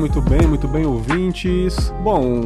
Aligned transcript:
muito 0.00 0.22
bem, 0.22 0.46
muito 0.46 0.66
bem, 0.66 0.86
ouvintes. 0.86 1.92
Bom, 2.02 2.40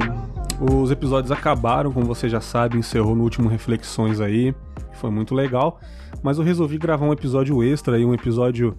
os 0.61 0.91
episódios 0.91 1.31
acabaram, 1.31 1.93
como 1.93 2.05
você 2.05 2.29
já 2.29 2.41
sabe, 2.41 2.77
encerrou 2.77 3.15
no 3.15 3.23
último 3.23 3.49
Reflexões 3.49 4.21
aí, 4.21 4.53
foi 4.95 5.09
muito 5.09 5.37
legal. 5.37 5.79
Mas 6.21 6.37
eu 6.37 6.45
resolvi 6.45 6.79
gravar 6.79 7.07
um 7.07 7.13
episódio 7.13 7.63
extra 7.63 7.95
aí, 7.95 8.05
um 8.05 8.13
episódio, 8.13 8.77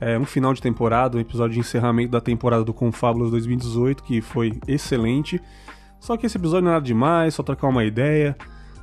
é, 0.00 0.16
um 0.16 0.24
final 0.24 0.54
de 0.54 0.62
temporada, 0.62 1.18
um 1.18 1.20
episódio 1.20 1.54
de 1.54 1.58
encerramento 1.58 2.12
da 2.12 2.20
temporada 2.20 2.62
do 2.62 2.72
Confábulas 2.72 3.32
2018, 3.32 4.04
que 4.04 4.20
foi 4.20 4.52
excelente. 4.68 5.42
Só 5.98 6.16
que 6.16 6.24
esse 6.24 6.38
episódio 6.38 6.62
não 6.62 6.70
é 6.70 6.74
nada 6.74 6.86
demais, 6.86 7.34
só 7.34 7.42
trocar 7.42 7.66
uma 7.66 7.84
ideia. 7.84 8.36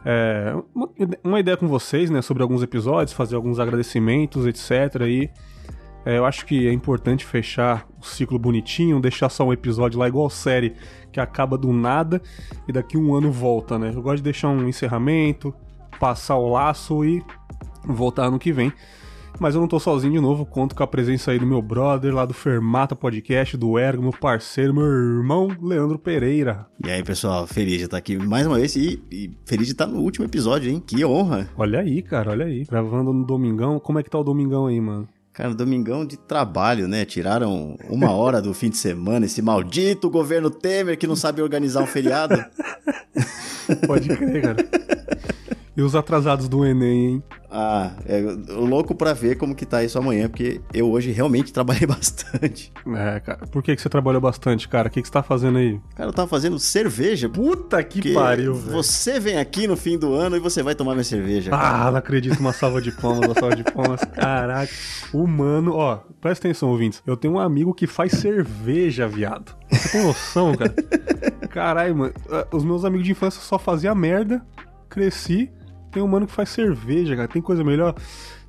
É, 0.03 0.53
uma, 0.75 0.89
uma, 1.23 1.39
ideia 1.39 1.55
com 1.55 1.67
vocês, 1.67 2.09
né, 2.09 2.21
sobre 2.21 2.43
alguns 2.43 2.61
episódios, 2.61 3.13
fazer 3.13 3.37
alguns 3.37 3.57
agradecimentos, 3.57 4.45
etc. 4.45 5.01
E 5.07 5.29
é, 6.05 6.17
eu 6.17 6.25
acho 6.25 6.45
que 6.45 6.67
é 6.67 6.71
importante 6.71 7.25
fechar 7.25 7.87
o 7.99 8.05
ciclo 8.05 8.39
bonitinho, 8.39 8.99
deixar 8.99 9.29
só 9.29 9.45
um 9.45 9.53
episódio 9.53 9.99
lá 9.99 10.07
igual 10.07 10.29
série 10.29 10.73
que 11.11 11.19
acaba 11.19 11.57
do 11.57 11.73
nada 11.73 12.21
e 12.67 12.71
daqui 12.71 12.97
um 12.97 13.13
ano 13.13 13.31
volta, 13.31 13.77
né? 13.77 13.91
Eu 13.93 14.01
gosto 14.01 14.17
de 14.17 14.23
deixar 14.23 14.49
um 14.49 14.67
encerramento, 14.67 15.53
passar 15.99 16.37
o 16.37 16.49
laço 16.49 17.03
e 17.03 17.23
voltar 17.85 18.25
ano 18.25 18.39
que 18.39 18.51
vem. 18.51 18.71
Mas 19.39 19.55
eu 19.55 19.61
não 19.61 19.67
tô 19.67 19.79
sozinho 19.79 20.13
de 20.13 20.19
novo, 20.19 20.45
conto 20.45 20.75
com 20.75 20.83
a 20.83 20.87
presença 20.87 21.31
aí 21.31 21.39
do 21.39 21.45
meu 21.45 21.61
brother 21.61 22.13
lá 22.13 22.25
do 22.25 22.33
Fermata 22.33 22.95
Podcast, 22.95 23.55
do 23.55 23.79
Ergo, 23.79 24.01
meu 24.01 24.11
parceiro, 24.11 24.73
meu 24.73 24.83
irmão, 24.83 25.47
Leandro 25.61 25.97
Pereira. 25.97 26.65
E 26.85 26.89
aí, 26.89 27.01
pessoal, 27.03 27.47
feliz 27.47 27.77
de 27.77 27.85
estar 27.85 27.97
aqui 27.97 28.17
mais 28.17 28.45
uma 28.45 28.57
vez 28.57 28.75
e, 28.75 29.01
e, 29.09 29.31
feliz 29.45 29.67
de 29.67 29.73
estar 29.73 29.87
no 29.87 29.99
último 29.99 30.25
episódio, 30.25 30.69
hein? 30.69 30.83
Que 30.85 31.05
honra! 31.05 31.49
Olha 31.55 31.79
aí, 31.79 32.01
cara, 32.01 32.31
olha 32.31 32.45
aí. 32.45 32.65
Gravando 32.65 33.13
no 33.13 33.25
Domingão. 33.25 33.79
Como 33.79 33.99
é 33.99 34.03
que 34.03 34.09
tá 34.09 34.19
o 34.19 34.23
Domingão 34.23 34.67
aí, 34.67 34.81
mano? 34.81 35.07
Cara, 35.39 35.53
domingão 35.53 36.05
de 36.05 36.17
trabalho, 36.17 36.85
né? 36.85 37.05
Tiraram 37.05 37.77
uma 37.89 38.11
hora 38.11 38.41
do 38.41 38.53
fim 38.53 38.69
de 38.69 38.75
semana, 38.75 39.25
esse 39.25 39.41
maldito 39.41 40.09
governo 40.09 40.49
Temer 40.49 40.97
que 40.97 41.07
não 41.07 41.15
sabe 41.15 41.41
organizar 41.41 41.81
um 41.81 41.87
feriado. 41.87 42.43
Pode 43.87 44.09
crer, 44.09 44.41
cara. 44.41 44.98
E 45.79 45.81
os 45.81 45.95
atrasados 45.95 46.49
do 46.49 46.65
Enem, 46.65 47.05
hein? 47.05 47.23
Ah, 47.49 47.93
é 48.05 48.19
louco 48.49 48.93
pra 48.93 49.13
ver 49.13 49.37
como 49.37 49.55
que 49.55 49.65
tá 49.65 49.81
isso 49.81 49.97
amanhã, 49.97 50.27
porque 50.27 50.59
eu 50.73 50.91
hoje 50.91 51.09
realmente 51.09 51.53
trabalhei 51.55 51.87
bastante. 51.87 52.73
É, 52.85 53.21
cara. 53.21 53.47
Por 53.47 53.63
que, 53.63 53.73
que 53.73 53.81
você 53.81 53.87
trabalhou 53.87 54.19
bastante, 54.19 54.67
cara? 54.67 54.89
O 54.89 54.91
que, 54.91 55.01
que 55.01 55.07
você 55.07 55.13
tá 55.13 55.23
fazendo 55.23 55.57
aí? 55.57 55.79
Cara, 55.95 56.09
eu 56.09 56.13
tava 56.13 56.27
fazendo 56.27 56.59
cerveja. 56.59 57.29
Puta 57.29 57.81
que 57.81 58.13
pariu, 58.13 58.55
velho. 58.55 58.75
Você 58.75 59.21
vem 59.21 59.37
aqui 59.37 59.67
no 59.67 59.77
fim 59.77 59.97
do 59.97 60.13
ano 60.13 60.35
e 60.35 60.39
você 60.41 60.61
vai 60.61 60.75
tomar 60.75 60.95
minha 60.95 61.03
cerveja. 61.05 61.49
Cara. 61.49 61.87
Ah, 61.87 61.91
não 61.91 61.97
acredito. 61.97 62.37
Uma 62.41 62.51
salva 62.51 62.81
de 62.81 62.91
palmas, 62.91 63.29
uma 63.29 63.39
salva 63.39 63.55
de 63.55 63.63
palmas. 63.63 64.01
Caraca. 64.13 64.73
Humano, 65.13 65.75
ó, 65.75 66.01
presta 66.19 66.45
atenção, 66.45 66.67
ouvintes. 66.67 67.01
Eu 67.07 67.15
tenho 67.15 67.35
um 67.35 67.39
amigo 67.39 67.73
que 67.73 67.87
faz 67.87 68.11
cerveja, 68.11 69.07
viado. 69.07 69.55
Você 69.71 69.97
tem 69.97 70.05
noção, 70.05 70.53
cara? 70.55 70.75
Caralho, 71.47 71.95
mano. 71.95 72.13
Ah, 72.29 72.45
os 72.51 72.65
meus 72.65 72.83
amigos 72.83 73.05
de 73.05 73.13
infância 73.13 73.39
só 73.39 73.57
faziam 73.57 73.95
merda. 73.95 74.45
Cresci 74.89 75.49
tem 75.91 76.03
um 76.03 76.07
mano 76.07 76.27
que 76.27 76.33
faz 76.33 76.49
cerveja, 76.49 77.15
cara. 77.15 77.27
Tem 77.27 77.41
coisa 77.41 77.63
melhor. 77.63 77.95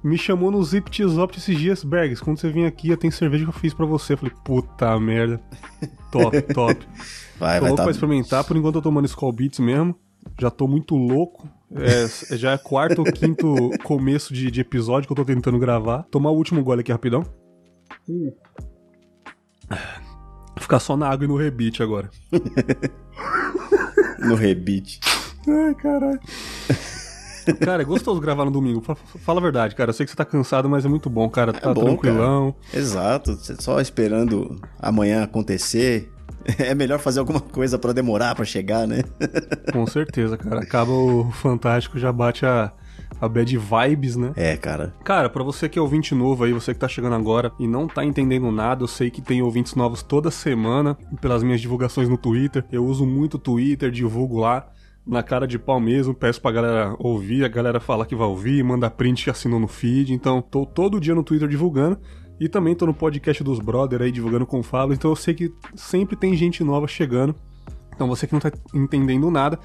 Me 0.02 0.16
chamou 0.16 0.50
no 0.50 0.62
Zip 0.62 0.90
Tizop 0.90 1.36
esses 1.36 1.58
dias, 1.58 1.84
Bergs. 1.84 2.22
Quando 2.22 2.38
você 2.38 2.48
vem 2.50 2.64
aqui, 2.64 2.94
tem 2.96 3.10
cerveja 3.10 3.44
que 3.44 3.50
eu 3.50 3.54
fiz 3.54 3.74
para 3.74 3.84
você. 3.84 4.14
Eu 4.14 4.18
falei, 4.18 4.34
puta 4.44 4.98
merda. 4.98 5.40
Top, 6.10 6.40
top. 6.54 6.86
Vai, 7.38 7.58
tô 7.58 7.60
vai 7.60 7.60
louco 7.60 7.76
tá... 7.76 7.82
pra 7.82 7.90
experimentar. 7.90 8.44
Por 8.44 8.56
enquanto 8.56 8.76
eu 8.76 8.82
tô 8.82 8.88
tomando 8.88 9.06
Skull 9.06 9.32
Beats 9.32 9.58
mesmo. 9.58 9.94
Já 10.38 10.50
tô 10.50 10.66
muito 10.66 10.96
louco. 10.96 11.48
É, 11.72 12.36
já 12.36 12.52
é 12.52 12.58
quarto 12.58 12.98
ou 13.00 13.04
quinto 13.04 13.70
começo 13.84 14.34
de, 14.34 14.50
de, 14.50 14.60
episódio 14.60 15.06
que 15.06 15.12
eu 15.12 15.16
tô 15.16 15.24
tentando 15.24 15.58
gravar. 15.58 16.02
Tomar 16.04 16.30
o 16.30 16.36
último 16.36 16.62
gole 16.64 16.80
aqui 16.80 16.92
rapidão. 16.92 17.24
Hum. 18.08 18.32
Ficar 20.58 20.80
só 20.80 20.96
na 20.96 21.08
água 21.08 21.24
e 21.24 21.28
no 21.28 21.36
rebite 21.36 21.82
agora. 21.82 22.10
no 24.18 24.34
rebite. 24.34 25.00
Ai, 25.48 25.74
caralho. 25.74 26.20
Cara, 27.60 27.82
é 27.82 27.84
gostoso 27.84 28.20
gravar 28.20 28.44
no 28.44 28.50
domingo. 28.50 28.82
Fala 29.20 29.40
a 29.40 29.42
verdade, 29.42 29.74
cara. 29.74 29.90
Eu 29.90 29.94
sei 29.94 30.04
que 30.04 30.10
você 30.10 30.16
tá 30.16 30.24
cansado, 30.24 30.68
mas 30.68 30.84
é 30.84 30.88
muito 30.88 31.08
bom, 31.10 31.28
cara. 31.28 31.52
Tá 31.52 31.70
é 31.70 31.74
bom, 31.74 31.84
tranquilão. 31.84 32.54
Cara. 32.70 32.78
Exato. 32.78 33.38
Só 33.60 33.80
esperando 33.80 34.60
amanhã 34.78 35.22
acontecer. 35.22 36.10
É 36.58 36.74
melhor 36.74 36.98
fazer 36.98 37.20
alguma 37.20 37.40
coisa 37.40 37.78
para 37.78 37.92
demorar 37.92 38.34
para 38.34 38.46
chegar, 38.46 38.86
né? 38.86 39.02
Com 39.72 39.86
certeza, 39.86 40.38
cara. 40.38 40.60
Acaba 40.60 40.90
o 40.90 41.30
Fantástico, 41.30 41.98
já 41.98 42.10
bate 42.10 42.46
a, 42.46 42.72
a 43.20 43.28
bad 43.28 43.56
vibes, 43.56 44.16
né? 44.16 44.32
É, 44.36 44.56
cara. 44.56 44.94
Cara, 45.04 45.28
para 45.28 45.44
você 45.44 45.68
que 45.68 45.78
é 45.78 45.82
ouvinte 45.82 46.14
novo 46.14 46.44
aí, 46.44 46.52
você 46.52 46.72
que 46.72 46.80
tá 46.80 46.88
chegando 46.88 47.14
agora 47.14 47.52
e 47.58 47.68
não 47.68 47.86
tá 47.86 48.04
entendendo 48.04 48.50
nada, 48.50 48.82
eu 48.82 48.88
sei 48.88 49.10
que 49.10 49.20
tem 49.20 49.42
ouvintes 49.42 49.74
novos 49.74 50.02
toda 50.02 50.30
semana 50.30 50.96
pelas 51.20 51.42
minhas 51.42 51.60
divulgações 51.60 52.08
no 52.08 52.16
Twitter. 52.16 52.64
Eu 52.72 52.86
uso 52.86 53.04
muito 53.04 53.34
o 53.34 53.38
Twitter, 53.38 53.90
divulgo 53.90 54.38
lá 54.40 54.66
na 55.06 55.22
cara 55.22 55.46
de 55.46 55.58
pau 55.58 55.80
mesmo, 55.80 56.14
peço 56.14 56.40
pra 56.40 56.52
galera 56.52 56.94
ouvir, 56.98 57.44
a 57.44 57.48
galera 57.48 57.80
falar 57.80 58.06
que 58.06 58.14
vai 58.14 58.26
ouvir, 58.26 58.62
manda 58.62 58.90
print 58.90 59.24
que 59.24 59.30
assinou 59.30 59.58
no 59.58 59.68
feed, 59.68 60.12
então 60.12 60.40
tô 60.42 60.64
todo 60.64 61.00
dia 61.00 61.14
no 61.14 61.24
Twitter 61.24 61.48
divulgando. 61.48 61.98
E 62.38 62.48
também 62.48 62.74
tô 62.74 62.86
no 62.86 62.94
podcast 62.94 63.44
dos 63.44 63.58
brother 63.58 64.00
aí 64.00 64.10
divulgando 64.10 64.46
com 64.46 64.60
o 64.60 64.62
Fábio, 64.62 64.94
então 64.94 65.10
eu 65.10 65.16
sei 65.16 65.34
que 65.34 65.52
sempre 65.74 66.16
tem 66.16 66.34
gente 66.34 66.64
nova 66.64 66.86
chegando. 66.88 67.34
Então 67.94 68.08
você 68.08 68.26
que 68.26 68.32
não 68.32 68.40
tá 68.40 68.50
entendendo 68.72 69.30
nada, 69.30 69.58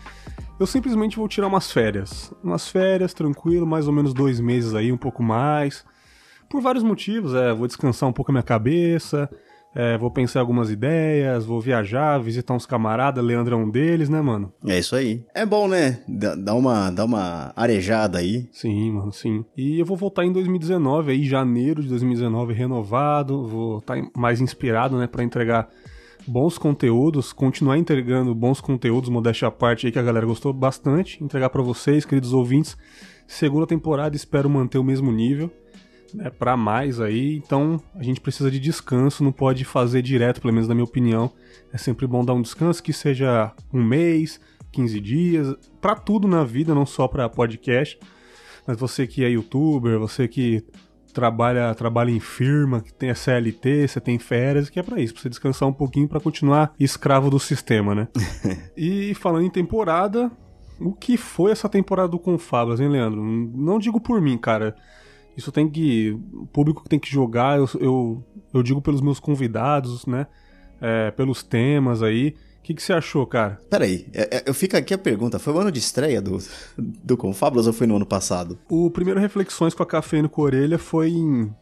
eu 0.59 0.67
simplesmente 0.67 1.15
vou 1.15 1.25
tirar 1.25 1.47
umas 1.47 1.71
férias. 1.71 2.33
Umas 2.43 2.67
férias, 2.67 3.13
tranquilo, 3.13 3.65
mais 3.65 3.87
ou 3.87 3.93
menos 3.93 4.13
dois 4.13 4.41
meses 4.41 4.75
aí, 4.75 4.91
um 4.91 4.97
pouco 4.97 5.23
mais. 5.23 5.85
Por 6.49 6.61
vários 6.61 6.83
motivos, 6.83 7.33
é, 7.33 7.53
vou 7.53 7.65
descansar 7.65 8.09
um 8.09 8.13
pouco 8.13 8.31
a 8.31 8.33
minha 8.33 8.43
cabeça, 8.43 9.29
é, 9.75 9.97
vou 9.97 10.09
pensar 10.09 10.39
algumas 10.39 10.71
ideias, 10.71 11.43
vou 11.43 11.59
viajar, 11.59 12.17
visitar 12.17 12.53
uns 12.53 12.65
camaradas, 12.65 13.21
Leandro 13.21 13.55
é 13.55 13.59
um 13.59 13.69
deles, 13.69 14.07
né, 14.07 14.21
mano? 14.21 14.53
É 14.65 14.79
isso 14.79 14.95
aí. 14.95 15.21
É 15.35 15.45
bom, 15.45 15.67
né? 15.67 15.99
Dá 16.07 16.55
uma, 16.55 16.89
dá 16.89 17.03
uma 17.03 17.51
arejada 17.57 18.19
aí. 18.19 18.47
Sim, 18.53 18.91
mano, 18.91 19.11
sim. 19.11 19.43
E 19.57 19.77
eu 19.77 19.85
vou 19.85 19.97
voltar 19.97 20.23
em 20.23 20.31
2019, 20.31 21.11
aí, 21.11 21.25
janeiro 21.25 21.83
de 21.83 21.89
2019, 21.89 22.53
renovado, 22.53 23.45
vou 23.45 23.79
estar 23.79 23.97
tá 23.97 24.09
mais 24.15 24.39
inspirado, 24.39 24.97
né, 24.97 25.07
para 25.07 25.25
entregar 25.25 25.67
bons 26.25 26.57
conteúdos, 26.57 27.33
continuar 27.33 27.77
entregando 27.77 28.33
bons 28.33 28.61
conteúdos, 28.61 29.09
modéstia 29.09 29.49
à 29.49 29.51
parte 29.51 29.87
aí 29.87 29.91
que 29.91 29.99
a 29.99 30.03
galera 30.03 30.25
gostou 30.25 30.53
bastante, 30.53 31.21
entregar 31.21 31.49
para 31.49 31.61
vocês, 31.61 32.05
queridos 32.05 32.31
ouvintes. 32.31 32.77
Segunda 33.27 33.67
temporada, 33.67 34.15
espero 34.15 34.49
manter 34.49 34.77
o 34.77 34.83
mesmo 34.83 35.11
nível 35.11 35.51
né, 36.15 36.29
para 36.29 36.55
mais 36.55 36.99
aí, 36.99 37.35
então 37.35 37.81
a 37.93 38.01
gente 38.01 38.21
precisa 38.21 38.49
de 38.49 38.59
descanso, 38.59 39.23
não 39.23 39.31
pode 39.31 39.65
fazer 39.65 40.01
direto, 40.01 40.41
pelo 40.41 40.53
menos 40.53 40.67
na 40.67 40.73
minha 40.73 40.85
opinião. 40.85 41.31
É 41.73 41.77
sempre 41.77 42.07
bom 42.07 42.23
dar 42.23 42.33
um 42.33 42.41
descanso 42.41 42.81
que 42.81 42.93
seja 42.93 43.51
um 43.73 43.83
mês, 43.83 44.39
15 44.71 44.99
dias, 44.99 45.55
para 45.81 45.95
tudo 45.95 46.27
na 46.27 46.43
vida, 46.43 46.73
não 46.73 46.85
só 46.85 47.07
para 47.07 47.29
podcast. 47.29 47.99
Mas 48.65 48.77
você 48.77 49.05
que 49.05 49.23
é 49.23 49.29
youtuber, 49.29 49.99
você 49.99 50.27
que 50.27 50.63
trabalha, 51.13 51.73
trabalha 51.75 52.11
em 52.11 52.19
firma, 52.19 52.81
que 52.81 52.93
tem 52.93 53.09
a 53.09 53.15
CLT, 53.15 53.87
você 53.87 54.01
tem 54.01 54.19
férias, 54.19 54.69
que 54.69 54.79
é 54.79 54.83
para 54.83 54.99
isso, 54.99 55.13
pra 55.13 55.23
você 55.23 55.29
descansar 55.29 55.67
um 55.67 55.73
pouquinho 55.73 56.07
para 56.07 56.19
continuar 56.19 56.73
escravo 56.79 57.29
do 57.29 57.39
sistema, 57.39 57.95
né? 57.95 58.07
e 58.75 59.13
falando 59.15 59.45
em 59.45 59.49
temporada, 59.49 60.31
o 60.79 60.93
que 60.93 61.15
foi 61.15 61.51
essa 61.51 61.69
temporada 61.69 62.09
do 62.09 62.19
Confablas, 62.19 62.79
hein, 62.79 62.89
Leandro? 62.89 63.23
Não 63.23 63.79
digo 63.79 63.99
por 63.99 64.19
mim, 64.19 64.37
cara. 64.37 64.75
Isso 65.37 65.51
tem 65.51 65.69
que. 65.69 66.17
O 66.33 66.45
público 66.45 66.87
tem 66.87 66.99
que 66.99 67.09
jogar, 67.11 67.57
eu, 67.57 67.69
eu, 67.79 68.23
eu 68.53 68.63
digo 68.63 68.81
pelos 68.81 69.01
meus 69.01 69.19
convidados, 69.19 70.05
né? 70.05 70.27
É, 70.81 71.11
pelos 71.11 71.43
temas 71.43 72.01
aí. 72.01 72.35
O 72.59 72.63
que, 72.65 72.73
que 72.73 72.81
você 72.81 72.93
achou, 72.93 73.27
cara? 73.27 73.59
Peraí, 73.69 74.07
é, 74.11 74.37
é, 74.37 74.43
eu 74.45 74.53
fico 74.53 74.75
aqui 74.75 74.93
a 74.93 74.97
pergunta: 74.97 75.37
foi 75.37 75.53
o 75.53 75.59
ano 75.59 75.71
de 75.71 75.79
estreia 75.79 76.21
do, 76.21 76.37
do 76.77 77.15
Confábulas 77.15 77.67
ou 77.67 77.73
foi 77.73 77.85
no 77.85 77.95
ano 77.95 78.05
passado? 78.05 78.57
O 78.69 78.89
primeiro 78.89 79.19
Reflexões 79.19 79.73
com 79.73 79.83
a 79.83 79.85
Cafeína 79.85 80.27
com 80.27 80.41
a 80.41 80.45
Orelha 80.45 80.77
foi 80.77 81.09
em 81.09 81.53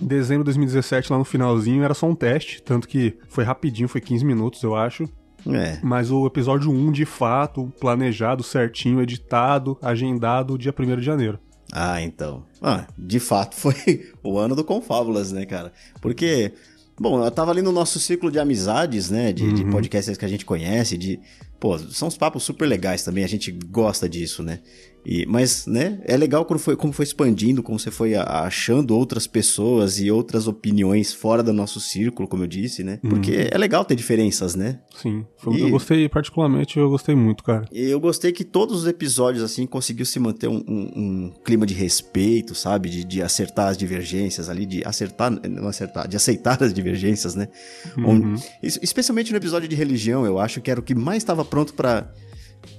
dezembro 0.00 0.44
de 0.44 0.46
2017, 0.46 1.12
lá 1.12 1.18
no 1.18 1.24
finalzinho, 1.24 1.82
era 1.82 1.94
só 1.94 2.06
um 2.06 2.14
teste, 2.14 2.62
tanto 2.62 2.88
que 2.88 3.18
foi 3.28 3.44
rapidinho, 3.44 3.88
foi 3.88 4.00
15 4.00 4.24
minutos, 4.24 4.62
eu 4.62 4.74
acho. 4.74 5.08
É. 5.46 5.78
Mas 5.82 6.10
o 6.10 6.26
episódio 6.26 6.70
1, 6.70 6.92
de 6.92 7.04
fato, 7.04 7.72
planejado 7.80 8.42
certinho, 8.42 9.00
editado, 9.00 9.78
agendado, 9.82 10.58
dia 10.58 10.74
1 10.76 10.96
de 10.96 11.02
janeiro. 11.02 11.38
Ah, 11.72 12.00
então. 12.00 12.44
Ah, 12.62 12.86
de 12.96 13.20
fato 13.20 13.54
foi 13.56 14.10
o 14.22 14.38
ano 14.38 14.54
do 14.54 14.64
Confábulas, 14.64 15.32
né, 15.32 15.44
cara? 15.46 15.72
Porque, 16.00 16.52
bom, 16.98 17.24
eu 17.24 17.30
tava 17.30 17.50
ali 17.50 17.62
no 17.62 17.72
nosso 17.72 17.98
ciclo 17.98 18.30
de 18.30 18.38
amizades, 18.38 19.10
né? 19.10 19.32
De, 19.32 19.44
uhum. 19.44 19.54
de 19.54 19.64
podcasts 19.66 20.16
que 20.16 20.24
a 20.24 20.28
gente 20.28 20.44
conhece, 20.44 20.96
de. 20.96 21.20
Pô, 21.60 21.76
são 21.78 22.06
uns 22.06 22.16
papos 22.16 22.44
super 22.44 22.66
legais 22.66 23.02
também, 23.02 23.24
a 23.24 23.28
gente 23.28 23.50
gosta 23.50 24.08
disso, 24.08 24.42
né? 24.42 24.60
E, 25.10 25.24
mas, 25.24 25.66
né, 25.66 25.98
é 26.04 26.14
legal 26.18 26.44
quando 26.44 26.60
foi, 26.60 26.76
como 26.76 26.92
foi 26.92 27.02
expandindo, 27.02 27.62
como 27.62 27.78
você 27.78 27.90
foi 27.90 28.14
achando 28.14 28.94
outras 28.94 29.26
pessoas 29.26 29.98
e 29.98 30.10
outras 30.10 30.46
opiniões 30.46 31.14
fora 31.14 31.42
do 31.42 31.50
nosso 31.50 31.80
círculo, 31.80 32.28
como 32.28 32.42
eu 32.42 32.46
disse, 32.46 32.84
né? 32.84 32.98
Porque 33.08 33.30
uhum. 33.30 33.48
é 33.50 33.56
legal 33.56 33.86
ter 33.86 33.94
diferenças, 33.94 34.54
né? 34.54 34.80
Sim. 34.94 35.24
Foi, 35.38 35.54
e, 35.54 35.60
eu 35.62 35.70
gostei, 35.70 36.06
particularmente, 36.10 36.78
eu 36.78 36.90
gostei 36.90 37.14
muito, 37.14 37.42
cara. 37.42 37.64
E 37.72 37.84
eu 37.88 37.98
gostei 37.98 38.32
que 38.32 38.44
todos 38.44 38.82
os 38.82 38.86
episódios, 38.86 39.42
assim, 39.42 39.66
conseguiu 39.66 40.04
se 40.04 40.20
manter 40.20 40.46
um, 40.46 40.62
um, 40.68 40.92
um 40.94 41.32
clima 41.42 41.64
de 41.64 41.72
respeito, 41.72 42.54
sabe? 42.54 42.90
De, 42.90 43.02
de, 43.02 43.22
acertar 43.22 43.68
as 43.68 43.78
divergências 43.78 44.50
ali, 44.50 44.66
de 44.66 44.84
acertar, 44.84 45.30
não 45.48 45.68
acertar, 45.68 46.06
de 46.06 46.18
aceitar 46.18 46.62
as 46.62 46.74
divergências, 46.74 47.34
né? 47.34 47.48
Uhum. 47.96 48.10
Onde, 48.10 48.42
especialmente 48.62 49.30
no 49.30 49.38
episódio 49.38 49.66
de 49.66 49.74
religião, 49.74 50.26
eu 50.26 50.38
acho 50.38 50.60
que 50.60 50.70
era 50.70 50.78
o 50.78 50.82
que 50.82 50.94
mais 50.94 51.22
estava 51.22 51.46
pronto 51.46 51.72
para 51.72 52.12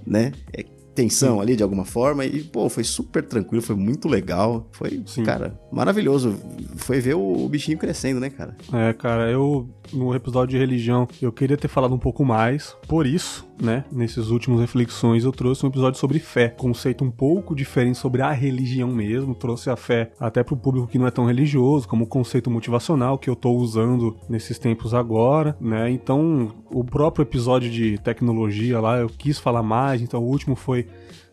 né? 0.05 0.31
É, 0.53 0.65
tensão 0.99 1.39
ali 1.39 1.55
de 1.55 1.63
alguma 1.63 1.85
forma. 1.85 2.25
E, 2.25 2.43
pô, 2.43 2.67
foi 2.67 2.83
super 2.83 3.23
tranquilo, 3.23 3.61
foi 3.61 3.75
muito 3.75 4.09
legal. 4.09 4.67
Foi, 4.73 5.01
Sim. 5.05 5.23
cara, 5.23 5.57
maravilhoso. 5.71 6.35
Foi 6.75 6.99
ver 6.99 7.15
o, 7.15 7.47
bichinho 7.47 7.77
crescendo, 7.77 8.19
né, 8.19 8.29
cara? 8.29 8.57
É, 8.73 8.91
cara, 8.91 9.31
eu 9.31 9.69
no 9.93 10.13
episódio 10.13 10.51
de 10.51 10.57
religião 10.57 11.07
eu 11.19 11.31
queria 11.31 11.57
ter 11.57 11.67
falado 11.67 11.95
um 11.95 11.97
pouco 11.97 12.25
mais. 12.25 12.75
Por 12.87 13.07
isso, 13.07 13.47
né, 13.61 13.85
nesses 13.91 14.29
últimos 14.29 14.59
reflexões 14.59 15.23
eu 15.23 15.31
trouxe 15.31 15.65
um 15.65 15.69
episódio 15.69 15.99
sobre 15.99 16.19
fé, 16.19 16.49
conceito 16.49 17.03
um 17.03 17.09
pouco 17.09 17.55
diferente 17.55 17.97
sobre 17.97 18.21
a 18.21 18.31
religião 18.31 18.89
mesmo. 18.89 19.33
Trouxe 19.33 19.69
a 19.69 19.75
fé 19.75 20.11
até 20.19 20.43
pro 20.43 20.57
público 20.57 20.87
que 20.87 20.99
não 20.99 21.07
é 21.07 21.11
tão 21.11 21.25
religioso, 21.25 21.87
como 21.87 22.05
conceito 22.05 22.51
motivacional 22.51 23.17
que 23.17 23.29
eu 23.29 23.35
tô 23.35 23.51
usando 23.51 24.17
nesses 24.27 24.59
tempos 24.59 24.93
agora, 24.93 25.55
né? 25.59 25.89
Então, 25.89 26.51
o 26.69 26.83
próprio 26.83 27.23
episódio 27.23 27.69
de 27.69 27.97
tecnologia 27.99 28.79
lá 28.79 28.97
eu 28.97 29.07
quis 29.07 29.39
falar 29.39 29.63
mais, 29.63 30.01
então 30.01 30.21
o 30.21 30.27
último 30.27 30.55
foi 30.55 30.88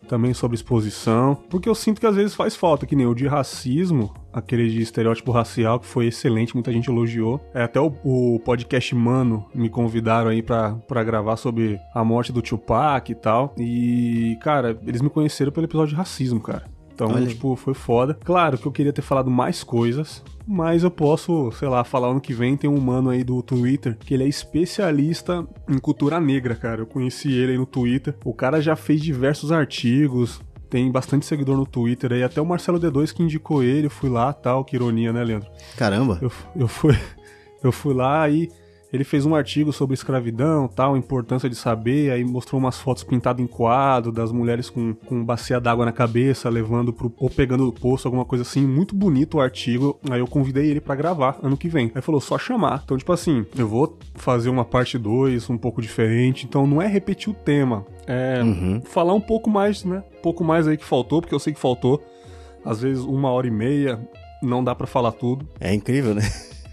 também 0.07 0.33
sobre 0.33 0.55
exposição, 0.55 1.35
porque 1.49 1.67
eu 1.67 1.75
sinto 1.75 1.99
que 1.99 2.07
às 2.07 2.15
vezes 2.15 2.33
faz 2.33 2.55
falta, 2.55 2.85
que 2.85 2.95
nem 2.95 3.05
o 3.05 3.13
de 3.13 3.27
racismo, 3.27 4.13
aquele 4.31 4.69
de 4.69 4.81
estereótipo 4.81 5.31
racial, 5.31 5.79
que 5.79 5.85
foi 5.85 6.07
excelente, 6.07 6.53
muita 6.53 6.71
gente 6.71 6.89
elogiou. 6.89 7.41
É, 7.53 7.63
até 7.63 7.79
o, 7.79 7.93
o 8.03 8.39
podcast 8.39 8.95
Mano 8.95 9.45
me 9.53 9.69
convidaram 9.69 10.29
aí 10.29 10.41
para 10.41 11.03
gravar 11.03 11.35
sobre 11.35 11.79
a 11.93 12.03
morte 12.03 12.31
do 12.31 12.41
Tupac 12.41 13.11
e 13.11 13.15
tal. 13.15 13.53
E, 13.57 14.37
cara, 14.41 14.79
eles 14.85 15.01
me 15.01 15.09
conheceram 15.09 15.51
pelo 15.51 15.65
episódio 15.65 15.89
de 15.89 15.95
racismo, 15.95 16.39
cara. 16.39 16.63
Então, 16.93 17.27
tipo, 17.27 17.55
foi 17.55 17.75
foda. 17.75 18.15
Claro 18.15 18.57
que 18.57 18.65
eu 18.65 18.71
queria 18.71 18.91
ter 18.91 19.03
falado 19.03 19.29
mais 19.29 19.63
coisas, 19.63 20.23
mas 20.47 20.83
eu 20.83 20.89
posso, 20.89 21.51
sei 21.51 21.67
lá, 21.67 21.83
falar 21.83 22.07
ano 22.07 22.21
que 22.21 22.33
vem 22.33 22.55
tem 22.55 22.69
um 22.69 22.79
mano 22.79 23.09
aí 23.09 23.23
do 23.23 23.43
Twitter 23.43 23.97
que 23.97 24.13
ele 24.13 24.23
é 24.23 24.27
especialista 24.27 25.45
em 25.67 25.77
cultura 25.77 26.19
negra, 26.19 26.55
cara. 26.55 26.81
Eu 26.81 26.85
conheci 26.85 27.31
ele 27.31 27.51
aí 27.51 27.57
no 27.57 27.65
Twitter. 27.65 28.15
O 28.23 28.33
cara 28.33 28.61
já 28.61 28.75
fez 28.75 29.01
diversos 29.01 29.51
artigos, 29.51 30.41
tem 30.69 30.89
bastante 30.89 31.25
seguidor 31.25 31.57
no 31.57 31.65
Twitter 31.65 32.13
aí, 32.13 32.23
até 32.23 32.41
o 32.41 32.45
Marcelo 32.45 32.79
D2 32.79 33.13
que 33.13 33.23
indicou 33.23 33.61
ele, 33.61 33.87
eu 33.87 33.91
fui 33.91 34.09
lá, 34.09 34.31
tal, 34.31 34.63
que 34.63 34.75
ironia, 34.75 35.11
né, 35.11 35.23
Leandro? 35.23 35.49
Caramba. 35.75 36.17
Eu, 36.21 36.31
eu 36.55 36.67
fui 36.67 36.97
eu 37.63 37.71
fui 37.71 37.93
lá 37.93 38.29
e 38.29 38.49
ele 38.91 39.03
fez 39.03 39.25
um 39.25 39.35
artigo 39.35 39.73
sobre 39.73 39.93
escravidão, 39.93 40.67
tal, 40.67 40.95
a 40.95 40.97
importância 40.97 41.49
de 41.49 41.55
saber, 41.55 42.11
aí 42.11 42.23
mostrou 42.23 42.59
umas 42.59 42.79
fotos 42.79 43.03
pintadas 43.03 43.43
em 43.43 43.47
quadro 43.47 44.11
das 44.11 44.31
mulheres 44.31 44.69
com, 44.69 44.93
com 44.93 45.23
bacia 45.23 45.59
d'água 45.59 45.85
na 45.85 45.91
cabeça, 45.91 46.49
levando 46.49 46.93
pro, 46.93 47.11
ou 47.17 47.29
pegando 47.29 47.65
do 47.65 47.73
poço, 47.73 48.07
alguma 48.07 48.23
coisa 48.23 48.43
assim. 48.43 48.65
Muito 48.65 48.95
bonito 48.95 49.37
o 49.37 49.41
artigo. 49.41 49.99
Aí 50.09 50.19
eu 50.19 50.27
convidei 50.27 50.69
ele 50.69 50.79
para 50.79 50.95
gravar 50.95 51.37
ano 51.43 51.57
que 51.57 51.67
vem. 51.67 51.91
Aí 51.93 52.01
falou, 52.01 52.21
só 52.21 52.37
chamar. 52.37 52.81
Então, 52.85 52.97
tipo 52.97 53.11
assim, 53.11 53.45
eu 53.57 53.67
vou 53.67 53.97
fazer 54.15 54.49
uma 54.49 54.63
parte 54.63 54.97
2, 54.97 55.49
um 55.49 55.57
pouco 55.57 55.81
diferente. 55.81 56.45
Então 56.45 56.65
não 56.65 56.81
é 56.81 56.87
repetir 56.87 57.29
o 57.29 57.35
tema. 57.35 57.85
É 58.05 58.41
uhum. 58.41 58.81
falar 58.81 59.13
um 59.13 59.21
pouco 59.21 59.49
mais, 59.49 59.83
né? 59.83 60.01
Um 60.17 60.21
pouco 60.21 60.43
mais 60.43 60.65
aí 60.67 60.77
que 60.77 60.85
faltou, 60.85 61.21
porque 61.21 61.35
eu 61.35 61.39
sei 61.39 61.53
que 61.53 61.59
faltou. 61.59 62.01
Às 62.63 62.81
vezes 62.81 63.03
uma 63.03 63.29
hora 63.31 63.47
e 63.47 63.51
meia, 63.51 63.99
não 64.41 64.63
dá 64.63 64.73
para 64.73 64.87
falar 64.87 65.11
tudo. 65.11 65.47
É 65.59 65.73
incrível, 65.73 66.15
né? 66.15 66.21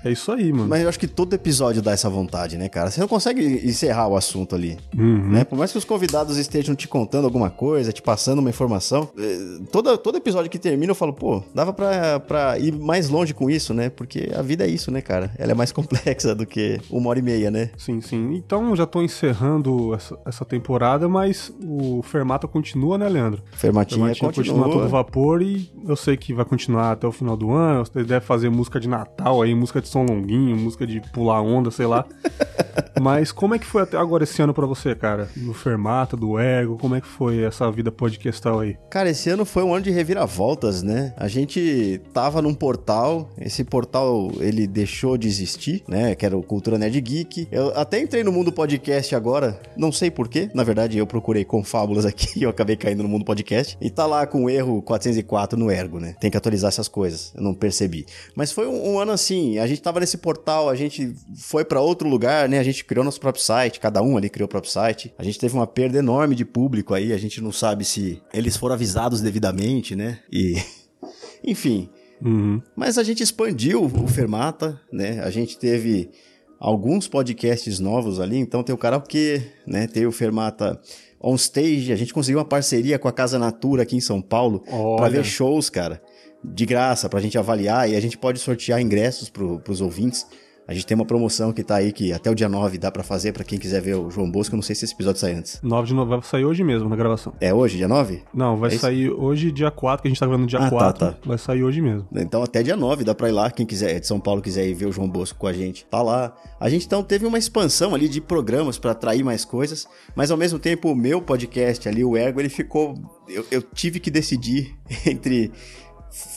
É 0.05 0.13
isso 0.13 0.31
aí, 0.31 0.53
mano. 0.53 0.69
Mas 0.69 0.83
eu 0.83 0.89
acho 0.89 0.99
que 0.99 1.07
todo 1.07 1.33
episódio 1.33 1.81
dá 1.81 1.93
essa 1.93 2.11
vontade, 2.11 2.59
né, 2.59 2.69
cara? 2.69 2.91
Você 2.91 3.01
não 3.01 3.09
consegue 3.09 3.43
encerrar 3.67 4.07
o 4.07 4.17
assunto 4.17 4.55
ali, 4.55 4.77
uhum. 4.97 5.31
né? 5.31 5.45
Por 5.45 5.59
mais 5.59 5.73
que 5.73 5.79
os 5.79 5.85
convidados 5.85 6.37
estejam 6.37 6.75
te 6.75 6.87
contando 6.87 7.25
alguma 7.25 7.49
coisa, 7.49 7.93
te 7.93 8.03
passando 8.03 8.41
uma 8.41 8.51
informação, 8.51 9.09
eh, 9.19 9.63
todo, 9.73 9.97
todo 9.97 10.19
episódio 10.19 10.51
que 10.51 10.59
termina 10.59 10.91
eu 10.91 10.95
falo, 10.95 11.13
pô, 11.15 11.43
dava 11.55 11.73
pra, 11.73 12.21
pra 12.21 12.59
ir 12.59 12.73
mais 12.73 13.09
longe 13.09 13.33
com 13.33 13.49
isso, 13.49 13.73
né? 13.73 13.89
Porque 13.89 14.31
a 14.35 14.43
vida 14.43 14.65
é 14.65 14.69
isso, 14.69 14.91
né, 14.91 15.01
cara? 15.01 15.31
Ela 15.39 15.53
é 15.53 15.55
mais 15.55 15.73
complexa 15.73 16.35
do 16.35 16.45
que 16.45 16.79
uma 16.91 17.09
hora 17.09 17.19
e 17.19 17.23
meia, 17.23 17.51
né? 17.51 17.71
Sim, 17.79 18.03
sim. 18.03 18.35
Então 18.35 18.77
já 18.77 18.85
tô 18.85 19.01
encerrando 19.03 19.95
essa, 19.95 20.19
essa 20.27 20.45
temporada, 20.45 21.09
mas 21.09 21.51
o 21.63 22.03
Fermata 22.03 22.47
continua, 22.47 22.99
né, 22.99 23.09
Leandro? 23.09 23.43
Fermatinha, 23.53 24.01
Fermatinha 24.01 24.33
continua. 24.33 24.65
continua 24.65 24.81
todo 24.81 24.91
vapor 24.91 25.41
e 25.41 25.73
eu 25.87 25.97
sei 25.97 26.17
que 26.17 26.35
vai 26.35 26.45
continuar 26.45 26.93
até 26.93 27.07
o 27.07 27.13
final 27.13 27.37
do 27.37 27.51
ano. 27.53 27.87
Você 27.87 28.05
deve 28.05 28.25
fazer 28.27 28.51
música 28.51 28.79
de 28.79 28.89
Natal 28.89 29.41
aí, 29.41 29.55
música 29.55 29.81
de 29.81 29.89
som 29.95 30.05
longuinho, 30.05 30.57
música 30.57 30.85
de 30.85 31.01
pular 31.13 31.41
onda, 31.41 31.71
sei 31.71 31.87
lá. 31.87 32.05
Mas 33.01 33.31
como 33.31 33.55
é 33.55 33.59
que 33.59 33.67
foi 33.67 33.83
até 33.83 33.97
agora 33.97 34.25
esse 34.25 34.41
ano 34.43 34.53
para 34.53 34.67
você, 34.67 34.95
cara? 34.95 35.29
No 35.37 35.55
Fermata, 35.55 36.17
do 36.17 36.39
Ego, 36.39 36.77
como 36.79 36.97
é 36.97 37.01
que 37.01 37.07
foi 37.07 37.43
essa 37.43 37.71
vida 37.71 37.93
podcastal 37.93 38.61
aí? 38.61 38.77
Cara, 38.91 39.11
esse 39.11 39.31
ano 39.31 39.45
foi 39.45 39.63
um 39.63 39.73
ano 39.73 39.85
de 39.85 39.91
reviravoltas, 39.91 40.83
né? 40.83 41.13
A 41.17 41.29
gente 41.29 42.01
tava 42.13 42.43
num 42.43 42.55
portal, 42.55 43.31
esse 43.39 43.63
portal 43.63 44.31
ele 44.41 44.67
deixou 44.67 45.17
de 45.17 45.29
existir, 45.29 45.85
né? 45.87 46.15
Que 46.15 46.27
era 46.27 46.37
o 46.37 46.43
Cultura 46.43 46.79
Nerd 46.79 47.01
Geek. 47.01 47.49
Eu 47.53 47.73
até 47.77 48.01
entrei 48.01 48.25
no 48.25 48.33
mundo 48.33 48.53
podcast 48.53 49.15
agora, 49.15 49.61
não 49.77 49.93
sei 49.93 50.11
porquê. 50.11 50.51
Na 50.55 50.65
verdade, 50.65 50.99
eu 50.99 51.07
procurei 51.07 51.45
confábulas 51.45 52.05
aqui 52.05 52.29
e 52.41 52.43
eu 52.43 52.51
acabei 52.51 52.77
caindo 52.77 53.03
no 53.03 53.09
mundo 53.09 53.25
podcast. 53.25 53.77
E 53.81 53.91
tá 53.91 54.07
lá 54.07 54.27
com 54.27 54.45
o 54.45 54.51
erro 54.51 54.83
404 54.83 55.59
no 55.59 55.71
Ergo, 55.71 56.01
né? 56.01 56.17
Tem 56.21 56.31
que 56.31 56.37
atualizar 56.37 56.69
essas 56.69 56.89
coisas. 56.89 57.33
Eu 57.37 57.43
não 57.43 57.55
percebi. 57.55 58.07
Mas 58.35 58.51
foi 58.51 58.67
um, 58.67 58.95
um 58.95 58.99
ano 58.99 59.13
assim, 59.13 59.59
a 59.59 59.67
gente 59.67 59.84
tava 59.85 60.01
nesse 60.01 60.17
portal, 60.17 60.69
a 60.69 60.75
gente 60.75 61.15
foi 61.37 61.65
para 61.65 61.81
outro 61.81 62.09
lugar, 62.09 62.49
né? 62.49 62.59
A 62.59 62.63
gente 62.63 62.85
criou 62.85 63.05
nosso 63.05 63.21
próprio 63.21 63.45
site, 63.45 63.79
cada 63.79 64.03
um 64.03 64.17
ali 64.17 64.31
criou 64.31 64.47
o 64.47 64.49
próprio 64.49 64.73
site. 64.73 65.15
A 65.19 65.23
gente 65.23 65.39
teve 65.39 65.55
uma 65.55 65.67
perda 65.67 65.99
enorme 65.99 66.35
de 66.35 66.45
público 66.45 66.95
aí, 66.95 67.13
a 67.13 67.19
gente 67.19 67.41
não 67.41 67.53
sabe 67.53 67.85
se 67.85 68.21
eles 68.33 68.57
foram 68.57 68.75
avisados 68.75 69.21
devidamente, 69.21 69.95
né? 69.95 70.21
E. 70.33 70.57
Enfim. 71.45 71.91
Uhum. 72.25 72.63
Mas 72.75 72.97
a 72.97 73.03
gente 73.03 73.23
expandiu 73.23 73.85
o 73.85 74.09
Fermata, 74.09 74.81
né? 74.91 75.21
A 75.21 75.31
gente 75.31 75.59
teve 75.59 76.11
alguns 76.59 77.07
podcasts 77.07 77.79
novos 77.79 78.19
ali, 78.19 78.39
então 78.39 78.63
tem 78.63 78.75
o 78.75 78.79
karaokê, 78.79 79.43
né? 79.67 79.87
Tem 79.87 80.07
o 80.07 80.13
Fermata 80.13 80.81
On 81.21 81.35
Stage, 81.35 81.93
a 81.93 81.97
gente 81.97 82.15
conseguiu 82.15 82.39
uma 82.39 82.45
parceria 82.45 82.99
com 82.99 83.09
a 83.09 83.13
Casa 83.13 83.39
Natura 83.39 83.83
aqui 83.83 83.97
em 83.97 84.01
São 84.01 84.23
Paulo 84.23 84.65
para 84.97 85.11
ver 85.11 85.25
shows, 85.25 85.69
cara 85.69 86.01
de 86.45 86.67
graça 86.67 87.09
pra 87.09 87.21
gente 87.21 87.39
avaliar 87.39 87.89
e 87.89 87.97
a 87.97 88.01
gente 88.01 88.19
pode 88.19 88.39
sortear 88.39 88.81
ingressos 88.81 89.29
pro, 89.29 89.59
pros 89.61 89.81
ouvintes. 89.81 90.27
A 90.67 90.73
gente 90.73 90.87
tem 90.87 90.95
uma 90.95 91.05
promoção 91.05 91.53
que 91.53 91.63
tá 91.63 91.77
aí 91.77 91.93
que 91.93 92.11
até 92.13 92.31
o 92.31 92.35
dia 92.35 92.49
9 92.49 92.79
dá 92.79 92.91
para 92.91 93.03
fazer 93.03 93.33
para 93.33 93.45
quem 93.45 93.59
quiser 93.59 93.83
ver 93.83 93.97
o 93.97 94.11
João 94.11 94.31
Bosco. 94.31 94.55
Eu 94.55 94.57
não 94.57 94.63
sei 94.63 94.75
se 94.75 94.87
esse 94.87 94.95
episódio 94.95 95.21
sai 95.21 95.35
antes. 95.35 95.61
9 95.63 95.89
de 95.89 95.95
novembro 95.95 96.21
vai 96.21 96.31
sair 96.31 96.45
hoje 96.47 96.65
mesmo 96.65 96.89
na 96.89 96.97
gravação. 96.97 97.35
É 97.39 97.53
hoje, 97.53 97.77
dia 97.77 97.87
9? 97.87 98.23
Não, 98.33 98.57
vai 98.57 98.75
é 98.75 98.79
sair 98.79 99.11
hoje, 99.11 99.53
dia 99.53 99.71
4, 99.71 100.01
que 100.01 100.09
a 100.09 100.11
gente 100.11 100.19
tá 100.19 100.27
gravando 100.27 100.49
dia 100.49 100.59
ah, 100.59 100.71
4. 100.71 100.99
Tá, 100.99 101.13
tá. 101.13 101.19
Vai 101.25 101.37
sair 101.37 101.63
hoje 101.63 101.83
mesmo. 101.83 102.09
Então 102.15 102.43
até 102.43 102.63
dia 102.63 102.77
9 102.77 103.05
dá 103.05 103.15
pra 103.15 103.29
ir 103.29 103.33
lá. 103.33 103.51
Quem 103.51 103.67
quiser, 103.67 103.95
é 103.95 104.01
de 104.01 104.07
São 104.07 104.19
Paulo, 104.19 104.41
quiser 104.41 104.67
ir 104.67 104.73
ver 104.73 104.87
o 104.87 104.93
João 104.93 105.09
Bosco 105.09 105.39
com 105.39 105.47
a 105.47 105.53
gente, 105.53 105.85
tá 105.85 106.01
lá. 106.01 106.35
A 106.59 106.71
gente 106.71 106.87
então 106.87 107.03
teve 107.03 107.27
uma 107.27 107.37
expansão 107.37 107.95
ali 107.95 108.09
de 108.09 108.23
programas 108.23 108.79
para 108.79 108.93
atrair 108.93 109.23
mais 109.23 109.45
coisas, 109.45 109.87
mas 110.17 110.31
ao 110.31 110.37
mesmo 110.39 110.59
tempo 110.59 110.91
o 110.91 110.97
meu 110.97 111.21
podcast 111.21 111.87
ali, 111.87 112.03
o 112.03 112.17
Ergo, 112.17 112.41
ele 112.41 112.49
ficou. 112.49 112.95
eu, 113.29 113.45
eu 113.51 113.61
tive 113.61 114.01
que 114.01 114.11
decidir 114.11 114.75
entre 115.05 115.53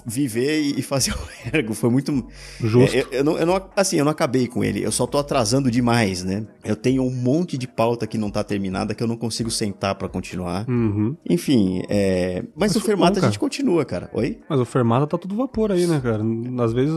viver 0.05 0.59
e 0.59 0.81
fazer 0.81 1.13
o 1.13 1.17
ergo. 1.55 1.73
Foi 1.73 1.89
muito. 1.89 2.25
Justo. 2.59 2.95
É, 2.95 3.01
eu, 3.01 3.07
eu, 3.11 3.23
não, 3.23 3.37
eu, 3.37 3.45
não, 3.45 3.69
assim, 3.75 3.97
eu 3.97 4.05
não 4.05 4.11
acabei 4.11 4.47
com 4.47 4.63
ele. 4.63 4.83
Eu 4.83 4.91
só 4.91 5.05
tô 5.05 5.17
atrasando 5.17 5.69
demais, 5.69 6.23
né? 6.23 6.45
Eu 6.63 6.75
tenho 6.75 7.03
um 7.03 7.11
monte 7.11 7.57
de 7.57 7.67
pauta 7.67 8.07
que 8.07 8.17
não 8.17 8.29
tá 8.29 8.43
terminada 8.43 8.93
que 8.93 9.03
eu 9.03 9.07
não 9.07 9.17
consigo 9.17 9.51
sentar 9.51 9.95
para 9.95 10.09
continuar. 10.09 10.67
Uhum. 10.67 11.15
Enfim, 11.29 11.83
é... 11.89 12.43
mas, 12.55 12.73
mas 12.73 12.75
o 12.75 12.81
Fermata 12.81 13.19
bom, 13.19 13.25
a 13.25 13.29
gente 13.29 13.39
continua, 13.39 13.85
cara. 13.85 14.09
Oi? 14.13 14.39
Mas 14.49 14.59
o 14.59 14.65
Fermata 14.65 15.07
tá 15.07 15.17
tudo 15.17 15.35
vapor 15.35 15.71
aí, 15.71 15.85
né, 15.85 15.99
cara? 16.01 16.23
Às 16.63 16.73
vezes 16.73 16.93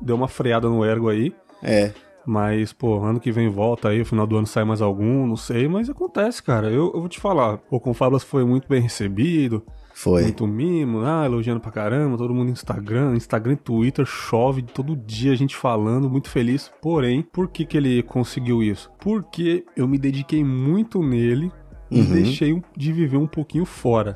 deu 0.00 0.16
uma 0.16 0.28
freada 0.28 0.68
no 0.68 0.84
ergo 0.84 1.08
aí. 1.08 1.34
É. 1.62 1.92
Mas, 2.24 2.72
pô, 2.72 3.02
ano 3.02 3.18
que 3.18 3.32
vem 3.32 3.48
volta 3.48 3.88
aí, 3.88 4.04
final 4.04 4.26
do 4.26 4.36
ano 4.36 4.46
sai 4.46 4.64
mais 4.64 4.80
algum, 4.80 5.26
não 5.26 5.36
sei, 5.36 5.66
mas 5.66 5.90
acontece, 5.90 6.42
cara. 6.42 6.68
Eu, 6.68 6.92
eu 6.94 7.00
vou 7.00 7.08
te 7.08 7.18
falar, 7.18 7.58
o 7.68 7.80
Confablas 7.80 8.22
foi 8.22 8.44
muito 8.44 8.68
bem 8.68 8.80
recebido. 8.80 9.64
Foi. 10.02 10.22
Muito 10.22 10.48
mimo, 10.48 11.02
ah, 11.04 11.24
elogiando 11.24 11.60
pra 11.60 11.70
caramba, 11.70 12.18
todo 12.18 12.34
mundo 12.34 12.46
no 12.46 12.52
Instagram, 12.52 13.14
Instagram 13.14 13.52
e 13.52 13.56
Twitter, 13.56 14.04
chove 14.04 14.60
todo 14.60 14.96
dia 14.96 15.30
a 15.30 15.36
gente 15.36 15.54
falando, 15.54 16.10
muito 16.10 16.28
feliz. 16.28 16.72
Porém, 16.82 17.22
por 17.22 17.46
que 17.46 17.64
que 17.64 17.76
ele 17.76 18.02
conseguiu 18.02 18.64
isso? 18.64 18.90
Porque 18.98 19.64
eu 19.76 19.86
me 19.86 19.96
dediquei 19.98 20.42
muito 20.42 21.00
nele 21.04 21.52
e 21.88 22.00
uhum. 22.00 22.14
deixei 22.14 22.62
de 22.76 22.92
viver 22.92 23.16
um 23.16 23.28
pouquinho 23.28 23.64
fora. 23.64 24.14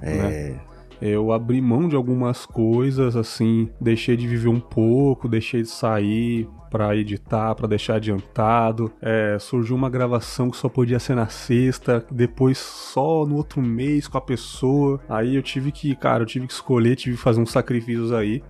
É. 0.00 0.14
Né? 0.14 0.60
Eu 1.00 1.32
abri 1.32 1.60
mão 1.60 1.88
de 1.88 1.96
algumas 1.96 2.46
coisas, 2.46 3.16
assim, 3.16 3.68
deixei 3.80 4.16
de 4.16 4.26
viver 4.26 4.48
um 4.48 4.60
pouco, 4.60 5.28
deixei 5.28 5.62
de 5.62 5.68
sair 5.68 6.48
para 6.70 6.96
editar, 6.96 7.54
para 7.54 7.68
deixar 7.68 7.96
adiantado. 7.96 8.90
É, 9.00 9.38
surgiu 9.38 9.76
uma 9.76 9.88
gravação 9.88 10.50
que 10.50 10.56
só 10.56 10.68
podia 10.68 10.98
ser 10.98 11.14
na 11.14 11.28
sexta, 11.28 12.04
depois 12.10 12.58
só 12.58 13.24
no 13.24 13.36
outro 13.36 13.62
mês 13.62 14.08
com 14.08 14.18
a 14.18 14.20
pessoa. 14.20 15.00
Aí 15.08 15.36
eu 15.36 15.42
tive 15.42 15.70
que, 15.70 15.94
cara, 15.94 16.22
eu 16.22 16.26
tive 16.26 16.48
que 16.48 16.52
escolher, 16.52 16.96
tive 16.96 17.16
que 17.16 17.22
fazer 17.22 17.40
uns 17.40 17.52
sacrifícios 17.52 18.10
aí. 18.12 18.42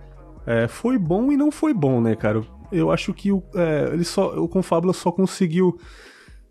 É, 0.45 0.67
foi 0.67 0.97
bom 0.97 1.31
e 1.31 1.37
não 1.37 1.51
foi 1.51 1.71
bom, 1.71 2.01
né, 2.01 2.15
cara? 2.15 2.41
Eu 2.71 2.91
acho 2.91 3.13
que 3.13 3.31
o, 3.31 3.43
é, 3.53 3.91
ele 3.93 4.03
só, 4.03 4.35
o 4.39 4.47
Confábula 4.47 4.91
só 4.91 5.11
conseguiu 5.11 5.79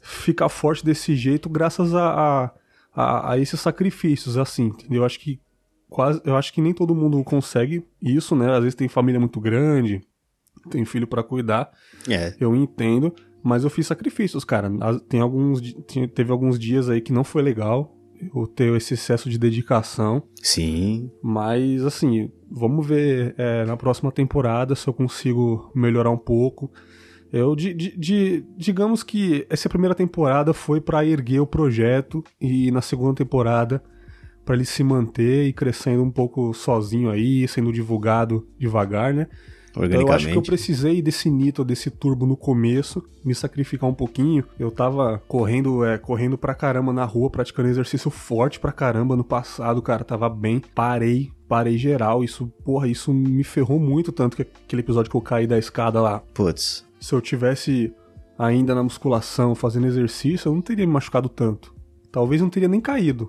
ficar 0.00 0.48
forte 0.48 0.84
desse 0.84 1.16
jeito 1.16 1.48
graças 1.48 1.92
a, 1.92 2.08
a, 2.08 2.50
a, 2.94 3.32
a 3.32 3.38
esses 3.38 3.58
sacrifícios, 3.58 4.38
assim? 4.38 4.72
Eu 4.88 5.04
acho 5.04 5.18
que 5.18 5.40
quase, 5.94 6.20
eu 6.24 6.34
acho 6.34 6.52
que 6.52 6.60
nem 6.60 6.74
todo 6.74 6.92
mundo 6.92 7.22
consegue 7.22 7.84
isso, 8.02 8.34
né? 8.34 8.50
Às 8.50 8.64
vezes 8.64 8.74
tem 8.74 8.88
família 8.88 9.20
muito 9.20 9.40
grande, 9.40 10.00
tem 10.68 10.84
filho 10.84 11.06
para 11.06 11.22
cuidar. 11.22 11.70
É. 12.08 12.34
Eu 12.40 12.52
entendo, 12.56 13.14
mas 13.44 13.62
eu 13.62 13.70
fiz 13.70 13.86
sacrifícios, 13.86 14.44
cara. 14.44 14.68
Tem 15.08 15.20
alguns, 15.20 15.60
teve 16.12 16.32
alguns 16.32 16.58
dias 16.58 16.90
aí 16.90 17.00
que 17.00 17.12
não 17.12 17.22
foi 17.22 17.42
legal 17.42 17.96
eu 18.34 18.44
ter 18.44 18.74
esse 18.76 18.94
excesso 18.94 19.30
de 19.30 19.38
dedicação. 19.38 20.24
Sim. 20.42 21.12
Mas, 21.22 21.84
assim, 21.84 22.28
vamos 22.50 22.84
ver 22.84 23.32
é, 23.38 23.64
na 23.64 23.76
próxima 23.76 24.10
temporada 24.10 24.74
se 24.74 24.88
eu 24.88 24.92
consigo 24.94 25.70
melhorar 25.76 26.10
um 26.10 26.18
pouco. 26.18 26.72
Eu, 27.32 27.54
de, 27.54 27.72
de, 27.72 27.96
de, 27.96 28.44
digamos 28.56 29.04
que 29.04 29.46
essa 29.48 29.68
primeira 29.68 29.94
temporada 29.94 30.52
foi 30.52 30.80
para 30.80 31.06
erguer 31.06 31.38
o 31.38 31.46
projeto 31.46 32.24
e 32.40 32.72
na 32.72 32.80
segunda 32.80 33.14
temporada 33.14 33.80
para 34.44 34.54
ele 34.54 34.64
se 34.64 34.84
manter 34.84 35.46
e 35.46 35.52
crescendo 35.52 36.02
um 36.02 36.10
pouco 36.10 36.52
sozinho 36.52 37.10
aí, 37.10 37.46
sendo 37.48 37.72
divulgado 37.72 38.46
devagar, 38.58 39.12
né? 39.12 39.26
Então 39.76 40.00
eu 40.00 40.12
acho 40.12 40.28
que 40.28 40.36
eu 40.36 40.42
precisei 40.42 41.02
desse 41.02 41.28
nitro, 41.28 41.64
desse 41.64 41.90
turbo 41.90 42.26
no 42.26 42.36
começo, 42.36 43.02
me 43.24 43.34
sacrificar 43.34 43.90
um 43.90 43.94
pouquinho. 43.94 44.44
Eu 44.58 44.70
tava 44.70 45.20
correndo, 45.26 45.84
é, 45.84 45.98
correndo 45.98 46.38
pra 46.38 46.54
caramba 46.54 46.92
na 46.92 47.04
rua, 47.04 47.28
praticando 47.28 47.68
exercício 47.68 48.08
forte 48.10 48.60
pra 48.60 48.70
caramba 48.70 49.16
no 49.16 49.24
passado, 49.24 49.82
cara, 49.82 50.04
tava 50.04 50.28
bem. 50.28 50.62
Parei, 50.74 51.32
parei 51.48 51.76
geral. 51.76 52.22
Isso, 52.22 52.46
porra, 52.64 52.86
isso 52.86 53.12
me 53.12 53.42
ferrou 53.42 53.80
muito, 53.80 54.12
tanto 54.12 54.36
que 54.36 54.42
aquele 54.42 54.82
episódio 54.82 55.10
que 55.10 55.16
eu 55.16 55.20
caí 55.20 55.46
da 55.46 55.58
escada 55.58 56.00
lá. 56.00 56.20
Putz. 56.32 56.86
Se 57.00 57.12
eu 57.12 57.20
tivesse 57.20 57.92
ainda 58.38 58.74
na 58.74 58.82
musculação, 58.82 59.56
fazendo 59.56 59.88
exercício, 59.88 60.48
eu 60.48 60.54
não 60.54 60.62
teria 60.62 60.86
me 60.86 60.92
machucado 60.92 61.28
tanto. 61.28 61.74
Talvez 62.12 62.40
não 62.40 62.48
teria 62.48 62.68
nem 62.68 62.80
caído. 62.80 63.28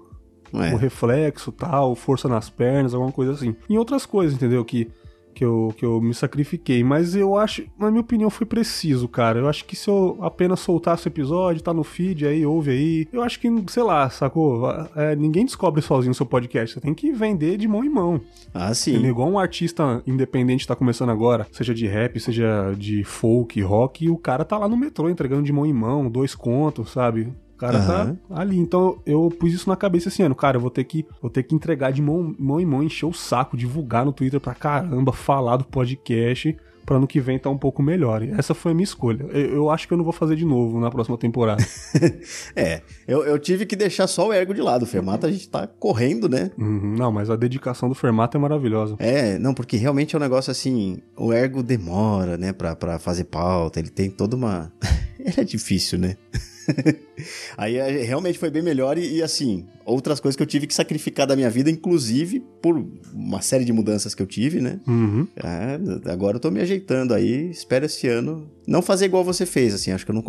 É. 0.54 0.74
O 0.74 0.78
reflexo, 0.78 1.52
tal, 1.52 1.96
força 1.96 2.28
nas 2.28 2.50
pernas, 2.50 2.94
alguma 2.94 3.12
coisa 3.12 3.34
assim. 3.34 3.56
E 3.70 3.78
outras 3.78 4.06
coisas, 4.06 4.36
entendeu? 4.36 4.64
Que 4.64 4.90
que 5.36 5.44
eu, 5.44 5.74
que 5.78 5.86
eu 5.86 6.02
me 6.02 6.14
sacrifiquei. 6.14 6.84
Mas 6.84 7.16
eu 7.16 7.36
acho, 7.36 7.64
na 7.78 7.92
minha 7.92 8.02
opinião, 8.02 8.30
foi 8.30 8.48
preciso, 8.48 9.08
cara. 9.08 9.40
Eu 9.40 9.50
acho 9.50 9.66
que 9.66 9.76
se 9.76 9.90
eu 9.90 10.18
apenas 10.22 10.62
soltasse 10.62 11.08
o 11.08 11.10
episódio, 11.10 11.62
tá 11.62 11.74
no 11.74 11.84
feed 11.84 12.26
aí, 12.26 12.46
ouve 12.46 12.72
aí. 12.72 13.08
Eu 13.12 13.22
acho 13.22 13.40
que, 13.40 13.48
sei 13.68 13.84
lá, 13.84 14.10
sacou? 14.10 14.64
É, 14.96 15.16
ninguém 15.16 15.46
descobre 15.46 15.82
sozinho 15.82 16.14
o 16.14 16.16
seu 16.16 16.26
podcast. 16.26 16.76
Você 16.76 16.82
tem 16.82 16.94
que 16.94 17.12
vender 17.12 17.58
de 17.58 17.68
mão 17.68 17.84
em 17.84 17.90
mão. 17.90 18.22
Ah, 18.54 18.74
sim. 18.74 18.92
Entendeu? 18.94 19.12
Igual 19.12 19.30
um 19.30 19.38
artista 19.38 20.02
independente 20.08 20.66
tá 20.66 20.76
começando 20.76 21.10
agora, 21.10 21.46
seja 21.52 21.74
de 21.74 21.86
rap, 21.86 22.20
seja 22.20 22.74
de 22.78 23.04
folk, 23.04 23.62
rock, 23.62 24.06
e 24.06 24.10
o 24.10 24.18
cara 24.18 24.46
tá 24.46 24.58
lá 24.58 24.70
no 24.70 24.78
metrô 24.78 25.10
entregando 25.10 25.44
de 25.44 25.52
mão 25.52 25.66
em 25.66 25.74
mão, 25.74 26.10
dois 26.10 26.34
contos, 26.34 26.92
sabe? 26.92 27.34
O 27.70 27.72
cara 27.72 28.06
uhum. 28.06 28.16
tá 28.16 28.42
ali. 28.42 28.58
Então 28.58 29.00
eu 29.06 29.30
pus 29.30 29.54
isso 29.54 29.70
na 29.70 29.76
cabeça 29.76 30.10
esse 30.10 30.22
ano. 30.22 30.36
Cara, 30.36 30.58
eu 30.58 30.62
vou 30.62 30.70
ter 30.70 30.84
que, 30.84 31.06
vou 31.22 31.30
ter 31.30 31.44
que 31.44 31.56
entregar 31.56 31.92
de 31.92 32.02
mão, 32.02 32.36
mão 32.38 32.60
em 32.60 32.66
mão, 32.66 32.84
encher 32.84 33.06
o 33.06 33.14
saco, 33.14 33.58
divulgar 33.58 34.06
no 34.06 34.14
Twitter 34.14 34.40
pra 34.40 34.54
caramba, 34.54 35.12
falar 35.12 35.58
do 35.58 35.66
podcast 35.66 36.56
para 36.86 36.98
ano 36.98 37.08
que 37.08 37.20
vem 37.20 37.40
tá 37.40 37.50
um 37.50 37.58
pouco 37.58 37.82
melhor. 37.82 38.22
E 38.22 38.32
essa 38.32 38.54
foi 38.54 38.72
a 38.72 38.76
minha 38.76 38.84
escolha. 38.84 39.26
Eu, 39.32 39.56
eu, 39.56 39.70
acho 39.70 39.88
que 39.88 39.94
eu 39.94 39.98
não 39.98 40.04
vou 40.04 40.14
fazer 40.14 40.36
de 40.36 40.46
novo 40.46 40.80
na 40.80 40.92
próxima 40.92 41.18
temporada. 41.18 41.66
é, 42.56 42.82
eu, 43.08 43.24
eu, 43.24 43.40
tive 43.40 43.66
que 43.66 43.76
deixar 43.76 44.08
só 44.08 44.28
o 44.28 44.34
ergo 44.34 44.54
de 44.54 44.62
lado. 44.62 44.84
O 44.84 44.86
Fermata 44.86 45.28
a 45.28 45.32
gente 45.32 45.50
tá 45.50 45.68
correndo, 45.68 46.30
né? 46.30 46.52
Uhum, 46.58 46.96
não, 46.98 47.12
mas 47.12 47.30
a 47.30 47.36
dedicação 47.36 47.90
do 47.90 47.96
Fermata 47.96 48.38
é 48.38 48.40
maravilhosa. 48.40 48.96
É, 49.00 49.40
não, 49.40 49.54
porque 49.54 49.76
realmente 49.76 50.16
é 50.16 50.20
um 50.20 50.22
negócio 50.22 50.52
assim, 50.52 51.00
o 51.18 51.34
ergo 51.34 51.64
demora, 51.64 52.38
né, 52.38 52.54
pra, 52.54 52.76
pra 52.76 53.00
fazer 53.00 53.26
pauta, 53.26 53.80
ele 53.80 53.90
tem 53.90 54.10
toda 54.10 54.36
uma... 54.36 54.72
ele 55.20 55.34
é 55.38 55.44
difícil, 55.44 55.98
né? 55.98 56.16
Aí 57.58 57.78
é, 57.78 58.04
realmente 58.04 58.38
foi 58.38 58.50
bem 58.50 58.62
melhor 58.62 58.98
e, 58.98 59.18
e, 59.18 59.24
assim, 59.24 59.66
outras 59.86 60.20
coisas 60.20 60.36
que 60.36 60.44
eu 60.44 60.48
tive 60.48 60.68
que 60.68 60.74
sacrificar 60.74 61.28
da 61.28 61.36
minha 61.36 61.50
vida, 61.50 61.70
inclusive 61.70 62.44
por 62.62 62.86
uma 63.14 63.42
série 63.42 63.66
de 63.66 63.74
mudanças 63.74 64.14
que 64.14 64.22
eu 64.22 64.28
tive, 64.28 64.62
né? 64.62 64.80
Uhum. 64.88 65.28
É, 65.38 66.12
agora 66.12 66.38
eu 66.38 66.42
tô 66.42 66.52
me 66.52 66.62
ajeitando 66.62 67.14
aí, 67.14 67.50
espero 67.50 67.86
esse 67.86 68.08
ano 68.08 68.50
não 68.68 68.82
fazer 68.82 69.06
igual 69.06 69.24
você 69.24 69.46
fez, 69.46 69.74
assim, 69.74 69.92
acho 69.92 70.06
que 70.06 70.12
eu 70.12 70.16
não, 70.16 70.24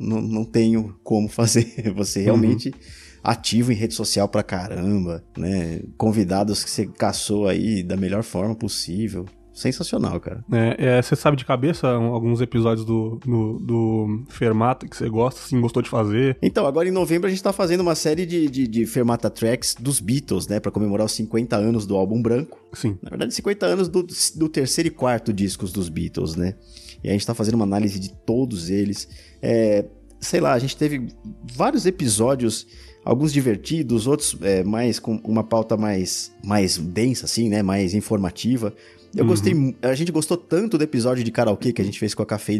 não, 0.00 0.20
não 0.22 0.44
tenho 0.44 0.96
como 1.02 1.28
fazer. 1.30 1.92
Você 1.94 2.20
realmente... 2.20 2.68
Uhum 2.68 3.08
ativo 3.20 3.72
em 3.72 3.74
rede 3.74 3.94
social 3.94 4.28
pra 4.28 4.44
caramba, 4.44 5.22
né? 5.36 5.82
Convidados 5.98 6.64
que 6.64 6.70
você 6.70 6.86
caçou 6.86 7.48
aí 7.48 7.82
da 7.82 7.96
melhor 7.96 8.22
forma 8.22 8.54
possível 8.54 9.26
sensacional, 9.58 10.20
cara. 10.20 10.44
É, 10.50 10.98
é, 10.98 11.02
você 11.02 11.16
sabe 11.16 11.36
de 11.36 11.44
cabeça 11.44 11.88
alguns 11.88 12.40
episódios 12.40 12.86
do, 12.86 13.20
do, 13.24 13.58
do, 13.58 14.24
Fermata 14.28 14.86
que 14.86 14.96
você 14.96 15.08
gosta, 15.08 15.40
assim, 15.40 15.60
gostou 15.60 15.82
de 15.82 15.88
fazer? 15.88 16.38
Então, 16.42 16.66
agora 16.66 16.88
em 16.88 16.92
novembro 16.92 17.26
a 17.26 17.30
gente 17.30 17.42
tá 17.42 17.52
fazendo 17.52 17.80
uma 17.80 17.94
série 17.94 18.24
de, 18.24 18.48
de, 18.48 18.66
de 18.66 18.86
Fermata 18.86 19.28
Tracks 19.28 19.74
dos 19.78 20.00
Beatles, 20.00 20.46
né? 20.46 20.60
Pra 20.60 20.70
comemorar 20.70 21.06
os 21.06 21.12
50 21.12 21.56
anos 21.56 21.86
do 21.86 21.96
álbum 21.96 22.22
branco. 22.22 22.58
Sim. 22.72 22.98
Na 23.02 23.10
verdade, 23.10 23.34
50 23.34 23.66
anos 23.66 23.88
do, 23.88 24.06
do 24.36 24.48
terceiro 24.48 24.88
e 24.88 24.90
quarto 24.90 25.32
discos 25.32 25.72
dos 25.72 25.88
Beatles, 25.88 26.36
né? 26.36 26.54
E 27.02 27.08
a 27.08 27.12
gente 27.12 27.26
tá 27.26 27.34
fazendo 27.34 27.54
uma 27.54 27.64
análise 27.64 27.98
de 27.98 28.12
todos 28.24 28.70
eles. 28.70 29.08
É, 29.42 29.84
sei 30.20 30.40
lá, 30.40 30.52
a 30.52 30.58
gente 30.58 30.76
teve 30.76 31.08
vários 31.54 31.86
episódios 31.86 32.66
alguns 33.04 33.32
divertidos, 33.32 34.06
outros 34.06 34.36
é, 34.42 34.62
mais 34.62 34.98
com 34.98 35.16
uma 35.24 35.42
pauta 35.42 35.78
mais, 35.78 36.30
mais 36.44 36.76
densa, 36.76 37.24
assim, 37.24 37.48
né? 37.48 37.62
Mais 37.62 37.94
informativa. 37.94 38.74
Eu 39.14 39.22
uhum. 39.22 39.30
gostei. 39.30 39.76
A 39.82 39.94
gente 39.94 40.12
gostou 40.12 40.36
tanto 40.36 40.76
do 40.76 40.84
episódio 40.84 41.24
de 41.24 41.30
karaokê 41.30 41.72
que 41.72 41.80
a 41.80 41.84
gente 41.84 41.98
fez 41.98 42.14
com 42.14 42.22
a 42.22 42.26
Café 42.26 42.52
e 42.54 42.58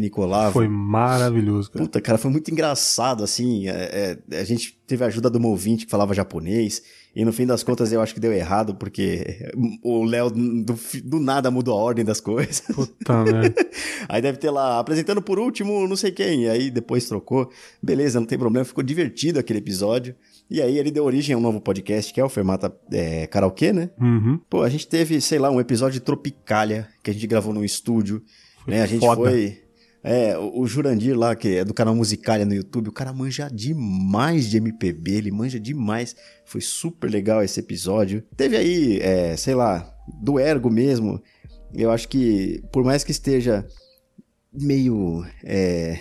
Foi 0.51 0.67
maravilhoso, 0.67 1.71
cara. 1.71 1.85
Puta, 1.85 2.01
cara, 2.01 2.17
foi 2.17 2.31
muito 2.31 2.51
engraçado, 2.51 3.23
assim. 3.23 3.67
É, 3.67 4.17
é, 4.29 4.39
a 4.39 4.43
gente 4.43 4.77
teve 4.87 5.03
a 5.03 5.07
ajuda 5.07 5.29
de 5.29 5.37
uma 5.37 5.47
ouvinte 5.47 5.85
que 5.85 5.91
falava 5.91 6.13
japonês. 6.13 6.81
E 7.15 7.25
no 7.25 7.33
fim 7.33 7.45
das 7.45 7.63
contas 7.63 7.91
eu 7.91 8.01
acho 8.01 8.13
que 8.13 8.19
deu 8.19 8.31
errado, 8.31 8.75
porque 8.75 9.51
o 9.83 10.03
Léo 10.03 10.29
do, 10.29 10.75
do, 11.03 11.19
nada 11.19 11.49
mudou 11.49 11.77
a 11.77 11.81
ordem 11.81 12.05
das 12.05 12.21
coisas. 12.21 12.61
Puta 12.61 13.23
merda. 13.25 13.53
aí 14.07 14.21
deve 14.21 14.37
ter 14.37 14.51
lá, 14.51 14.79
apresentando 14.79 15.21
por 15.21 15.39
último 15.39 15.87
não 15.87 15.95
sei 15.95 16.11
quem. 16.11 16.47
Aí 16.47 16.69
depois 16.69 17.05
trocou. 17.07 17.49
Beleza, 17.81 18.19
não 18.19 18.27
tem 18.27 18.37
problema. 18.37 18.63
Ficou 18.63 18.83
divertido 18.83 19.39
aquele 19.39 19.59
episódio. 19.59 20.15
E 20.49 20.61
aí 20.61 20.77
ele 20.77 20.89
deu 20.89 21.05
origem 21.05 21.35
a 21.35 21.37
um 21.37 21.41
novo 21.41 21.61
podcast, 21.61 22.11
que 22.11 22.19
é 22.19 22.23
o 22.23 22.29
Fermata 22.29 22.75
é, 22.91 23.27
Karaokê, 23.27 23.71
né? 23.71 23.91
Uhum. 24.01 24.39
Pô, 24.49 24.63
a 24.63 24.69
gente 24.69 24.87
teve, 24.87 25.21
sei 25.21 25.37
lá, 25.37 25.51
um 25.51 25.59
episódio 25.59 25.99
de 25.99 26.05
Tropicália, 26.05 26.87
que 27.03 27.11
a 27.11 27.13
gente 27.13 27.27
gravou 27.27 27.53
num 27.53 27.63
estúdio. 27.63 28.23
Foi 28.63 28.73
né? 28.73 28.81
A 28.81 28.87
gente 28.87 29.05
foda. 29.05 29.29
foi... 29.29 29.61
É, 30.01 30.37
o 30.37 30.65
Jurandir 30.65 31.17
lá, 31.17 31.35
que 31.35 31.57
é 31.57 31.65
do 31.65 31.73
canal 31.73 31.93
Musicália 31.93 32.45
no 32.45 32.53
YouTube, 32.53 32.87
o 32.87 32.91
cara 32.91 33.11
manja 33.11 33.49
demais 33.49 34.49
de 34.49 34.57
MPB, 34.57 35.11
ele 35.11 35.31
manja 35.31 35.59
demais. 35.59 36.15
Foi 36.45 36.61
super 36.61 37.11
legal 37.11 37.43
esse 37.43 37.59
episódio. 37.59 38.23
Teve 38.35 38.55
aí, 38.55 38.99
é, 39.01 39.35
sei 39.35 39.53
lá, 39.53 39.93
do 40.21 40.39
Ergo 40.39 40.69
mesmo. 40.71 41.21
Eu 41.73 41.91
acho 41.91 42.07
que, 42.07 42.63
por 42.71 42.83
mais 42.83 43.03
que 43.03 43.11
esteja 43.11 43.67
meio. 44.53 45.23
É... 45.43 45.99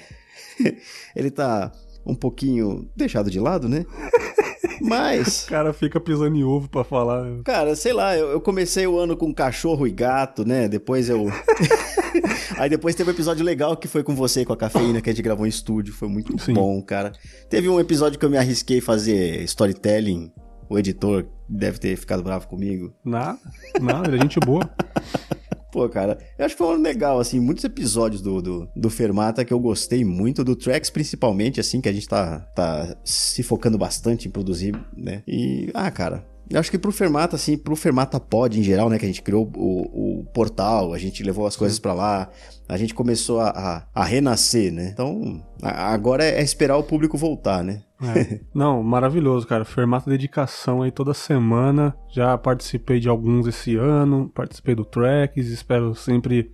ele 1.14 1.30
tá 1.30 1.72
um 2.08 2.14
pouquinho 2.14 2.88
deixado 2.96 3.30
de 3.30 3.38
lado, 3.38 3.68
né? 3.68 3.84
Mas. 4.80 5.44
O 5.44 5.48
cara 5.48 5.72
fica 5.72 6.00
pisando 6.00 6.36
em 6.36 6.44
ovo 6.44 6.68
pra 6.68 6.84
falar. 6.84 7.42
Cara, 7.44 7.74
sei 7.74 7.92
lá, 7.92 8.16
eu, 8.16 8.30
eu 8.30 8.40
comecei 8.40 8.86
o 8.86 8.98
ano 8.98 9.16
com 9.16 9.34
cachorro 9.34 9.86
e 9.86 9.90
gato, 9.90 10.44
né? 10.46 10.68
Depois 10.68 11.08
eu. 11.08 11.26
Aí 12.56 12.68
depois 12.68 12.94
teve 12.94 13.10
um 13.10 13.12
episódio 13.12 13.44
legal 13.44 13.76
que 13.76 13.86
foi 13.86 14.02
com 14.02 14.14
você 14.14 14.44
com 14.44 14.52
a 14.52 14.56
cafeína 14.56 15.00
que 15.00 15.10
a 15.10 15.12
gente 15.12 15.22
gravou 15.22 15.46
em 15.46 15.48
estúdio. 15.48 15.92
Foi 15.92 16.08
muito 16.08 16.36
Sim. 16.42 16.54
bom, 16.54 16.80
cara. 16.82 17.12
Teve 17.48 17.68
um 17.68 17.78
episódio 17.78 18.18
que 18.18 18.24
eu 18.24 18.30
me 18.30 18.38
arrisquei 18.38 18.80
fazer 18.80 19.42
storytelling. 19.42 20.32
O 20.68 20.78
editor 20.78 21.26
deve 21.48 21.78
ter 21.78 21.96
ficado 21.96 22.22
bravo 22.22 22.46
comigo. 22.46 22.92
Nada, 23.04 23.38
nada, 23.80 24.14
é 24.14 24.20
gente 24.20 24.38
boa. 24.40 24.68
Pô, 25.70 25.86
cara, 25.88 26.18
eu 26.38 26.46
acho 26.46 26.54
que 26.54 26.58
foi 26.58 26.66
um 26.68 26.72
ano 26.72 26.82
legal, 26.82 27.20
assim, 27.20 27.38
muitos 27.38 27.62
episódios 27.62 28.22
do, 28.22 28.40
do, 28.40 28.68
do 28.74 28.88
Fermata 28.88 29.44
que 29.44 29.52
eu 29.52 29.60
gostei 29.60 30.04
muito, 30.04 30.42
do 30.42 30.56
Tracks 30.56 30.88
principalmente, 30.88 31.60
assim, 31.60 31.80
que 31.80 31.88
a 31.88 31.92
gente 31.92 32.08
tá, 32.08 32.40
tá 32.54 32.96
se 33.04 33.42
focando 33.42 33.76
bastante 33.76 34.26
em 34.26 34.30
produzir, 34.30 34.74
né? 34.96 35.22
E, 35.26 35.70
ah, 35.74 35.90
cara, 35.90 36.24
eu 36.50 36.58
acho 36.58 36.70
que 36.70 36.78
pro 36.78 36.90
Fermata, 36.90 37.36
assim, 37.36 37.58
pro 37.58 37.76
Fermata 37.76 38.18
Pod 38.18 38.58
em 38.58 38.62
geral, 38.62 38.88
né? 38.88 38.98
Que 38.98 39.04
a 39.04 39.08
gente 39.08 39.20
criou 39.20 39.50
o, 39.54 40.20
o 40.20 40.24
portal, 40.32 40.94
a 40.94 40.98
gente 40.98 41.22
levou 41.22 41.46
as 41.46 41.56
coisas 41.56 41.78
para 41.78 41.92
lá, 41.92 42.30
a 42.66 42.76
gente 42.78 42.94
começou 42.94 43.40
a, 43.40 43.50
a, 43.50 43.86
a, 43.94 44.04
renascer, 44.04 44.72
né? 44.72 44.88
Então, 44.90 45.44
agora 45.62 46.24
é 46.24 46.42
esperar 46.42 46.78
o 46.78 46.82
público 46.82 47.18
voltar, 47.18 47.62
né? 47.62 47.82
É. 48.00 48.40
Não, 48.54 48.82
maravilhoso, 48.82 49.46
cara. 49.46 49.64
Fermata 49.64 50.08
dedicação 50.08 50.82
aí 50.82 50.90
toda 50.90 51.12
semana. 51.12 51.96
Já 52.08 52.36
participei 52.38 53.00
de 53.00 53.08
alguns 53.08 53.46
esse 53.46 53.76
ano, 53.76 54.30
participei 54.34 54.74
do 54.74 54.84
Tracks, 54.84 55.48
espero 55.48 55.94
sempre 55.94 56.52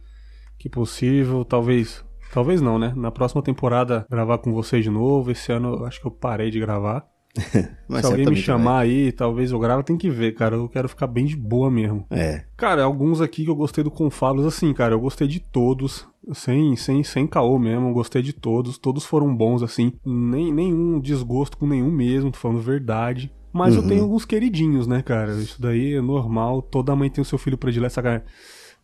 que 0.59 0.69
possível. 0.69 1.45
Talvez. 1.45 2.05
Talvez 2.33 2.61
não, 2.61 2.79
né? 2.79 2.93
Na 2.97 3.11
próxima 3.11 3.43
temporada 3.43 4.07
gravar 4.11 4.39
com 4.39 4.53
vocês 4.53 4.83
de 4.83 4.91
novo. 4.91 5.31
Esse 5.31 5.53
ano 5.53 5.77
eu 5.77 5.87
acho 5.87 6.01
que 6.01 6.07
eu 6.07 6.11
parei 6.11 6.51
de 6.51 6.59
gravar. 6.59 7.07
Se 8.01 8.07
alguém 8.07 8.27
me 8.27 8.37
chamar 8.37 8.79
vai. 8.79 8.87
aí, 8.87 9.13
talvez 9.13 9.51
eu 9.51 9.59
grave, 9.59 9.83
tem 9.83 9.97
que 9.97 10.09
ver, 10.09 10.35
cara. 10.35 10.57
Eu 10.57 10.69
quero 10.69 10.89
ficar 10.89 11.07
bem 11.07 11.25
de 11.25 11.37
boa 11.37 11.71
mesmo. 11.71 12.07
É. 12.11 12.45
Cara, 12.57 12.85
alguns 12.85 13.21
aqui 13.21 13.45
que 13.45 13.51
eu 13.51 13.57
gostei 13.57 13.83
do 13.83 13.91
Confabulos, 13.91 14.47
assim, 14.47 14.73
cara, 14.73 14.95
eu 14.95 15.01
gostei 15.01 15.27
de 15.27 15.41
todos. 15.41 16.07
Sem, 16.33 16.75
sem, 16.77 17.03
sem 17.03 17.27
caô 17.27 17.59
mesmo, 17.59 17.93
gostei 17.93 18.23
de 18.23 18.33
todos. 18.33 18.79
Todos 18.79 19.05
foram 19.05 19.35
bons, 19.35 19.63
assim. 19.63 19.93
Nem, 20.05 20.53
nenhum 20.53 21.01
desgosto 21.01 21.57
com 21.57 21.67
nenhum 21.67 21.91
mesmo, 21.91 22.31
tô 22.31 22.39
falando 22.39 22.61
verdade. 22.61 23.33
Mas 23.53 23.77
uhum. 23.77 23.83
eu 23.83 23.89
tenho 23.89 24.03
alguns 24.03 24.25
queridinhos, 24.25 24.87
né, 24.87 25.03
cara? 25.03 25.33
Isso 25.35 25.61
daí 25.61 25.95
é 25.95 26.01
normal. 26.01 26.63
Toda 26.63 26.97
mãe 26.97 27.11
tem 27.11 27.23
o 27.23 27.25
seu 27.25 27.39
filho 27.39 27.59
predileto, 27.59 28.03
cara. 28.03 28.25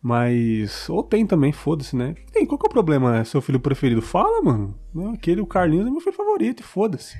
Mas. 0.01 0.89
Ou 0.89 1.03
tem 1.03 1.27
também, 1.27 1.51
foda-se, 1.51 1.95
né? 1.95 2.15
Tem, 2.33 2.45
qual 2.45 2.57
que 2.57 2.65
é 2.65 2.69
o 2.69 2.71
problema? 2.71 3.17
É 3.17 3.23
seu 3.23 3.39
filho 3.39 3.59
preferido? 3.59 4.01
Fala, 4.01 4.41
mano. 4.41 4.75
Aquele, 5.13 5.41
o 5.41 5.45
Carlinhos, 5.45 5.85
é 5.85 5.91
meu 5.91 6.01
filho 6.01 6.15
favorito, 6.15 6.61
e 6.61 6.63
foda-se. 6.63 7.15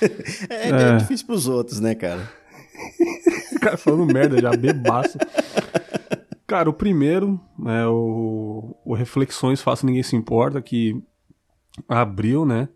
é, 0.48 0.70
é, 0.70 0.94
é 0.94 0.96
difícil 0.96 1.26
pros 1.26 1.46
outros, 1.46 1.80
né, 1.80 1.94
cara? 1.94 2.26
o 3.54 3.60
cara 3.60 3.76
falando 3.76 4.06
merda 4.06 4.40
já, 4.40 4.50
bebaço. 4.56 5.18
Cara, 6.46 6.70
o 6.70 6.72
primeiro, 6.72 7.38
é 7.66 7.86
o, 7.86 8.74
o 8.84 8.94
Reflexões 8.94 9.60
Faça 9.60 9.86
Ninguém 9.86 10.02
Se 10.02 10.16
Importa, 10.16 10.62
que 10.62 10.98
abriu, 11.86 12.46
né? 12.46 12.68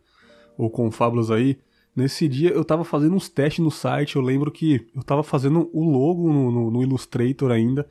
O 0.58 0.68
Confábulos 0.68 1.30
aí. 1.30 1.58
Nesse 1.96 2.28
dia 2.28 2.50
eu 2.50 2.64
tava 2.64 2.84
fazendo 2.84 3.16
uns 3.16 3.28
testes 3.28 3.64
no 3.64 3.70
site, 3.70 4.16
eu 4.16 4.22
lembro 4.22 4.52
que 4.52 4.86
eu 4.94 5.02
tava 5.02 5.22
fazendo 5.22 5.68
o 5.72 5.82
logo 5.82 6.32
no, 6.32 6.50
no, 6.50 6.70
no 6.70 6.82
Illustrator 6.82 7.50
ainda 7.50 7.88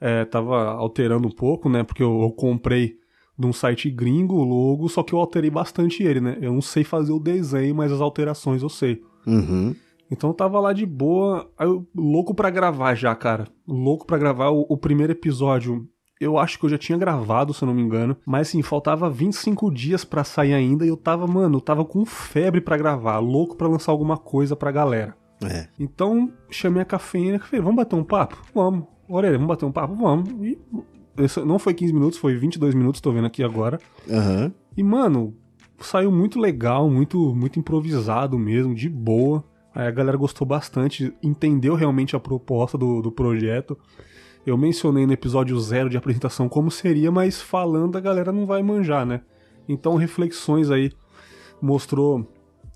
é, 0.00 0.24
tava 0.24 0.72
alterando 0.72 1.28
um 1.28 1.30
pouco, 1.30 1.68
né? 1.68 1.82
Porque 1.82 2.02
eu, 2.02 2.22
eu, 2.22 2.30
comprei 2.30 2.96
de 3.38 3.46
um 3.46 3.52
site 3.52 3.90
gringo 3.90 4.36
o 4.36 4.44
logo, 4.44 4.88
só 4.88 5.02
que 5.02 5.12
eu 5.12 5.18
alterei 5.18 5.50
bastante 5.50 6.02
ele, 6.02 6.20
né? 6.20 6.38
Eu 6.40 6.52
não 6.52 6.62
sei 6.62 6.84
fazer 6.84 7.12
o 7.12 7.20
desenho, 7.20 7.74
mas 7.74 7.92
as 7.92 8.00
alterações 8.00 8.62
eu 8.62 8.68
sei. 8.68 9.02
Uhum. 9.26 9.74
Então 10.10 10.30
eu 10.30 10.34
tava 10.34 10.60
lá 10.60 10.72
de 10.72 10.86
boa, 10.86 11.50
eu, 11.58 11.86
louco 11.94 12.34
para 12.34 12.50
gravar 12.50 12.94
já, 12.94 13.14
cara. 13.14 13.48
Louco 13.66 14.06
para 14.06 14.18
gravar 14.18 14.50
o, 14.50 14.64
o, 14.68 14.76
primeiro 14.76 15.12
episódio. 15.12 15.86
Eu 16.20 16.38
acho 16.38 16.58
que 16.58 16.64
eu 16.64 16.70
já 16.70 16.78
tinha 16.78 16.96
gravado, 16.96 17.52
se 17.52 17.62
eu 17.62 17.66
não 17.66 17.74
me 17.74 17.82
engano. 17.82 18.16
Mas 18.24 18.48
assim, 18.48 18.62
faltava 18.62 19.10
25 19.10 19.70
dias 19.70 20.04
para 20.04 20.24
sair 20.24 20.54
ainda 20.54 20.84
e 20.86 20.88
eu 20.88 20.96
tava, 20.96 21.26
mano, 21.26 21.56
eu 21.56 21.60
tava 21.60 21.84
com 21.84 22.06
febre 22.06 22.60
para 22.60 22.76
gravar, 22.76 23.18
louco 23.18 23.56
para 23.56 23.68
lançar 23.68 23.92
alguma 23.92 24.16
coisa 24.16 24.56
pra 24.56 24.70
galera. 24.70 25.14
É. 25.44 25.68
Então, 25.78 26.32
chamei 26.48 26.80
a 26.80 26.86
cafeína 26.86 27.36
e 27.36 27.40
falei, 27.40 27.60
vamos 27.60 27.76
bater 27.76 27.96
um 27.96 28.04
papo? 28.04 28.42
Vamos. 28.54 28.86
Orelha, 29.08 29.34
vamos 29.34 29.48
bater 29.48 29.64
um 29.64 29.72
papo? 29.72 29.94
Vamos. 29.94 30.28
E 30.42 30.58
não 31.44 31.58
foi 31.58 31.74
15 31.74 31.92
minutos, 31.92 32.18
foi 32.18 32.36
22 32.36 32.74
minutos, 32.74 33.00
tô 33.00 33.12
vendo 33.12 33.26
aqui 33.26 33.42
agora. 33.42 33.78
Uhum. 34.06 34.52
E, 34.76 34.82
mano, 34.82 35.34
saiu 35.78 36.10
muito 36.10 36.38
legal, 36.38 36.90
muito, 36.90 37.34
muito 37.34 37.58
improvisado 37.58 38.38
mesmo, 38.38 38.74
de 38.74 38.88
boa. 38.88 39.44
Aí 39.74 39.86
a 39.86 39.90
galera 39.90 40.16
gostou 40.16 40.46
bastante, 40.46 41.12
entendeu 41.22 41.74
realmente 41.74 42.16
a 42.16 42.20
proposta 42.20 42.76
do, 42.78 43.02
do 43.02 43.12
projeto. 43.12 43.78
Eu 44.46 44.56
mencionei 44.56 45.06
no 45.06 45.12
episódio 45.12 45.58
zero 45.58 45.90
de 45.90 45.96
apresentação 45.96 46.48
como 46.48 46.70
seria, 46.70 47.10
mas 47.10 47.40
falando 47.42 47.96
a 47.96 48.00
galera 48.00 48.32
não 48.32 48.46
vai 48.46 48.62
manjar, 48.62 49.04
né? 49.04 49.22
Então, 49.68 49.96
reflexões 49.96 50.70
aí 50.70 50.92
mostrou 51.60 52.26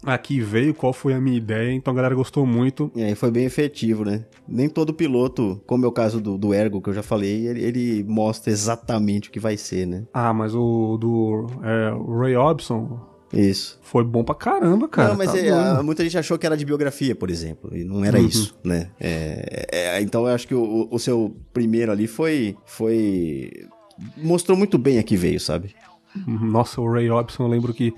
aqui 0.05 0.41
veio, 0.41 0.75
qual 0.75 0.93
foi 0.93 1.15
a 1.15 1.21
minha 1.21 1.37
ideia, 1.37 1.73
então 1.73 1.93
a 1.93 1.97
galera 1.97 2.15
gostou 2.15 2.47
muito. 2.47 2.91
E 2.95 3.03
aí 3.03 3.15
foi 3.15 3.31
bem 3.31 3.45
efetivo, 3.45 4.05
né? 4.05 4.25
Nem 4.49 4.69
todo 4.69 4.95
piloto, 4.95 5.61
como 5.67 5.85
é 5.85 5.89
o 5.89 5.93
caso 5.93 6.21
do, 6.21 6.39
do 6.39 6.55
Ergo 6.55 6.81
que 6.81 6.91
eu 6.91 6.95
já 6.95 7.03
falei, 7.03 7.47
ele, 7.47 7.63
ele 7.63 8.05
mostra 8.05 8.53
exatamente 8.53 9.29
o 9.29 9.33
que 9.33 9.41
vai 9.41 9.57
ser, 9.57 9.87
né? 9.87 10.05
Ah, 10.13 10.33
mas 10.33 10.55
o 10.55 10.97
do 10.97 11.47
é, 11.63 12.21
Ray 12.21 12.35
Hobson, 12.35 13.11
isso. 13.33 13.79
Foi 13.83 14.03
bom 14.03 14.25
pra 14.25 14.35
caramba, 14.35 14.89
cara. 14.89 15.11
Não, 15.11 15.17
mas 15.17 15.33
tá 15.33 15.39
é, 15.39 15.51
a, 15.51 15.83
muita 15.83 16.03
gente 16.03 16.19
achou 16.19 16.37
que 16.37 16.47
era 16.47 16.57
de 16.57 16.65
biografia, 16.65 17.15
por 17.15 17.31
exemplo. 17.31 17.77
E 17.77 17.85
não 17.85 18.05
era 18.05 18.19
uhum. 18.19 18.27
isso, 18.27 18.57
né? 18.65 18.91
É, 18.99 19.67
é, 19.71 20.03
então 20.03 20.27
eu 20.27 20.35
acho 20.35 20.49
que 20.49 20.55
o, 20.55 20.89
o, 20.91 20.99
seu 20.99 21.37
primeiro 21.53 21.93
ali 21.93 22.09
foi. 22.09 22.57
foi. 22.67 23.69
mostrou 24.17 24.57
muito 24.57 24.77
bem 24.79 24.99
a 24.99 25.03
que 25.03 25.17
veio, 25.17 25.39
sabe? 25.39 25.75
Nossa, 26.27 26.81
o 26.81 26.93
Ray 26.93 27.09
Hobson, 27.09 27.45
eu 27.45 27.49
lembro 27.49 27.73
que 27.73 27.95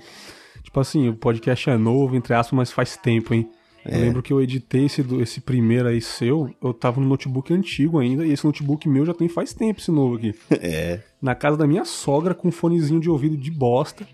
Tipo 0.73 0.79
assim, 0.79 1.07
o 1.07 1.13
podcast 1.13 1.69
é 1.69 1.77
novo, 1.77 2.15
entre 2.15 2.33
aspas, 2.33 2.57
mas 2.57 2.71
faz 2.71 2.97
tempo, 2.97 3.31
hein? 3.31 3.47
É. 3.85 3.95
Eu 3.95 4.01
lembro 4.01 4.23
que 4.23 4.33
eu 4.33 4.41
editei 4.41 4.85
esse, 4.85 5.05
esse 5.21 5.39
primeiro 5.39 5.87
aí 5.87 6.01
seu, 6.01 6.49
eu 6.59 6.73
tava 6.73 6.99
no 6.99 7.07
notebook 7.07 7.53
antigo 7.53 7.99
ainda, 7.99 8.25
e 8.25 8.31
esse 8.31 8.43
notebook 8.43 8.89
meu 8.89 9.05
já 9.05 9.13
tem 9.13 9.29
faz 9.29 9.53
tempo 9.53 9.79
esse 9.79 9.91
novo 9.91 10.15
aqui. 10.15 10.33
É. 10.49 10.99
Na 11.21 11.35
casa 11.35 11.57
da 11.57 11.67
minha 11.67 11.85
sogra, 11.85 12.33
com 12.33 12.47
um 12.47 12.51
fonezinho 12.51 12.99
de 12.99 13.07
ouvido 13.07 13.37
de 13.37 13.51
bosta. 13.51 14.07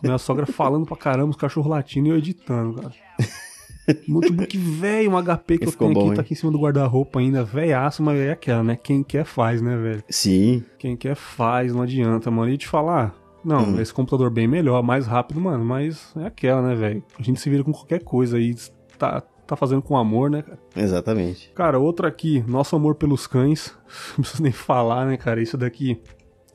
Minha 0.00 0.18
sogra 0.18 0.46
falando 0.46 0.86
pra 0.86 0.96
caramba, 0.96 1.30
os 1.30 1.36
cachorros 1.36 1.68
latindo 1.68 2.06
e 2.06 2.10
eu 2.10 2.16
editando, 2.16 2.80
cara. 2.80 2.94
Notebook 4.06 4.56
velho, 4.56 5.10
um 5.10 5.20
HP 5.20 5.58
que 5.58 5.66
eu 5.66 5.72
tenho 5.72 5.92
bom, 5.92 6.00
aqui, 6.00 6.08
hein? 6.10 6.14
tá 6.14 6.20
aqui 6.20 6.34
em 6.34 6.36
cima 6.36 6.52
do 6.52 6.60
guarda-roupa 6.60 7.18
ainda, 7.18 7.42
velhaço, 7.42 8.04
mas 8.04 8.20
é 8.20 8.30
aquela, 8.30 8.62
né? 8.62 8.76
Quem 8.76 9.02
quer 9.02 9.24
faz, 9.24 9.60
né, 9.60 9.76
velho? 9.76 10.04
Sim. 10.08 10.62
Quem 10.78 10.96
quer 10.96 11.16
faz, 11.16 11.74
não 11.74 11.82
adianta, 11.82 12.30
mano. 12.30 12.52
E 12.52 12.56
te 12.56 12.68
falar, 12.68 13.17
não, 13.44 13.70
hum. 13.70 13.80
esse 13.80 13.92
computador 13.92 14.30
bem 14.30 14.48
melhor, 14.48 14.82
mais 14.82 15.06
rápido, 15.06 15.40
mano, 15.40 15.64
mas 15.64 16.12
é 16.16 16.26
aquela, 16.26 16.62
né, 16.62 16.74
velho? 16.74 17.02
A 17.18 17.22
gente 17.22 17.40
se 17.40 17.48
vira 17.48 17.64
com 17.64 17.72
qualquer 17.72 18.02
coisa 18.02 18.36
aí, 18.36 18.54
tá, 18.98 19.20
tá 19.46 19.56
fazendo 19.56 19.82
com 19.82 19.96
amor, 19.96 20.30
né, 20.30 20.42
cara? 20.42 20.58
Exatamente. 20.76 21.50
Cara, 21.54 21.78
outra 21.78 22.08
aqui, 22.08 22.44
nosso 22.46 22.76
amor 22.76 22.96
pelos 22.96 23.26
cães, 23.26 23.74
não 24.16 24.22
preciso 24.22 24.42
nem 24.42 24.52
falar, 24.52 25.06
né, 25.06 25.16
cara? 25.16 25.40
Isso 25.40 25.56
daqui 25.56 26.00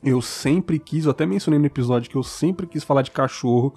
eu 0.04 0.22
sempre 0.22 0.78
quis, 0.78 1.06
eu 1.06 1.12
até 1.12 1.26
mencionei 1.26 1.60
no 1.60 1.65
episódio 1.65 2.10
que 2.10 2.17
eu 2.17 2.24
sempre 2.24 2.67
quis 2.67 2.84
falar 2.84 3.02
de 3.02 3.12
cachorro 3.12 3.74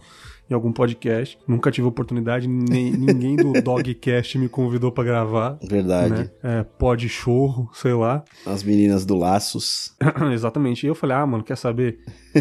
em 0.49 0.55
algum 0.55 0.73
podcast. 0.73 1.39
Nunca 1.47 1.71
tive 1.71 1.87
oportunidade, 1.87 2.49
nem, 2.49 2.93
ninguém 2.97 3.37
do 3.37 3.53
Dogcast 3.53 4.39
me 4.39 4.49
convidou 4.49 4.93
para 4.93 5.05
gravar. 5.05 5.59
Verdade. 5.63 6.15
Né? 6.15 6.31
É, 6.43 6.63
pod 6.63 7.09
chorro, 7.09 7.69
sei 7.75 7.93
lá. 7.93 8.25
As 8.45 8.63
meninas 8.63 9.05
do 9.05 9.17
Laços. 9.17 9.95
Exatamente. 10.33 10.87
E 10.87 10.89
eu 10.89 10.95
falei, 10.95 11.17
ah, 11.17 11.27
mano, 11.27 11.45
quer 11.45 11.57
saber? 11.57 11.99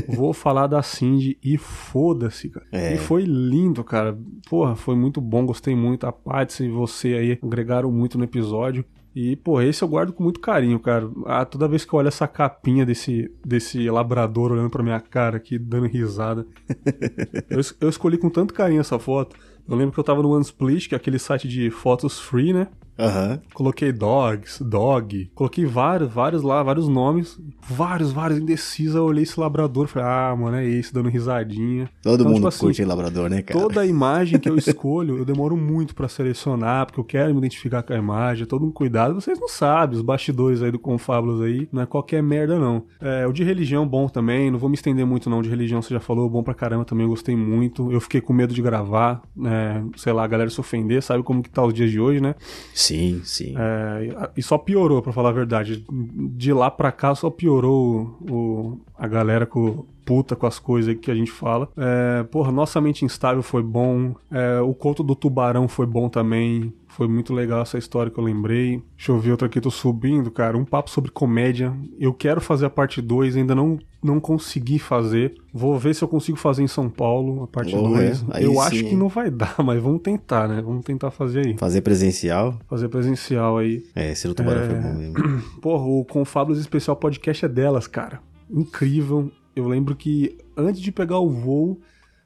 Vou 0.08 0.34
falar 0.34 0.68
da 0.68 0.82
Cindy 0.82 1.38
e 1.44 1.58
foda-se, 1.58 2.50
cara. 2.50 2.66
É. 2.72 2.96
E 2.96 2.98
foi 2.98 3.24
lindo, 3.24 3.84
cara. 3.84 4.18
Porra, 4.50 4.76
foi 4.76 4.96
muito 4.96 5.20
bom, 5.20 5.46
gostei 5.46 5.76
muito. 5.76 6.06
A 6.06 6.12
Patsy 6.12 6.66
e 6.66 6.70
você 6.70 7.14
aí 7.14 7.40
agregaram 7.42 7.92
muito 7.92 8.18
no 8.18 8.24
episódio. 8.24 8.86
E, 9.16 9.38
pô, 9.38 9.62
esse 9.62 9.82
eu 9.82 9.88
guardo 9.88 10.12
com 10.12 10.22
muito 10.22 10.42
carinho, 10.42 10.78
cara. 10.78 11.10
Ah, 11.26 11.46
toda 11.46 11.70
vez 11.70 11.86
que 11.86 11.94
eu 11.94 12.00
olho 12.00 12.10
essa 12.10 12.28
capinha 12.28 12.86
desse, 12.86 13.32
desse 13.46 13.90
labrador 13.90 14.52
olhando 14.52 14.70
pra 14.70 14.84
minha 14.84 15.00
cara 15.00 15.38
aqui, 15.38 15.58
dando 15.58 15.88
risada. 15.88 16.46
eu, 17.50 17.62
eu 17.80 17.90
escolhi 17.90 18.18
com 18.18 18.30
tanto 18.30 18.54
carinho 18.54 18.82
essa 18.82 19.00
foto. 19.00 19.38
Eu 19.68 19.78
lembro 19.78 19.94
que 19.94 20.00
eu 20.00 20.04
tava 20.04 20.22
no 20.22 20.36
OneSplit, 20.36 20.90
que 20.90 20.96
é 20.96 20.98
aquele 20.98 21.18
site 21.18 21.48
de 21.48 21.72
fotos 21.72 22.20
free, 22.20 22.52
né? 22.52 22.68
Uhum. 22.98 23.40
Coloquei 23.54 23.92
dogs, 23.92 24.64
dog, 24.64 25.30
coloquei 25.36 25.66
vários, 25.66 26.12
vários 26.12 26.44
lá, 26.44 26.64
vários 26.64 26.88
nomes, 26.88 27.38
vários, 27.68 28.12
vários 28.12 28.40
indecisos. 28.40 28.96
Eu 28.96 29.04
olhei 29.04 29.24
esse 29.24 29.40
labrador 29.40 29.88
falei, 29.88 30.08
ah, 30.08 30.36
mano, 30.36 30.58
é 30.58 30.66
esse, 30.66 30.94
dando 30.94 31.10
risadinha. 31.10 31.90
Todo 32.02 32.22
então, 32.22 32.28
mundo 32.28 32.36
tipo 32.36 32.48
assim, 32.48 32.60
curte 32.60 32.86
labrador, 32.86 33.30
né, 33.30 33.42
cara? 33.42 33.60
Toda 33.60 33.82
a 33.82 33.86
imagem 33.86 34.40
que 34.40 34.50
eu 34.50 34.56
escolho, 34.58 35.18
eu 35.18 35.26
demoro 35.26 35.58
muito 35.58 35.94
para 35.94 36.08
selecionar, 36.08 36.86
porque 36.86 37.00
eu 37.00 37.04
quero 37.04 37.34
me 37.34 37.40
identificar 37.40 37.84
com 37.84 37.94
a 37.94 37.98
imagem, 37.98 38.44
é 38.44 38.46
todo 38.46 38.66
um 38.66 38.72
cuidado. 38.72 39.14
Vocês 39.14 39.40
não 39.40 39.50
sabem, 39.50 39.98
os 39.98 40.02
bastidores 40.02 40.62
aí 40.62 40.72
do 40.72 40.80
Confábulos 40.80 41.42
aí, 41.42 41.68
não 41.72 41.82
é 41.82 41.86
qualquer 41.86 42.24
merda, 42.24 42.58
não. 42.58 42.84
É, 43.02 43.28
o 43.28 43.34
de 43.34 43.44
religião, 43.44 43.86
bom 43.88 44.08
também, 44.08 44.50
não 44.50 44.58
vou 44.58 44.70
me 44.70 44.76
estender 44.76 45.06
muito, 45.06 45.30
não. 45.30 45.42
De 45.42 45.50
religião, 45.50 45.82
você 45.82 45.94
já 45.94 46.00
falou, 46.00 46.30
bom 46.30 46.44
pra 46.44 46.54
caramba 46.54 46.86
também, 46.86 47.06
eu 47.06 47.10
gostei 47.10 47.36
muito. 47.36 47.92
Eu 47.92 48.00
fiquei 48.00 48.22
com 48.22 48.32
medo 48.32 48.54
de 48.54 48.62
gravar, 48.62 49.22
né, 49.36 49.84
sei 49.98 50.14
lá, 50.14 50.24
a 50.24 50.28
galera 50.28 50.50
se 50.50 50.60
ofender, 50.60 51.02
sabe 51.04 51.24
como 51.24 51.44
que 51.44 51.50
tá 51.50 51.64
os 51.64 51.74
dias 51.74 51.92
de 51.92 52.00
hoje, 52.00 52.22
né? 52.22 52.36
Sim, 52.86 53.22
sim. 53.24 53.56
É, 53.58 54.30
e 54.38 54.44
só 54.44 54.58
piorou, 54.58 55.02
para 55.02 55.12
falar 55.12 55.30
a 55.30 55.34
verdade. 55.34 55.84
De 55.90 56.54
lá 56.54 56.70
pra 56.70 56.92
cá 56.92 57.16
só 57.16 57.30
piorou 57.30 58.18
o, 58.30 58.80
a 58.98 59.08
galera 59.08 59.46
com 59.46 59.86
puta 60.06 60.36
com 60.36 60.46
as 60.46 60.60
coisas 60.60 60.96
que 60.96 61.10
a 61.10 61.16
gente 61.16 61.32
fala. 61.32 61.68
É, 61.76 62.24
porra, 62.24 62.52
Nossa 62.52 62.80
Mente 62.80 63.04
Instável 63.04 63.42
foi 63.42 63.64
bom. 63.64 64.16
É, 64.32 64.62
o 64.62 64.74
Conto 64.74 65.04
do 65.04 65.16
Tubarão 65.16 65.68
foi 65.68 65.88
bom 65.88 66.08
também. 66.08 66.72
Foi 66.96 67.10
muito 67.10 67.34
legal 67.34 67.62
essa 67.62 67.78
história 67.78 68.10
que 68.10 68.18
eu 68.18 68.24
lembrei. 68.24 68.82
Deixa 68.96 69.12
eu 69.12 69.20
ver 69.20 69.32
outra 69.32 69.48
aqui, 69.48 69.60
tô 69.60 69.70
subindo, 69.70 70.32
cara. 70.32 70.58
Um 70.58 70.64
papo 70.64 70.90
sobre 70.90 71.12
comédia. 71.12 71.74
Eu 72.00 72.14
quero 72.14 72.40
fazer 72.40 72.68
a 72.68 72.70
parte 72.70 73.02
2, 73.02 73.36
ainda 73.36 73.54
não, 73.54 73.78
não 74.02 74.18
consegui 74.18 74.80
fazer. 74.80 75.36
Vou 75.54 75.78
ver 75.78 75.94
se 75.94 76.06
eu 76.06 76.08
consigo 76.08 76.38
fazer 76.38 76.64
em 76.64 76.70
São 76.70 76.90
Paulo 76.90 77.44
a 77.44 77.48
parte 77.48 77.76
2. 77.76 78.26
É. 78.34 78.46
Eu 78.46 78.54
sim. 78.54 78.60
acho 78.60 78.84
que 78.86 78.96
não 78.96 79.10
vai 79.10 79.30
dar, 79.30 79.56
mas 79.62 79.82
vamos 79.82 80.02
tentar, 80.02 80.48
né? 80.48 80.62
Vamos 80.62 80.86
tentar 80.86 81.12
fazer 81.12 81.46
aí. 81.46 81.58
Fazer 81.58 81.82
presencial? 81.82 82.58
Fazer 82.70 82.88
presencial 82.88 83.58
aí. 83.58 83.84
É, 83.94 84.12
esse 84.12 84.26
do 84.26 84.34
Tubarão 84.34 84.62
é... 84.62 84.66
foi 84.66 84.80
bom 84.80 84.94
mesmo. 84.94 85.42
Porra, 85.62 85.84
o 85.84 86.06
Confábulos 86.06 86.60
Especial 86.62 86.96
Podcast 86.96 87.44
é 87.44 87.50
delas, 87.50 87.88
cara. 87.88 88.22
Incrível. 88.50 89.30
Eu 89.56 89.68
lembro 89.68 89.96
que 89.96 90.38
antes 90.58 90.82
de 90.82 90.92
pegar 90.92 91.20
o 91.20 91.30
voo 91.30 91.80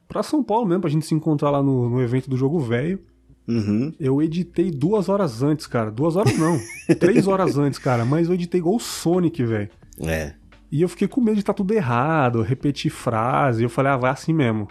para 0.08 0.22
São 0.22 0.42
Paulo 0.42 0.66
mesmo, 0.66 0.80
pra 0.80 0.90
gente 0.90 1.06
se 1.06 1.14
encontrar 1.14 1.50
lá 1.50 1.62
no, 1.62 1.88
no 1.88 2.02
evento 2.02 2.28
do 2.28 2.36
Jogo 2.36 2.58
Velho, 2.58 3.00
Uhum. 3.48 3.92
Eu 3.98 4.22
editei 4.22 4.70
duas 4.70 5.08
horas 5.08 5.42
antes, 5.42 5.66
cara. 5.66 5.90
Duas 5.90 6.14
horas 6.14 6.38
não. 6.38 6.56
três 7.00 7.26
horas 7.26 7.58
antes, 7.58 7.80
cara. 7.80 8.04
Mas 8.04 8.28
eu 8.28 8.34
editei 8.34 8.60
igual 8.60 8.76
o 8.76 8.80
Sonic, 8.80 9.42
velho. 9.44 9.68
É. 9.98 10.34
E 10.70 10.80
eu 10.82 10.88
fiquei 10.88 11.08
com 11.08 11.20
medo 11.20 11.34
de 11.34 11.40
estar 11.40 11.54
tudo 11.54 11.72
errado, 11.74 12.42
repetir 12.42 12.92
frase. 12.92 13.64
Eu 13.64 13.68
falei, 13.68 13.90
ah, 13.90 13.96
vai 13.96 14.10
assim 14.12 14.32
mesmo. 14.32 14.68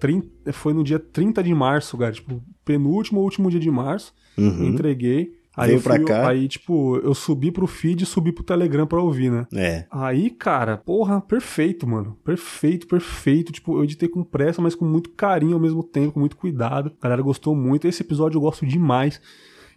Trin- 0.00 0.22
Foi 0.50 0.72
no 0.72 0.82
dia 0.82 0.98
30 0.98 1.42
de 1.42 1.52
março, 1.54 1.98
cara. 1.98 2.10
Tipo, 2.12 2.42
penúltimo 2.64 3.18
ou 3.18 3.24
último 3.26 3.50
dia 3.50 3.60
de 3.60 3.70
março. 3.70 4.14
Uhum. 4.38 4.64
Entreguei. 4.68 5.34
Aí 5.56 5.68
Veio 5.68 5.78
eu 5.78 5.82
fui, 5.82 5.98
pra 5.98 6.04
cá. 6.04 6.28
Aí, 6.28 6.48
tipo, 6.48 6.96
eu 6.98 7.14
subi 7.14 7.52
pro 7.52 7.66
feed 7.66 8.02
e 8.02 8.06
subi 8.06 8.32
pro 8.32 8.42
Telegram 8.42 8.86
pra 8.86 9.00
ouvir, 9.00 9.30
né? 9.30 9.46
É. 9.54 9.86
Aí, 9.90 10.30
cara, 10.30 10.78
porra, 10.78 11.20
perfeito, 11.20 11.86
mano. 11.86 12.16
Perfeito, 12.24 12.86
perfeito. 12.86 13.52
Tipo, 13.52 13.76
eu 13.76 13.84
editei 13.84 14.08
com 14.08 14.24
pressa, 14.24 14.62
mas 14.62 14.74
com 14.74 14.86
muito 14.86 15.10
carinho 15.10 15.54
ao 15.54 15.60
mesmo 15.60 15.82
tempo, 15.82 16.12
com 16.12 16.20
muito 16.20 16.36
cuidado. 16.36 16.92
A 16.98 17.02
galera 17.02 17.22
gostou 17.22 17.54
muito. 17.54 17.86
Esse 17.86 18.02
episódio 18.02 18.38
eu 18.38 18.40
gosto 18.40 18.64
demais. 18.64 19.20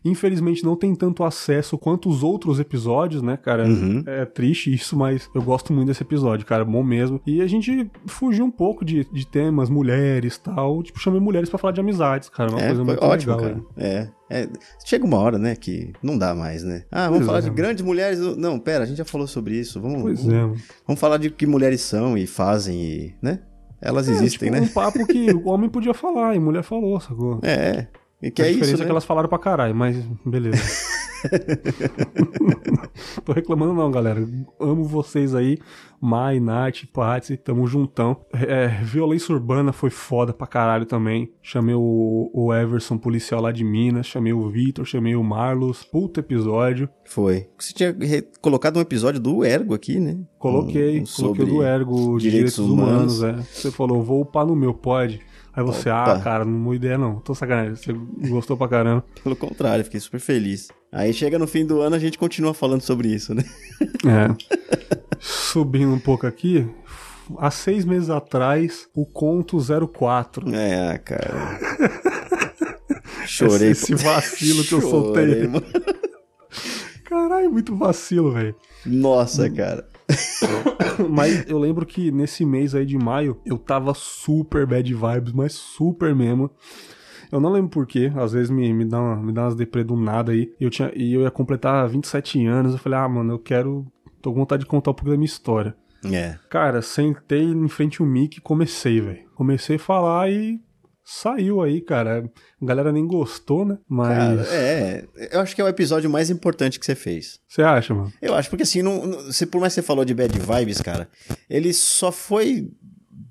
Infelizmente 0.06 0.63
não 0.63 0.76
tem 0.76 0.94
tanto 0.94 1.24
acesso 1.24 1.78
quanto 1.78 2.08
os 2.08 2.22
outros 2.22 2.60
episódios, 2.60 3.22
né, 3.24 3.36
cara? 3.38 3.65
Uhum. 3.68 4.04
É 4.06 4.24
triste 4.24 4.72
isso, 4.74 4.96
mas 4.96 5.28
eu 5.34 5.41
gosto 5.41 5.74
muito 5.74 5.88
desse 5.88 6.04
episódio, 6.04 6.46
cara. 6.46 6.63
Bom 6.63 6.84
mesmo. 6.84 7.20
E 7.26 7.41
a 7.41 7.48
gente 7.48 7.89
fugiu 8.06 8.46
um 8.46 8.52
pouco 8.52 8.86
de, 8.86 9.04
de 9.12 9.26
temas, 9.28 9.70
mulheres 9.70 10.38
tal. 10.38 10.84
Tipo, 10.84 11.00
chamei 11.00 11.20
mulheres 11.20 11.50
pra 11.50 11.58
falar 11.58 11.74
de 11.74 11.82
amizades, 11.82 12.30
cara. 12.30 12.52
Uma 12.52 12.62
É, 12.62 12.68
coisa 12.68 12.84
muito 12.84 13.04
ótimo, 13.04 13.36
legal. 13.36 13.50
cara. 13.50 13.63
né? 13.76 14.10
É. 14.30 14.41
É, 14.44 14.50
Chega 14.84 15.06
uma 15.06 15.18
hora, 15.18 15.38
né, 15.38 15.56
que 15.56 15.94
não 16.02 16.18
dá 16.18 16.34
mais, 16.34 16.63
né? 16.63 16.84
Ah, 16.91 17.06
vamos 17.06 17.18
Pois 17.20 17.26
falar 17.28 17.38
é. 17.39 17.41
de 17.41 17.50
grandes 17.52 17.84
mulheres. 17.84 18.20
Não, 18.38 18.58
pera, 18.60 18.84
a 18.84 18.88
gente 18.88 18.98
já 18.98 19.06
falou 19.06 19.28
sobre 19.28 19.56
isso. 19.56 19.80
Vamos, 19.82 20.02
Pois 20.02 20.20
vamos, 20.24 20.34
é, 20.34 20.41
mano. 20.41 20.56
vamos 20.88 21.00
falar 21.00 21.18
de 21.18 21.30
que 21.30 21.46
mulheres 21.48 21.82
são 21.82 22.18
e 22.18 22.26
fazem 22.28 22.80
e, 22.82 23.13
né? 23.22 23.39
Elas 23.82 24.08
existem, 24.08 24.50
é, 24.50 24.52
tipo, 24.54 24.62
né? 24.65 24.70
um 24.70 24.74
papo 24.74 25.06
que 25.06 25.32
o 25.32 25.48
homem 25.48 25.70
podia 25.70 25.94
falar 25.94 26.36
e 26.36 26.39
mulher 26.39 26.63
falou, 26.63 27.00
sacou? 27.00 27.39
É. 27.44 27.88
E 28.21 28.32
que 28.32 28.41
a 28.41 28.45
é 28.45 28.49
diferença 28.49 28.71
isso, 28.73 28.82
é 28.82 28.84
né? 28.84 28.86
que 28.86 28.91
elas 28.91 29.06
falaram 29.06 29.30
pra 29.30 29.38
caralho, 29.38 29.75
mas 29.75 29.97
beleza. 30.25 30.58
Tô 33.25 33.34
reclamando 33.34 33.73
não, 33.73 33.89
galera. 33.91 34.28
Amo 34.60 34.84
vocês 34.84 35.34
aí. 35.34 35.58
Mai, 35.99 36.39
Nath, 36.39 36.84
Patsy, 36.93 37.38
tamo 37.38 37.65
juntão. 37.67 38.17
É, 38.34 38.67
violência 38.84 39.34
urbana 39.34 39.71
foi 39.73 39.89
foda 39.89 40.34
pra 40.34 40.45
caralho 40.45 40.86
também. 40.86 41.32
Chamei 41.41 41.73
o, 41.75 42.30
o 42.34 42.54
Everson, 42.54 42.97
policial 42.97 43.41
lá 43.41 43.51
de 43.51 43.63
Minas. 43.63 44.06
Chamei 44.06 44.34
o 44.34 44.47
Vitor, 44.49 44.86
chamei 44.86 45.15
o 45.15 45.23
Marlos. 45.23 45.84
Puta 45.84 46.19
episódio. 46.19 46.88
Foi. 47.06 47.47
Você 47.58 47.73
tinha 47.73 47.95
colocado 48.41 48.78
um 48.78 48.82
episódio 48.82 49.19
do 49.19 49.43
Ergo 49.43 49.73
aqui, 49.73 49.99
né? 49.99 50.17
Coloquei, 50.38 50.99
Um- 50.99 51.04
um 51.04 51.06
coloquei 51.15 51.43
o 51.43 51.47
do 51.47 51.63
Ergo 51.63 51.95
direitos 52.19 52.21
direitos, 52.21 52.60
humanos. 52.60 53.19
humanos. 53.19 53.39
é. 53.39 53.43
Você 53.51 53.71
falou, 53.71 54.04
vou 54.04 54.21
upar 54.21 54.45
no 54.45 54.56
meu, 54.56 54.73
pode. 54.73 55.21
Aí 55.56 55.63
você, 55.63 55.89
Opa. 55.89 56.13
ah, 56.13 56.20
cara, 56.20 56.44
não 56.44 56.63
boa 56.63 56.76
ideia 56.76 56.98
não. 56.98 57.20
Tô 57.20 57.34
sacanagem, 57.34 57.76
você 57.76 57.94
gostou 58.30 58.58
pra 58.58 58.68
caramba. 58.68 59.06
Pelo 59.24 59.36
contrário, 59.36 59.86
fiquei 59.86 60.00
super 60.00 60.20
feliz. 60.20 60.68
Aí 60.91 61.13
chega 61.13 61.39
no 61.39 61.48
fim 61.48 61.65
do 61.65 61.80
ano, 61.82 61.96
a 61.96 62.00
gente 62.00 62.18
continua 62.18 62.54
falando 62.54 62.82
sobre 62.82 63.08
isso, 63.08 63.34
né? 63.34 63.44
É. 64.06 64.28
Subindo 65.20 65.91
um 65.94 66.00
pouco 66.00 66.28
aqui, 66.28 66.68
há 67.39 67.50
seis 67.50 67.84
meses 67.86 68.10
atrás, 68.10 68.88
o 68.94 69.06
conto 69.06 69.58
04. 69.91 70.54
É, 70.54 70.98
cara. 71.00 71.60
Chorei. 73.26 73.72
Esse 73.72 73.96
vacilo 73.96 74.63
que 74.63 74.74
eu 74.74 74.82
Chorei, 74.82 74.91
soltei. 74.91 75.48
mano. 75.48 75.65
Caralho, 77.06 77.52
muito 77.52 77.76
vacilo, 77.76 78.32
velho. 78.32 78.56
Nossa, 78.86 79.50
cara. 79.50 79.88
Mas 81.10 81.48
eu 81.48 81.58
lembro 81.58 81.86
que 81.86 82.12
nesse 82.12 82.46
mês 82.46 82.76
aí 82.76 82.86
de 82.86 82.98
maio, 82.98 83.39
eu 83.46 83.58
tava 83.58 83.94
super 83.94 84.65
bad 84.65 84.94
vibes, 84.94 85.34
mas 85.34 85.54
super 85.54 86.15
mesmo. 86.15 86.50
Eu 87.32 87.39
não 87.39 87.52
lembro 87.52 87.70
porquê, 87.70 88.12
às 88.15 88.34
vezes 88.34 88.50
me, 88.50 88.72
me, 88.74 88.86
dá, 88.86 89.00
uma, 89.00 89.15
me 89.18 89.32
dá 89.32 89.44
umas 89.44 89.56
deprê 89.56 89.84
do 89.84 89.96
nada 89.96 90.32
aí. 90.32 90.54
E 90.60 90.63
eu, 90.63 90.70
tinha, 90.70 90.91
e 90.96 91.13
eu 91.13 91.22
ia 91.22 91.32
completar 91.32 91.88
27 91.89 92.46
anos, 92.46 92.74
eu 92.74 92.80
falei, 92.80 93.00
ah, 93.00 93.10
mano, 93.10 93.34
eu 93.34 93.39
quero. 93.39 93.86
tô 94.22 94.32
com 94.32 94.39
vontade 94.39 94.63
de 94.63 94.70
contar 94.70 94.91
um 94.91 94.94
pouco 94.94 95.10
da 95.10 95.18
minha 95.18 95.26
história. 95.26 95.76
É. 96.06 96.38
Cara, 96.50 96.82
sentei 96.82 97.44
em 97.44 97.68
frente 97.68 98.02
ao 98.02 98.08
mic 98.08 98.38
e 98.38 98.41
comecei, 98.41 99.02
velho. 99.02 99.26
Comecei 99.34 99.78
a 99.78 99.80
falar 99.80 100.30
e 100.30 100.62
saiu 101.06 101.62
aí, 101.62 101.80
cara. 101.82 102.30
A 102.62 102.65
galera 102.65 102.91
nem 102.91 103.06
gostou, 103.06 103.63
né? 103.63 103.78
Mas. 103.88 104.18
Cara, 104.18 104.48
é. 104.56 105.06
Eu 105.32 105.39
acho 105.39 105.56
que 105.56 105.62
é 105.62 105.63
o 105.63 105.68
episódio 105.68 106.10
mais 106.10 106.30
importante 106.30 106.80
que 106.80 106.86
você 106.86 106.96
fez. 106.96 107.39
Você 107.48 107.62
acha, 107.62 107.94
mano? 107.94 108.12
Eu 108.22 108.34
acho, 108.34 108.50
porque 108.50 108.63
assim, 108.63 108.82
não, 108.82 109.06
não- 109.06 109.32
se, 109.32 109.46
por 109.46 109.62
mais 109.62 109.74
que 109.74 109.82
você 109.82 109.86
falou 109.86 110.04
de 110.04 110.13
bad 110.15 110.38
vibes, 110.38 110.82
cara, 110.82 111.08
ele 111.50 111.72
só 111.74 112.12
foi 112.12 112.68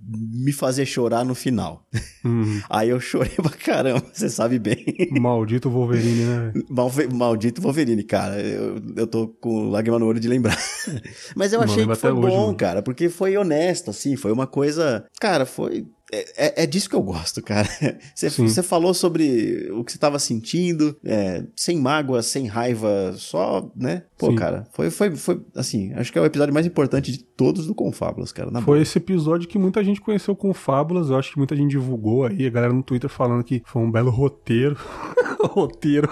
me 0.06 0.52
fazer 0.52 0.84
chorar 0.87 1.24
no 1.24 1.34
final. 1.34 1.87
Hum, 2.24 2.60
Aí 2.68 2.90
eu 2.90 3.00
chorei 3.00 3.32
pra 3.37 3.50
caramba, 3.50 4.04
você 4.12 4.28
sabe 4.28 4.58
bem. 4.58 4.84
maldito 5.12 5.70
Wolverine, 5.70 6.24
né? 6.24 6.52
Malve- 6.68 7.08
Maldito 7.12 7.60
Wolverine, 7.62 8.02
cara. 8.04 8.38
Eu, 8.40 8.80
eu 8.96 9.06
tô 9.06 9.28
com 9.28 9.70
lágrima 9.70 9.98
no 9.98 10.06
olho 10.06 10.20
de 10.20 10.28
lembrar. 10.28 10.58
Mas 11.34 11.52
eu 11.52 11.60
achei 11.60 11.87
que 11.87 11.94
foi 11.94 12.12
hoje, 12.12 12.28
bom, 12.37 12.54
cara, 12.54 12.82
porque 12.82 13.08
foi 13.08 13.37
honesto, 13.37 13.90
assim. 13.90 14.14
Foi 14.14 14.30
uma 14.30 14.46
coisa. 14.46 15.04
Cara, 15.18 15.46
foi. 15.46 15.87
É, 16.14 16.27
é- 16.37 16.62
é 16.62 16.66
disso 16.66 16.88
que 16.88 16.94
eu 16.94 17.03
gosto, 17.03 17.42
cara. 17.42 17.68
Você, 18.14 18.31
você 18.31 18.62
falou 18.62 18.94
sobre 18.94 19.68
o 19.72 19.83
que 19.85 19.92
você 19.92 19.98
tava 19.98 20.18
sentindo, 20.18 20.96
é, 21.05 21.42
sem 21.57 21.77
mágoa, 21.79 22.22
sem 22.22 22.46
raiva, 22.46 23.14
só, 23.16 23.68
né? 23.74 24.03
Pô, 24.24 24.30
Sim. 24.30 24.37
cara, 24.37 24.64
foi, 24.72 24.90
foi, 24.90 25.14
foi, 25.16 25.40
assim, 25.54 25.92
acho 25.94 26.10
que 26.10 26.18
é 26.18 26.22
o 26.22 26.24
episódio 26.24 26.54
mais 26.54 26.66
importante 26.66 27.12
de 27.12 27.22
todos 27.22 27.66
do 27.66 27.74
Confábulas, 27.74 28.32
cara. 28.32 28.50
Foi 28.52 28.62
boa. 28.62 28.78
esse 28.80 28.96
episódio 28.96 29.46
que 29.46 29.58
muita 29.58 29.84
gente 29.84 30.00
conheceu 30.00 30.34
com 30.34 30.54
Fábulas. 30.54 31.10
Eu 31.10 31.16
acho 31.16 31.32
que 31.32 31.38
muita 31.38 31.54
gente 31.54 31.70
divulgou 31.70 32.24
aí. 32.24 32.46
A 32.46 32.50
galera 32.50 32.72
no 32.72 32.82
Twitter 32.82 33.10
falando 33.10 33.44
que 33.44 33.62
foi 33.66 33.82
um 33.82 33.90
belo 33.90 34.10
roteiro. 34.10 34.76
roteiro. 35.44 36.08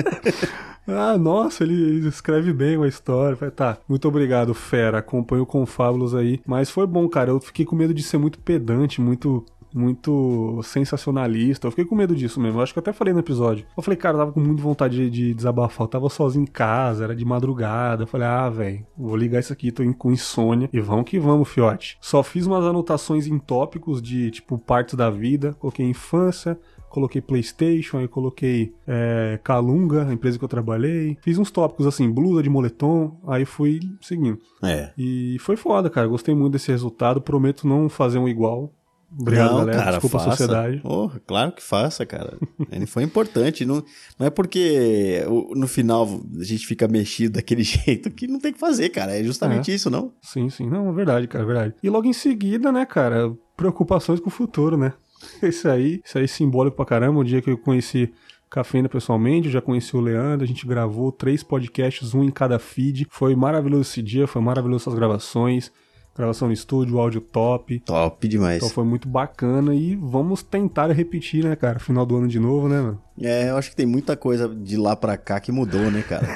ah, 0.88 1.18
nossa, 1.18 1.62
ele 1.62 2.08
escreve 2.08 2.52
bem 2.52 2.76
uma 2.76 2.88
história. 2.88 3.36
Falei, 3.36 3.52
tá, 3.52 3.78
muito 3.88 4.08
obrigado, 4.08 4.54
fera. 4.54 4.98
Acompanho 4.98 5.42
o 5.42 5.46
Confábulos 5.46 6.14
aí. 6.14 6.40
Mas 6.46 6.70
foi 6.70 6.86
bom, 6.86 7.08
cara. 7.08 7.30
Eu 7.30 7.40
fiquei 7.40 7.66
com 7.66 7.76
medo 7.76 7.92
de 7.92 8.02
ser 8.02 8.18
muito 8.18 8.38
pedante, 8.38 9.00
muito. 9.00 9.44
Muito 9.78 10.60
sensacionalista. 10.62 11.66
Eu 11.66 11.70
fiquei 11.70 11.84
com 11.84 11.94
medo 11.94 12.14
disso 12.14 12.40
mesmo. 12.40 12.58
Eu 12.58 12.62
acho 12.62 12.72
que 12.72 12.78
eu 12.78 12.80
até 12.80 12.92
falei 12.92 13.12
no 13.12 13.20
episódio. 13.20 13.66
Eu 13.76 13.82
falei, 13.82 13.96
cara, 13.96 14.14
eu 14.14 14.18
tava 14.20 14.32
com 14.32 14.40
muita 14.40 14.62
vontade 14.62 14.96
de, 14.96 15.10
de 15.10 15.34
desabafar. 15.34 15.84
Eu 15.84 15.88
tava 15.90 16.08
sozinho 16.08 16.44
em 16.44 16.46
casa, 16.46 17.04
era 17.04 17.14
de 17.14 17.24
madrugada. 17.24 18.04
Eu 18.04 18.06
falei, 18.06 18.26
ah, 18.26 18.48
velho, 18.48 18.86
vou 18.96 19.16
ligar 19.16 19.40
isso 19.40 19.52
aqui, 19.52 19.70
tô 19.70 19.82
in- 19.82 19.92
com 19.92 20.10
insônia. 20.10 20.68
E 20.72 20.80
vamos 20.80 21.04
que 21.04 21.18
vamos, 21.18 21.48
fiote. 21.48 21.98
Só 22.00 22.22
fiz 22.22 22.46
umas 22.46 22.64
anotações 22.64 23.26
em 23.26 23.38
tópicos 23.38 24.00
de, 24.00 24.30
tipo, 24.30 24.58
partes 24.58 24.94
da 24.94 25.10
vida. 25.10 25.54
Coloquei 25.58 25.86
infância, 25.86 26.58
coloquei 26.88 27.20
PlayStation, 27.20 27.98
aí 27.98 28.08
coloquei 28.08 28.72
é, 28.86 29.38
Calunga, 29.44 30.06
a 30.08 30.12
empresa 30.12 30.38
que 30.38 30.44
eu 30.44 30.48
trabalhei. 30.48 31.18
Fiz 31.20 31.36
uns 31.38 31.50
tópicos 31.50 31.86
assim, 31.86 32.10
blusa 32.10 32.42
de 32.42 32.48
moletom, 32.48 33.20
aí 33.26 33.44
fui 33.44 33.80
seguindo. 34.00 34.38
É. 34.62 34.90
E 34.96 35.36
foi 35.40 35.56
foda, 35.56 35.90
cara. 35.90 36.06
Gostei 36.06 36.34
muito 36.34 36.54
desse 36.54 36.70
resultado. 36.70 37.20
Prometo 37.20 37.66
não 37.68 37.88
fazer 37.88 38.18
um 38.18 38.28
igual. 38.28 38.72
Obrigado, 39.18 39.50
não, 39.50 39.58
galera. 39.58 39.78
cara, 39.78 39.90
Desculpa 39.92 40.18
faça. 40.18 40.28
a 40.28 40.36
sociedade. 40.36 40.78
Porra, 40.78 41.20
claro 41.26 41.52
que 41.52 41.62
faça, 41.62 42.04
cara. 42.04 42.36
Ele 42.70 42.86
foi 42.86 43.02
importante. 43.02 43.64
Não, 43.64 43.82
não 44.18 44.26
é 44.26 44.30
porque 44.30 45.24
no 45.54 45.66
final 45.66 46.20
a 46.38 46.44
gente 46.44 46.66
fica 46.66 46.86
mexido 46.86 47.34
daquele 47.34 47.62
jeito 47.64 48.10
que 48.10 48.26
não 48.26 48.38
tem 48.38 48.52
que 48.52 48.60
fazer, 48.60 48.90
cara. 48.90 49.18
É 49.18 49.24
justamente 49.24 49.72
isso, 49.72 49.88
não? 49.88 50.12
Sim, 50.22 50.50
sim. 50.50 50.68
Não, 50.68 50.90
é 50.90 50.92
verdade, 50.92 51.26
cara, 51.26 51.44
é 51.44 51.46
verdade. 51.46 51.74
E 51.82 51.88
logo 51.88 52.06
em 52.06 52.12
seguida, 52.12 52.70
né, 52.70 52.84
cara, 52.84 53.32
preocupações 53.56 54.20
com 54.20 54.28
o 54.28 54.32
futuro, 54.32 54.76
né? 54.76 54.92
Esse 55.42 55.66
aí, 55.68 56.00
isso 56.04 56.18
aí 56.18 56.24
é 56.24 56.26
simbólico 56.28 56.76
pra 56.76 56.84
caramba. 56.84 57.20
O 57.20 57.24
dia 57.24 57.40
que 57.40 57.50
eu 57.50 57.56
conheci 57.56 58.12
Cafeína 58.50 58.88
pessoalmente, 58.88 59.46
eu 59.46 59.52
já 59.52 59.60
conheci 59.60 59.96
o 59.96 60.00
Leandro, 60.00 60.44
a 60.44 60.46
gente 60.46 60.66
gravou 60.66 61.10
três 61.10 61.42
podcasts, 61.42 62.14
um 62.14 62.22
em 62.22 62.30
cada 62.30 62.58
feed. 62.58 63.06
Foi 63.10 63.34
maravilhoso 63.34 63.82
esse 63.82 64.02
dia, 64.02 64.26
foi 64.26 64.42
maravilhoso 64.42 64.82
essas 64.84 64.94
gravações. 64.94 65.72
Gravação 66.16 66.48
no 66.48 66.54
estúdio, 66.54 66.98
áudio 66.98 67.20
top. 67.20 67.78
Top 67.80 68.26
demais. 68.26 68.56
Então 68.56 68.70
foi 68.70 68.84
muito 68.84 69.06
bacana 69.06 69.74
e 69.74 69.94
vamos 69.94 70.42
tentar 70.42 70.90
repetir, 70.90 71.44
né, 71.44 71.54
cara? 71.54 71.78
Final 71.78 72.06
do 72.06 72.16
ano 72.16 72.28
de 72.28 72.40
novo, 72.40 72.68
né, 72.68 72.80
mano? 72.80 73.02
É, 73.20 73.50
eu 73.50 73.56
acho 73.56 73.70
que 73.70 73.76
tem 73.76 73.86
muita 73.86 74.16
coisa 74.16 74.48
de 74.48 74.76
lá 74.76 74.96
pra 74.96 75.16
cá 75.16 75.38
que 75.40 75.52
mudou, 75.52 75.90
né, 75.90 76.02
cara? 76.02 76.26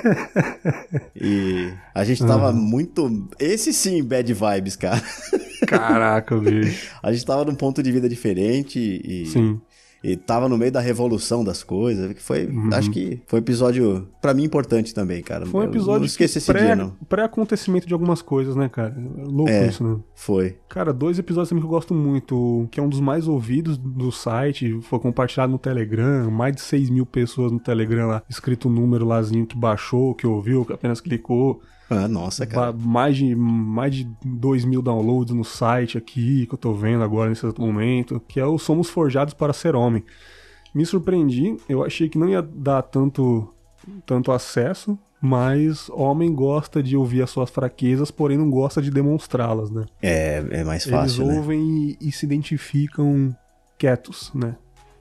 e 1.17 1.73
a 1.95 2.05
gente 2.05 2.25
tava 2.25 2.53
muito. 2.53 3.29
Esse 3.39 3.73
sim, 3.73 4.03
bad 4.03 4.33
vibes, 4.33 4.77
cara. 4.77 5.03
Caraca, 5.67 6.37
bicho. 6.37 6.91
A 7.03 7.13
gente 7.13 7.25
tava 7.25 7.45
num 7.45 7.55
ponto 7.55 7.83
de 7.83 7.93
vida 7.93 8.09
diferente 8.09 8.79
e. 8.79 9.27
Sim. 9.27 9.61
E 10.03 10.17
tava 10.17 10.49
no 10.49 10.57
meio 10.57 10.73
da 10.73 10.81
revolução 10.81 11.45
das 11.45 11.63
coisas. 11.63 12.13
Que 12.15 12.23
foi. 12.23 12.49
Acho 12.73 12.91
que 12.91 13.21
foi 13.27 13.39
um 13.39 13.43
episódio, 13.43 14.09
pra 14.21 14.33
mim, 14.33 14.45
importante 14.45 14.95
também, 14.95 15.23
cara. 15.23 15.45
Foi 15.45 15.61
um 15.61 15.65
Eu 15.65 15.71
episódio 15.71 15.99
Não 16.01 16.07
esqueci 16.07 16.35
que 16.35 16.39
esse 16.39 16.53
dia, 16.55 16.75
não. 16.75 16.97
pré-acontecimento 17.07 17.87
de 17.87 17.93
algumas 17.93 18.23
coisas, 18.23 18.57
né, 18.57 18.69
cara? 18.69 18.97
É 19.19 19.23
louco 19.25 19.51
É. 19.51 19.67
isso, 19.67 19.85
né? 19.85 19.99
Foi. 20.15 20.57
Cara, 20.71 20.93
dois 20.93 21.19
episódios 21.19 21.51
também 21.51 21.61
que 21.61 21.67
eu 21.67 21.71
gosto 21.71 21.93
muito, 21.95 22.67
que 22.71 22.81
é 22.81 22.83
um 22.83 22.89
dos 22.89 23.01
mais 23.01 23.29
ouvidos 23.29 23.77
do 23.77 24.11
site, 24.11 24.81
foi 24.83 24.99
compartilhado 24.99 25.53
no 25.53 25.59
Telegram, 25.59 26.31
mais 26.31 26.55
de 26.55 26.63
6 26.63 26.89
mil 26.89 27.05
pessoas 27.05 27.53
no 27.53 27.61
Telegram 27.61 28.07
lá, 28.07 28.23
escrito 28.29 28.69
o 28.69 28.73
número 28.73 29.05
lázinho 29.05 29.45
que 29.47 29.57
baixou, 29.57 30.15
que 30.15 30.27
ouviu, 30.27 30.65
que 30.65 30.73
apenas 30.73 31.01
clicou. 31.01 31.61
Ah, 31.91 32.07
nossa, 32.07 32.47
cara. 32.47 32.73
Mais 32.73 33.17
de, 33.17 33.35
mais 33.35 33.93
de 33.93 34.09
2 34.25 34.65
mil 34.65 34.81
downloads 34.81 35.35
no 35.35 35.45
site 35.45 35.99
aqui, 35.99 36.47
que 36.47 36.55
eu 36.55 36.59
tô 36.59 36.73
vendo 36.73 37.03
agora 37.03 37.29
nesse 37.29 37.45
momento, 37.59 38.23
que 38.29 38.39
é 38.39 38.47
o 38.47 38.57
Somos 38.59 38.89
Forjados 38.89 39.35
para 39.35 39.53
Ser 39.53 39.75
Homem. 39.75 40.05
Me 40.73 40.87
surpreendi, 40.87 41.57
eu 41.69 41.85
achei 41.85 42.09
que 42.09 42.17
não 42.17 42.29
ia 42.29 42.41
dar 42.41 42.83
tanto, 42.83 43.53
tanto 44.07 44.31
acesso, 44.31 44.97
mas 45.21 45.91
homem 45.91 46.33
gosta 46.33 46.81
de 46.81 46.97
ouvir 46.97 47.23
as 47.23 47.31
suas 47.31 47.51
fraquezas, 47.51 48.13
porém 48.13 48.39
não 48.39 48.49
gosta 48.49 48.81
de 48.81 48.89
demonstrá-las, 48.89 49.69
né? 49.69 49.85
É, 50.01 50.45
é 50.49 50.65
mais 50.65 50.85
fácil, 50.85 51.25
Eles 51.25 51.33
né? 51.33 51.39
ouvem 51.39 51.97
e, 52.01 52.09
e 52.09 52.13
se 52.13 52.25
identificam 52.25 53.37
quietos, 53.77 54.31
né? 54.33 54.55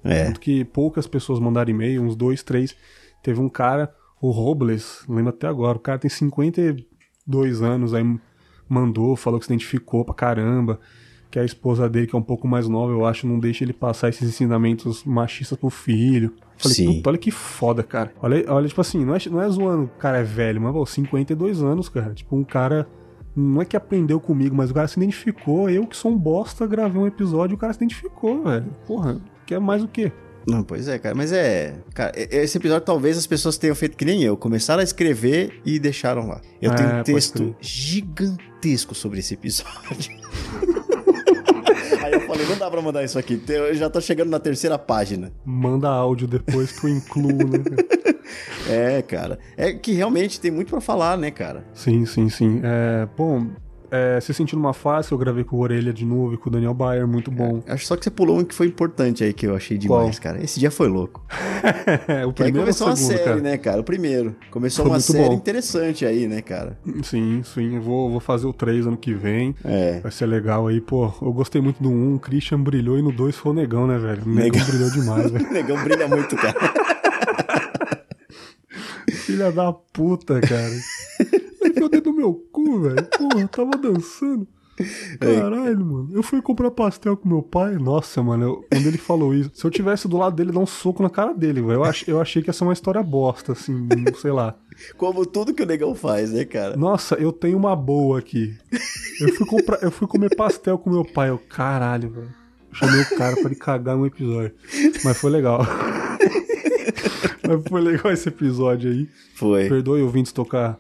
É. 0.04 0.26
Tanto 0.26 0.40
que 0.40 0.66
poucas 0.66 1.06
pessoas 1.06 1.40
mandaram 1.40 1.70
e-mail, 1.70 2.02
uns 2.02 2.16
dois, 2.16 2.42
três. 2.42 2.76
Teve 3.22 3.40
um 3.40 3.50
cara, 3.50 3.94
o 4.22 4.32
Robles, 4.32 5.04
lembro 5.08 5.30
até 5.30 5.48
agora, 5.48 5.78
o 5.78 5.82
cara 5.82 6.00
tem 6.00 6.10
52 6.10 7.62
anos, 7.62 7.94
aí 7.94 8.04
mandou, 8.68 9.16
falou 9.16 9.40
que 9.40 9.46
se 9.46 9.52
identificou 9.52 10.04
pra 10.04 10.14
caramba, 10.14 10.80
que 11.32 11.40
a 11.40 11.46
esposa 11.46 11.88
dele, 11.88 12.08
que 12.08 12.16
é 12.16 12.20
um 12.20 12.24
pouco 12.24 12.48
mais 12.48 12.68
nova, 12.68 12.92
eu 12.92 13.06
acho, 13.06 13.28
não 13.28 13.40
deixa 13.40 13.64
ele 13.64 13.74
passar 13.74 14.10
esses 14.10 14.28
ensinamentos 14.28 15.04
machistas 15.04 15.58
pro 15.58 15.70
filho. 15.70 16.34
Falei, 16.58 16.76
Sim. 16.76 16.96
puta, 16.96 17.10
olha 17.12 17.18
que 17.18 17.32
foda, 17.32 17.84
cara. 17.84 18.12
Olha, 18.22 18.44
olha 18.52 18.68
tipo 18.68 18.82
assim, 18.82 19.06
não 19.06 19.16
é, 19.16 19.20
não 19.30 19.42
é 19.42 19.50
zoando, 19.50 19.84
o 19.84 20.00
cara 20.00 20.18
é 20.18 20.24
velho, 20.24 20.60
mas, 20.60 20.74
pô, 20.74 20.86
52 20.86 21.62
anos, 21.62 21.88
cara. 21.88 22.14
Tipo, 22.14 22.36
um 22.36 22.44
cara. 22.44 22.88
Não 23.36 23.62
é 23.62 23.66
que 23.66 23.78
aprendeu 23.78 24.20
comigo, 24.20 24.56
mas 24.56 24.72
o 24.72 24.74
cara 24.74 24.88
se 24.88 25.00
identificou. 25.00 25.70
Eu 25.70 25.86
que 25.86 25.96
sou 25.96 26.12
um 26.12 26.18
bosta, 26.18 26.66
gravei 26.66 27.00
um 27.00 27.08
episódio 27.08 27.54
e 27.54 27.56
o 27.56 27.60
cara 27.60 27.72
se 27.72 27.78
identificou, 27.78 28.44
velho. 28.44 28.66
Porra, 28.86 29.22
quer 29.46 29.60
mais 29.60 29.84
o 29.84 29.88
quê? 29.88 30.12
Não, 30.50 30.64
pois 30.64 30.88
é, 30.88 30.98
cara. 31.00 31.16
Mas 31.16 31.32
é. 31.32 31.76
Cara, 31.94 32.12
esse 32.16 32.58
episódio 32.58 32.86
talvez 32.86 33.18
as 33.18 33.28
pessoas 33.28 33.58
tenham 33.58 33.76
feito 33.76 33.96
que 33.98 34.06
nem 34.06 34.24
eu. 34.24 34.36
Começaram 34.38 34.82
a 34.82 34.84
escrever 34.84 35.62
e 35.66 35.80
deixaram 35.80 36.28
lá. 36.28 36.42
Eu 36.62 36.72
É, 36.72 36.76
tenho 36.76 37.00
um 37.00 37.04
texto 37.04 37.56
gigantesco 37.62 38.94
sobre 38.96 39.20
esse 39.20 39.34
episódio. 39.34 39.70
Aí 42.04 42.14
eu 42.14 42.22
falei, 42.22 42.46
não 42.48 42.58
dá 42.58 42.70
pra 42.72 42.82
mandar 42.82 43.04
isso 43.04 43.20
aqui. 43.20 43.42
Eu 43.48 43.76
já 43.76 43.90
tô 43.90 44.00
chegando 44.02 44.30
na 44.30 44.40
terceira 44.40 44.78
página. 44.80 45.32
Manda 45.46 45.90
áudio 45.90 46.28
depois 46.28 46.72
que 46.72 46.86
eu 46.88 46.90
incluo, 46.90 47.32
né? 47.48 47.60
É, 48.70 49.02
cara. 49.02 49.40
É 49.58 49.74
que 49.74 49.92
realmente 49.94 50.40
tem 50.40 50.52
muito 50.52 50.70
pra 50.70 50.80
falar, 50.80 51.18
né, 51.18 51.32
cara? 51.32 51.66
Sim, 51.74 52.06
sim, 52.06 52.30
sim. 52.30 52.62
É, 52.64 53.08
bom, 53.18 53.48
é, 53.92 54.20
se 54.22 54.34
sentindo 54.34 54.60
uma 54.60 54.74
fase 54.74 55.08
que 55.10 55.14
eu 55.14 55.18
gravei 55.18 55.44
com 55.44 55.56
o 55.58 55.60
Orelha 55.60 55.92
de 55.94 56.06
novo 56.06 56.34
e 56.34 56.38
com 56.38 56.50
o 56.50 56.52
Daniel 56.52 56.74
Bayer, 56.74 57.08
muito 57.08 57.30
bom. 57.32 57.62
Acho 57.68 57.86
só 57.86 57.96
que 57.96 58.04
você 58.04 58.10
pulou 58.12 58.40
um 58.40 58.44
que 58.44 58.54
foi 58.56 58.68
importante 58.68 59.24
aí 59.24 59.34
que 59.34 59.46
eu 59.48 59.56
achei 59.56 59.78
demais, 59.78 60.20
cara. 60.20 60.44
Esse 60.44 60.60
dia 60.60 60.72
foi 60.72 60.88
louco. 60.88 61.24
É, 62.08 62.26
o 62.28 62.34
Que 62.34 62.44
aí 62.44 62.52
primeiro 62.52 62.58
ou 62.58 62.62
o 62.62 62.66
começou 62.66 62.88
uma 62.88 62.96
segundo, 62.96 63.12
série, 63.12 63.24
cara? 63.24 63.42
né, 63.42 63.58
cara? 63.58 63.82
O 63.82 63.84
primeiro. 63.84 64.36
Começou 64.52 64.86
Foi 64.86 64.94
uma 64.94 65.00
série 65.00 65.28
bom. 65.30 65.34
interessante 65.34 66.06
aí, 66.06 66.28
né, 66.28 66.42
cara? 66.42 66.78
Sim, 67.04 67.42
sim. 67.44 67.76
Eu 67.76 67.82
vou, 67.82 68.10
vou 68.12 68.20
fazer 68.20 68.48
o 68.48 68.54
3 68.54 68.88
ano 68.88 68.98
que 68.98 69.14
vem. 69.14 69.56
É. 69.64 70.00
Vai 70.02 70.12
ser 70.12 70.26
legal 70.26 70.68
aí, 70.68 70.80
pô. 70.82 71.12
Eu 71.22 71.34
gostei 71.34 71.62
muito 71.62 71.82
do 71.82 71.90
1, 71.90 72.16
o 72.16 72.20
Christian 72.20 72.62
brilhou 72.62 72.98
e 72.98 73.02
no 73.02 73.12
2 73.12 73.36
foi 73.36 73.52
o 73.52 73.56
Negão, 73.56 73.88
né, 73.88 73.98
velho? 73.98 74.24
O 74.26 74.30
Negão 74.30 74.60
Negão. 74.60 74.66
brilhou 74.66 74.90
demais, 74.92 75.30
velho. 75.32 75.48
O 75.50 75.54
negão 75.54 75.84
brilha 75.84 76.08
muito, 76.08 76.36
cara. 76.36 76.56
Filha 79.26 79.52
da 79.52 79.72
puta, 79.74 80.40
cara. 80.42 80.70
Meu 82.20 82.34
cu, 82.52 82.82
velho. 82.82 83.04
Porra, 83.18 83.42
eu 83.42 83.48
tava 83.48 83.72
dançando. 83.72 84.46
Caralho, 85.20 85.86
mano. 85.86 86.10
Eu 86.14 86.22
fui 86.24 86.42
comprar 86.42 86.70
pastel 86.72 87.16
com 87.18 87.28
meu 87.28 87.42
pai. 87.42 87.76
Nossa, 87.76 88.22
mano, 88.24 88.44
eu- 88.46 88.66
quando 88.72 88.88
ele 88.88 88.98
falou 88.98 89.34
isso, 89.34 89.52
se 89.54 89.66
eu 89.66 89.72
tivesse 89.72 90.08
do 90.08 90.18
lado 90.18 90.36
dele, 90.36 90.52
dar 90.52 90.60
um 90.60 90.66
soco 90.66 91.02
na 91.04 91.10
cara 91.10 91.34
dele, 91.34 91.62
velho. 91.62 91.74
Eu, 91.74 91.84
ach, 91.84 92.08
eu 92.08 92.20
achei 92.22 92.42
que 92.42 92.50
ia 92.50 92.54
ser 92.54 92.64
uma 92.66 92.74
história 92.74 93.02
bosta, 93.04 93.52
assim, 93.54 93.88
sei 94.22 94.32
lá. 94.32 94.56
Como 94.98 95.26
tudo 95.26 95.54
que 95.54 95.64
o 95.64 95.66
negão 95.66 95.94
faz, 95.96 96.32
né, 96.32 96.46
cara? 96.46 96.76
Nossa, 96.78 97.16
eu 97.16 97.32
tenho 97.34 97.58
uma 97.58 97.76
boa 97.76 98.20
aqui. 98.20 98.56
Eu 99.20 99.34
fui, 99.36 99.46
comprar, 99.46 99.80
eu 99.84 99.92
fui 99.92 100.08
comer 100.08 100.34
pastel 100.36 100.78
com 100.78 100.90
meu 100.90 101.04
pai. 101.04 101.30
Eu, 101.30 101.38
caralho, 101.38 102.10
velho. 102.10 102.30
Chamei 102.72 103.02
o 103.02 103.18
cara 103.18 103.36
pra 103.36 103.46
ele 103.46 103.56
cagar 103.56 103.98
no 103.98 104.06
episódio. 104.06 104.54
Mas 105.04 105.18
foi 105.18 105.30
legal. 105.32 105.60
Mas 107.48 107.64
foi 107.68 107.82
legal 107.82 108.12
esse 108.14 108.30
episódio 108.30 108.92
aí. 108.92 109.10
Foi. 109.36 109.68
Perdoe 109.68 110.02
ouvintes 110.02 110.32
tocar, 110.32 110.80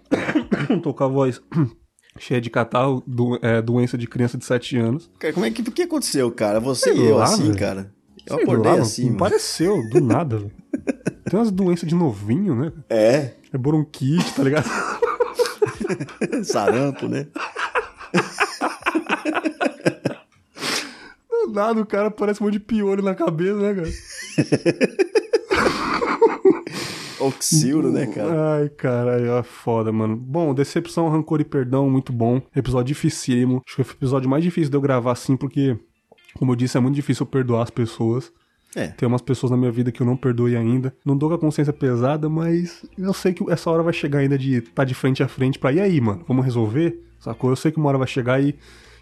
tocar 0.81 1.05
a 1.05 1.09
voz 1.09 1.41
cheia 2.17 2.41
de 2.41 2.49
catarro, 2.49 3.03
do, 3.07 3.37
é, 3.41 3.61
doença 3.61 3.97
de 3.97 4.07
criança 4.07 4.37
de 4.37 4.45
7 4.45 4.77
anos. 4.77 5.09
Cara, 5.19 5.33
como 5.33 5.45
é 5.45 5.51
que, 5.51 5.61
o 5.61 5.71
que 5.71 5.83
aconteceu, 5.83 6.31
cara? 6.31 6.59
Você 6.59 6.93
Sei 6.93 7.01
e 7.01 7.05
eu 7.07 7.17
lá, 7.17 7.25
assim, 7.25 7.43
velho. 7.47 7.57
cara? 7.59 7.93
Eu 8.25 8.35
Sei 8.35 8.43
acordei 8.43 8.71
lá, 8.73 8.79
assim, 8.81 9.05
mano. 9.05 9.17
Pareceu, 9.17 9.89
do 9.89 10.01
nada, 10.05 10.37
velho. 10.37 10.51
Tem 11.29 11.39
umas 11.39 11.51
doenças 11.51 11.87
de 11.87 11.95
novinho, 11.95 12.55
né? 12.55 12.71
É, 12.89 13.33
É 13.53 13.57
bronquite, 13.57 14.33
tá 14.33 14.43
ligado? 14.43 14.67
sarampo, 16.43 17.07
né? 17.07 17.27
Do 21.29 21.51
nada 21.53 21.81
o 21.81 21.85
cara 21.85 22.11
parece 22.11 22.41
um 22.41 22.45
monte 22.45 22.53
de 22.53 22.59
piolho 22.59 23.01
na 23.03 23.15
cabeça, 23.15 23.55
né, 23.55 23.73
cara? 23.73 23.89
Oxilo, 27.19 27.91
né, 27.91 28.05
cara? 28.07 28.53
Ai, 28.55 28.69
caralho, 28.69 29.31
é 29.33 29.43
foda, 29.43 29.91
mano. 29.91 30.15
Bom, 30.15 30.53
Decepção, 30.53 31.09
Rancor 31.09 31.41
e 31.41 31.43
Perdão, 31.45 31.89
muito 31.89 32.11
bom. 32.13 32.41
Episódio 32.55 32.87
dificílimo. 32.93 33.61
Acho 33.65 33.75
que 33.77 33.83
foi 33.83 33.93
o 33.93 33.97
episódio 33.97 34.29
mais 34.29 34.43
difícil 34.43 34.69
de 34.69 34.77
eu 34.77 34.81
gravar 34.81 35.11
assim, 35.11 35.35
porque, 35.35 35.77
como 36.35 36.51
eu 36.51 36.55
disse, 36.55 36.77
é 36.77 36.79
muito 36.79 36.95
difícil 36.95 37.23
eu 37.23 37.27
perdoar 37.27 37.63
as 37.63 37.69
pessoas. 37.69 38.31
É. 38.75 38.87
Tem 38.89 39.07
umas 39.07 39.21
pessoas 39.21 39.49
na 39.51 39.57
minha 39.57 39.71
vida 39.71 39.91
que 39.91 39.99
eu 40.01 40.05
não 40.05 40.15
perdoei 40.15 40.55
ainda. 40.55 40.93
Não 41.03 41.17
dou 41.17 41.27
com 41.29 41.35
a 41.35 41.39
consciência 41.39 41.73
pesada, 41.73 42.29
mas 42.29 42.85
eu 42.97 43.13
sei 43.13 43.33
que 43.33 43.43
essa 43.51 43.69
hora 43.71 43.81
vai 43.81 43.93
chegar 43.93 44.19
ainda 44.19 44.37
de 44.37 44.57
estar 44.57 44.83
de 44.83 44.93
frente 44.93 45.23
a 45.23 45.27
frente 45.27 45.57
pra. 45.57 45.71
E 45.73 45.79
aí, 45.79 45.99
mano? 45.99 46.23
Vamos 46.27 46.45
resolver? 46.45 47.03
Sacou? 47.19 47.49
Eu 47.49 47.55
sei 47.55 47.71
que 47.71 47.79
uma 47.79 47.89
hora 47.89 47.97
vai 47.97 48.07
chegar 48.07 48.41
e 48.41 48.53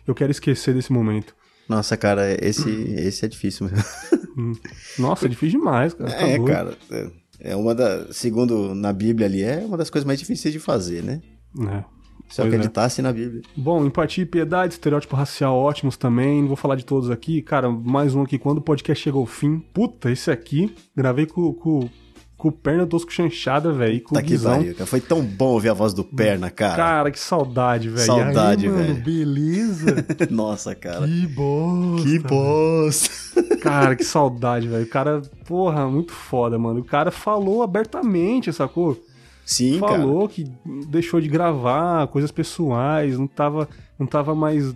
eu 0.07 0.15
quero 0.15 0.31
esquecer 0.31 0.73
desse 0.73 0.91
momento. 0.93 1.35
Nossa, 1.67 1.97
cara, 1.97 2.23
esse, 2.41 2.69
esse 2.97 3.25
é 3.25 3.27
difícil 3.27 3.67
mesmo. 3.69 4.55
Nossa, 4.97 5.25
é 5.25 5.29
difícil 5.29 5.59
demais, 5.59 5.93
cara. 5.93 6.11
Tá 6.11 6.17
É, 6.27 6.37
doido. 6.37 6.45
cara. 6.51 6.77
é- 6.91 7.11
É 7.39 7.55
uma 7.55 7.73
da. 7.75 8.11
Segundo 8.11 8.73
na 8.73 8.91
Bíblia 8.91 9.27
ali, 9.27 9.43
é 9.43 9.63
uma 9.65 9.77
das 9.77 9.89
coisas 9.89 10.05
mais 10.05 10.19
difíceis 10.19 10.53
de 10.53 10.59
fazer, 10.59 11.03
né? 11.03 11.21
É. 11.61 11.83
Se 12.29 12.41
eu 12.41 12.45
Pois 12.45 12.53
é. 12.53 12.57
acreditasse 12.57 13.01
na 13.01 13.13
Bíblia. 13.13 13.41
Bom, 13.55 13.85
empatia 13.85 14.23
e 14.23 14.27
piedade, 14.27 14.73
estereótipo 14.73 15.15
racial 15.15 15.55
ótimos 15.55 15.95
também. 15.95 16.41
Não 16.41 16.47
vou 16.47 16.57
falar 16.57 16.75
de 16.75 16.83
todos 16.85 17.09
aqui. 17.09 17.41
Cara, 17.41 17.69
mais 17.69 18.15
um 18.15 18.21
aqui. 18.21 18.37
Quando 18.37 18.57
o 18.57 18.61
podcast 18.61 19.01
chegou 19.01 19.21
ao 19.21 19.25
fim. 19.25 19.59
Puta, 19.73 20.11
esse 20.11 20.29
aqui. 20.29 20.75
Gravei 20.95 21.25
com, 21.25 21.53
com, 21.53 21.89
com 22.37 22.49
o 22.49 22.51
Perna 22.51 22.85
Tosco 22.85 23.11
Chanchada, 23.11 23.73
velho. 23.73 23.99
Com 24.01 24.13
Tá 24.13 24.21
que 24.21 24.37
pariu, 24.37 24.73
cara. 24.73 24.85
Foi 24.85 25.01
tão 25.01 25.23
bom 25.23 25.53
ouvir 25.53 25.69
a 25.69 25.73
voz 25.73 25.93
do 25.93 26.03
Perna, 26.03 26.51
cara. 26.51 26.75
Cara, 26.75 27.11
que 27.11 27.19
saudade, 27.19 27.89
velho. 27.89 28.05
Saudade, 28.05 28.69
velho. 28.69 28.95
Beleza? 28.95 30.05
Nossa, 30.29 30.75
cara. 30.75 31.07
que 31.07 31.27
bosta. 31.27 32.07
Que 32.07 32.19
bosta. 32.19 33.27
Cara, 33.61 33.95
que 33.95 34.03
saudade, 34.03 34.67
velho. 34.67 34.83
O 34.83 34.89
cara, 34.89 35.21
porra, 35.45 35.87
muito 35.87 36.11
foda, 36.13 36.57
mano. 36.57 36.79
O 36.79 36.83
cara 36.83 37.11
falou 37.11 37.61
abertamente, 37.61 38.53
sacou? 38.53 38.97
Sim, 39.45 39.79
cara. 39.79 39.93
falou 39.93 40.27
que 40.27 40.45
deixou 40.89 41.19
de 41.19 41.27
gravar 41.27 42.07
coisas 42.07 42.31
pessoais, 42.31 43.17
não 43.17 43.27
tava, 43.27 43.67
não 43.99 44.07
tava 44.07 44.33
mais. 44.35 44.73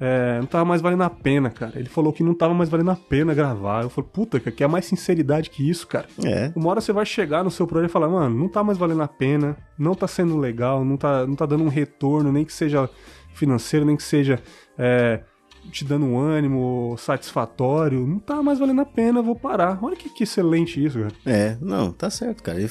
É, 0.00 0.38
não 0.38 0.46
tava 0.46 0.64
mais 0.64 0.80
valendo 0.80 1.02
a 1.02 1.10
pena, 1.10 1.50
cara. 1.50 1.78
Ele 1.78 1.88
falou 1.88 2.10
que 2.10 2.22
não 2.22 2.32
tava 2.34 2.54
mais 2.54 2.70
valendo 2.70 2.90
a 2.90 2.96
pena 2.96 3.34
gravar. 3.34 3.82
Eu 3.82 3.90
falei, 3.90 4.08
puta, 4.10 4.40
que 4.40 4.64
é 4.64 4.66
mais 4.66 4.86
sinceridade 4.86 5.50
que 5.50 5.68
isso, 5.68 5.86
cara. 5.86 6.06
É. 6.24 6.50
Uma 6.56 6.70
hora 6.70 6.80
você 6.80 6.90
vai 6.92 7.04
chegar 7.04 7.44
no 7.44 7.50
seu 7.50 7.66
projeto 7.66 7.90
e 7.90 7.92
falar, 7.92 8.08
mano, 8.08 8.34
não 8.34 8.48
tá 8.48 8.64
mais 8.64 8.78
valendo 8.78 9.02
a 9.02 9.08
pena, 9.08 9.56
não 9.78 9.94
tá 9.94 10.08
sendo 10.08 10.38
legal, 10.38 10.84
não 10.84 10.96
tá, 10.96 11.26
não 11.26 11.36
tá 11.36 11.44
dando 11.44 11.64
um 11.64 11.68
retorno, 11.68 12.32
nem 12.32 12.46
que 12.46 12.52
seja 12.52 12.88
financeiro, 13.34 13.84
nem 13.84 13.94
que 13.94 14.02
seja 14.02 14.40
é, 14.78 15.20
te 15.70 15.84
dando 15.84 16.06
um 16.06 16.18
ânimo 16.18 16.96
satisfatório, 16.98 18.06
não 18.06 18.18
tá 18.18 18.42
mais 18.42 18.58
valendo 18.58 18.80
a 18.80 18.86
pena, 18.86 19.20
vou 19.20 19.36
parar. 19.36 19.78
Olha 19.82 19.96
que, 19.96 20.08
que 20.08 20.24
excelente 20.24 20.82
isso, 20.82 20.98
cara. 20.98 21.12
É, 21.26 21.58
não, 21.60 21.92
tá 21.92 22.08
certo, 22.08 22.42
cara. 22.42 22.58
É- 22.58 22.64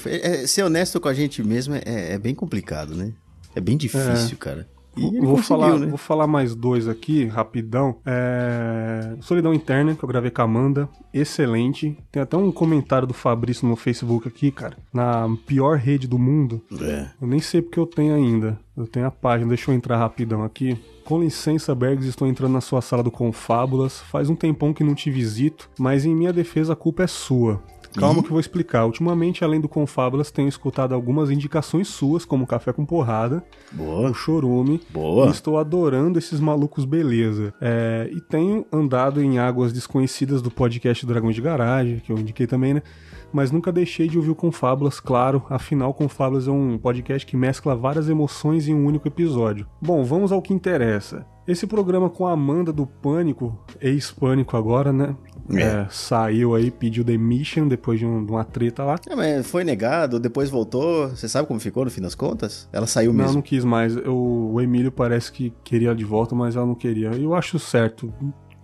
é- 0.44 0.48
ser 0.48 0.64
honesto 0.64 1.00
com 1.00 1.08
a 1.08 1.14
gente 1.14 1.44
mesmo 1.44 1.76
é, 1.76 2.14
é 2.14 2.18
bem 2.18 2.34
complicado, 2.34 2.96
né? 2.96 3.14
É 3.56 3.62
bem 3.62 3.78
difícil, 3.78 4.36
cara. 4.38 4.68
E 4.98 5.06
ele 5.06 5.26
vou, 5.26 5.38
falar, 5.38 5.78
né? 5.78 5.88
vou 5.88 5.98
falar 5.98 6.28
mais 6.28 6.56
dois 6.56 6.88
aqui, 6.88 7.26
rapidão. 7.26 7.98
É... 8.06 9.16
Solidão 9.22 9.54
Interna, 9.54 9.96
que 9.96 10.04
eu 10.04 10.10
gravei 10.10 10.32
com 10.32 10.42
a 10.42 10.46
Amanda. 10.46 10.90
Excelente. 11.14 11.98
Tem 12.12 12.22
até 12.22 12.36
um 12.36 12.52
comentário 12.52 13.08
do 13.08 13.14
Fabrício 13.14 13.68
no 13.68 13.76
Facebook 13.76 14.28
aqui, 14.28 14.52
cara. 14.52 14.78
Na 14.94 15.30
pior 15.46 15.78
rede 15.78 16.08
do 16.08 16.20
mundo. 16.20 16.62
É. 16.82 17.08
Eu 17.22 17.28
nem 17.28 17.40
sei 17.40 17.62
porque 17.62 17.80
eu 17.80 17.86
tenho 17.86 18.14
ainda. 18.14 18.60
Eu 18.76 18.88
tenho 18.88 19.06
a 19.06 19.12
página, 19.12 19.50
deixa 19.50 19.72
eu 19.72 19.76
entrar 19.76 19.98
rapidão 19.98 20.44
aqui. 20.44 20.78
Com 21.04 21.22
licença, 21.22 21.74
Bergs, 21.74 22.08
estou 22.08 22.28
entrando 22.28 22.54
na 22.54 22.62
sua 22.62 22.82
sala 22.82 23.02
do 23.02 23.12
Confábulas. 23.12 24.00
Faz 24.00 24.30
um 24.30 24.36
tempão 24.36 24.74
que 24.74 24.84
não 24.84 24.94
te 24.94 25.10
visito, 25.10 25.70
mas 25.78 26.06
em 26.06 26.16
minha 26.16 26.32
defesa 26.32 26.74
a 26.74 26.76
culpa 26.76 27.04
é 27.04 27.08
sua. 27.08 27.62
Calma 27.98 28.22
que 28.22 28.28
eu 28.28 28.32
vou 28.32 28.40
explicar. 28.40 28.86
Ultimamente, 28.86 29.44
além 29.44 29.60
do 29.60 29.68
Confábulas, 29.68 30.32
tenho 30.32 30.48
escutado 30.48 30.94
algumas 30.94 31.30
indicações 31.32 31.88
suas, 31.88 32.26
como 32.26 32.46
Café 32.46 32.72
com 32.72 32.86
Porrada, 32.86 33.44
Boa, 33.72 34.10
o 34.10 34.14
Chorume, 34.14 34.82
boa. 34.90 35.28
e 35.28 35.32
estou 35.32 35.58
adorando 35.58 36.20
esses 36.20 36.40
malucos 36.40 36.86
beleza. 36.86 37.54
É, 37.60 38.10
e 38.12 38.22
tenho 38.22 38.66
andado 38.72 39.22
em 39.22 39.40
águas 39.40 39.74
desconhecidas 39.74 40.42
do 40.42 40.52
podcast 40.52 41.06
Dragões 41.06 41.36
de 41.36 41.42
Garagem, 41.42 42.00
que 42.00 42.12
eu 42.12 42.18
indiquei 42.18 42.48
também, 42.48 42.76
né? 42.76 42.84
Mas 43.32 43.52
nunca 43.52 43.72
deixei 43.72 44.08
de 44.08 44.18
ouvir 44.18 44.32
o 44.32 44.36
Confábulas, 44.36 45.00
claro. 45.00 45.44
Afinal, 45.50 45.94
Confábulas 45.94 46.48
é 46.48 46.52
um 46.52 46.78
podcast 46.78 47.26
que 47.26 47.38
mescla 47.38 47.76
várias 47.76 48.10
emoções 48.10 48.68
em 48.68 48.74
um 48.74 48.86
único 48.86 49.08
episódio. 49.08 49.68
Bom, 49.82 50.04
vamos 50.04 50.32
ao 50.32 50.42
que 50.42 50.54
interessa. 50.54 51.26
Esse 51.48 51.66
programa 51.66 52.10
com 52.10 52.28
a 52.28 52.32
Amanda 52.34 52.72
do 52.72 52.86
Pânico, 52.86 53.58
ex-Pânico 53.82 54.56
agora, 54.56 54.94
né? 54.94 55.16
É. 55.52 55.62
É, 55.64 55.88
saiu 55.90 56.54
aí, 56.54 56.70
pediu 56.70 57.04
demissão 57.04 57.68
depois 57.68 57.98
de, 58.00 58.06
um- 58.06 58.24
de 58.24 58.32
uma 58.32 58.44
treta 58.44 58.84
lá. 58.84 58.96
É, 59.10 59.16
mas 59.16 59.48
foi 59.50 59.64
negado, 59.64 60.20
depois 60.20 60.48
voltou. 60.48 61.08
Você 61.10 61.28
sabe 61.28 61.48
como 61.48 61.60
ficou 61.60 61.84
no 61.86 61.90
fim 61.90 62.02
das 62.02 62.14
contas? 62.14 62.70
Ela 62.72 62.86
saiu 62.86 63.12
Não, 63.12 63.18
mesmo. 63.24 63.36
não 63.36 63.42
quis 63.42 63.66
mais. 63.66 63.96
Eu- 63.96 64.16
o 64.54 64.62
Emílio 64.62 64.92
parece 64.92 65.32
que 65.32 65.52
queria 65.64 65.96
de 65.96 66.04
volta, 66.06 66.36
mas 66.36 66.56
ela 66.56 66.68
não 66.68 66.76
queria. 66.76 67.10
Eu 67.16 67.34
acho 67.34 67.58
certo. 67.58 68.14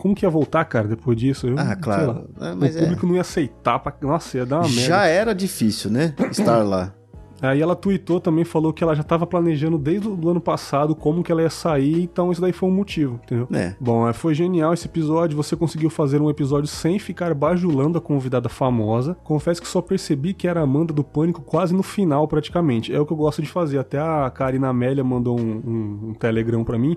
Como 0.06 0.14
que 0.14 0.24
ia 0.24 0.30
voltar, 0.30 0.64
cara, 0.66 0.86
depois 0.86 1.16
disso? 1.16 1.48
Eu, 1.48 1.58
Ah, 1.58 1.74
claro. 1.74 2.06
lá. 2.38 2.52
Ah, 2.52 2.54
mas 2.56 2.76
o 2.76 2.78
é. 2.78 2.82
público 2.82 3.04
não 3.08 3.16
ia 3.16 3.22
aceitar. 3.22 3.80
Pra... 3.80 3.92
Nossa, 4.00 4.36
ia 4.36 4.46
dar 4.46 4.60
uma 4.60 4.68
merda. 4.68 4.80
Já 4.82 5.04
era 5.06 5.34
difícil, 5.34 5.90
né? 5.90 6.14
Estar 6.30 6.62
lá. 6.62 6.94
Aí 7.42 7.60
ela 7.60 7.74
tweetou 7.74 8.20
também, 8.20 8.44
falou 8.44 8.72
que 8.72 8.84
ela 8.84 8.94
já 8.94 9.02
tava 9.02 9.26
planejando 9.26 9.76
desde 9.76 10.08
o 10.08 10.28
ano 10.30 10.40
passado 10.40 10.94
como 10.94 11.24
que 11.24 11.30
ela 11.30 11.42
ia 11.42 11.50
sair, 11.50 12.02
então 12.02 12.30
isso 12.32 12.40
daí 12.40 12.52
foi 12.52 12.68
um 12.68 12.72
motivo, 12.72 13.20
entendeu? 13.24 13.48
É. 13.52 13.74
Bom, 13.80 14.08
é, 14.08 14.12
foi 14.12 14.32
genial 14.32 14.72
esse 14.72 14.86
episódio, 14.86 15.36
você 15.36 15.54
conseguiu 15.54 15.90
fazer 15.90 16.22
um 16.22 16.30
episódio 16.30 16.66
sem 16.66 16.98
ficar 16.98 17.34
bajulando 17.34 17.98
a 17.98 18.00
convidada 18.00 18.48
famosa. 18.48 19.16
Confesso 19.24 19.60
que 19.60 19.68
só 19.68 19.82
percebi 19.82 20.32
que 20.32 20.48
era 20.48 20.60
a 20.60 20.62
Amanda 20.62 20.94
do 20.94 21.04
Pânico 21.04 21.42
quase 21.42 21.74
no 21.74 21.82
final, 21.82 22.26
praticamente. 22.26 22.94
É 22.94 22.98
o 22.98 23.04
que 23.04 23.12
eu 23.12 23.16
gosto 23.16 23.42
de 23.42 23.48
fazer. 23.48 23.78
Até 23.78 23.98
a 23.98 24.30
Karina 24.30 24.68
Amélia 24.68 25.04
mandou 25.04 25.38
um, 25.38 25.42
um, 25.42 26.08
um 26.10 26.14
telegram 26.14 26.64
pra 26.64 26.78
mim, 26.78 26.96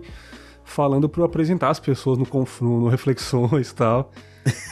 falando 0.70 1.10
pra 1.10 1.22
eu 1.22 1.26
apresentar 1.26 1.70
as 1.70 1.80
pessoas 1.80 2.18
no, 2.18 2.26
no, 2.62 2.80
no 2.82 2.88
Reflexões 2.88 3.70
e 3.70 3.76
tal. 3.76 4.12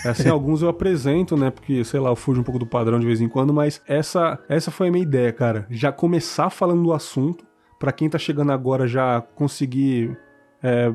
Assim, 0.06 0.30
alguns 0.30 0.62
eu 0.62 0.70
apresento, 0.70 1.36
né? 1.36 1.50
Porque, 1.50 1.84
sei 1.84 2.00
lá, 2.00 2.10
eu 2.10 2.16
fujo 2.16 2.42
um 2.42 2.44
pouco 2.44 2.60
do 2.60 2.66
padrão 2.66 3.00
de 3.00 3.06
vez 3.06 3.20
em 3.20 3.28
quando, 3.28 3.54
mas 3.54 3.82
essa, 3.88 4.40
essa 4.48 4.72
foi 4.72 4.88
a 4.88 4.92
minha 4.92 5.04
ideia, 5.04 5.32
cara. 5.32 5.66
Já 5.70 5.92
começar 5.92 6.50
falando 6.50 6.84
do 6.84 6.94
assunto, 6.94 7.46
pra 7.80 7.92
quem 7.92 8.10
tá 8.10 8.18
chegando 8.18 8.52
agora 8.52 8.88
já 8.88 9.22
conseguir 9.22 10.18
é, 10.64 10.94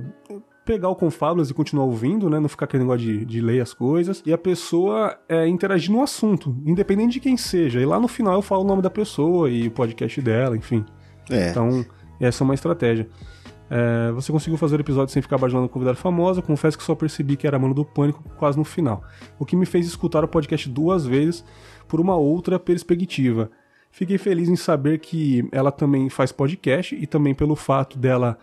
pegar 0.64 0.88
o 0.88 0.96
Confábulas 0.96 1.50
e 1.50 1.54
continuar 1.54 1.84
ouvindo, 1.84 2.30
né? 2.30 2.38
Não 2.38 2.48
ficar 2.48 2.64
aquele 2.64 2.84
negócio 2.84 3.06
de, 3.06 3.24
de 3.24 3.40
ler 3.40 3.60
as 3.60 3.74
coisas. 3.74 4.22
E 4.24 4.32
a 4.32 4.38
pessoa 4.38 5.18
é, 5.28 5.46
interagir 5.46 5.92
no 5.92 6.02
assunto, 6.02 6.56
independente 6.64 7.14
de 7.14 7.20
quem 7.20 7.36
seja. 7.36 7.80
E 7.80 7.86
lá 7.86 7.98
no 7.98 8.08
final 8.08 8.34
eu 8.34 8.42
falo 8.42 8.62
o 8.62 8.66
nome 8.66 8.82
da 8.82 8.90
pessoa 8.90 9.50
e 9.50 9.68
o 9.68 9.70
podcast 9.70 10.20
dela, 10.20 10.56
enfim. 10.56 10.84
É. 11.30 11.50
Então, 11.50 11.84
essa 12.20 12.42
é 12.42 12.44
uma 12.44 12.54
estratégia. 12.54 13.08
É, 13.70 14.12
você 14.12 14.30
conseguiu 14.30 14.58
fazer 14.58 14.76
o 14.76 14.80
episódio 14.80 15.12
sem 15.12 15.22
ficar 15.22 15.38
bajulando 15.38 15.66
a 15.66 15.68
convidada 15.68 15.96
famosa. 15.96 16.42
Confesso 16.42 16.76
que 16.76 16.84
só 16.84 16.94
percebi 16.94 17.36
que 17.36 17.46
era 17.46 17.56
a 17.56 17.60
Mano 17.60 17.74
do 17.74 17.84
Pânico 17.84 18.22
quase 18.36 18.58
no 18.58 18.64
final. 18.64 19.02
O 19.38 19.46
que 19.46 19.56
me 19.56 19.66
fez 19.66 19.86
escutar 19.86 20.24
o 20.24 20.28
podcast 20.28 20.68
duas 20.68 21.06
vezes 21.06 21.44
por 21.88 22.00
uma 22.00 22.16
outra 22.16 22.58
perspectiva. 22.58 23.50
Fiquei 23.90 24.18
feliz 24.18 24.48
em 24.48 24.56
saber 24.56 24.98
que 24.98 25.46
ela 25.52 25.70
também 25.70 26.08
faz 26.08 26.32
podcast 26.32 26.94
e 26.94 27.06
também 27.06 27.34
pelo 27.34 27.54
fato 27.54 27.98
dela 27.98 28.38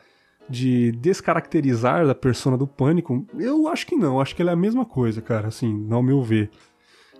de 0.49 0.91
descaracterizar 0.93 2.05
da 2.08 2.15
persona 2.15 2.58
do 2.58 2.67
Pânico. 2.67 3.25
Eu 3.38 3.67
acho 3.67 3.86
que 3.86 3.95
não, 3.95 4.19
acho 4.19 4.36
que 4.36 4.41
ela 4.41 4.51
é 4.51 4.53
a 4.53 4.58
mesma 4.58 4.86
coisa, 4.86 5.21
cara, 5.21 5.47
assim, 5.47 5.88
ao 5.91 6.01
meu 6.01 6.23
ver. 6.23 6.49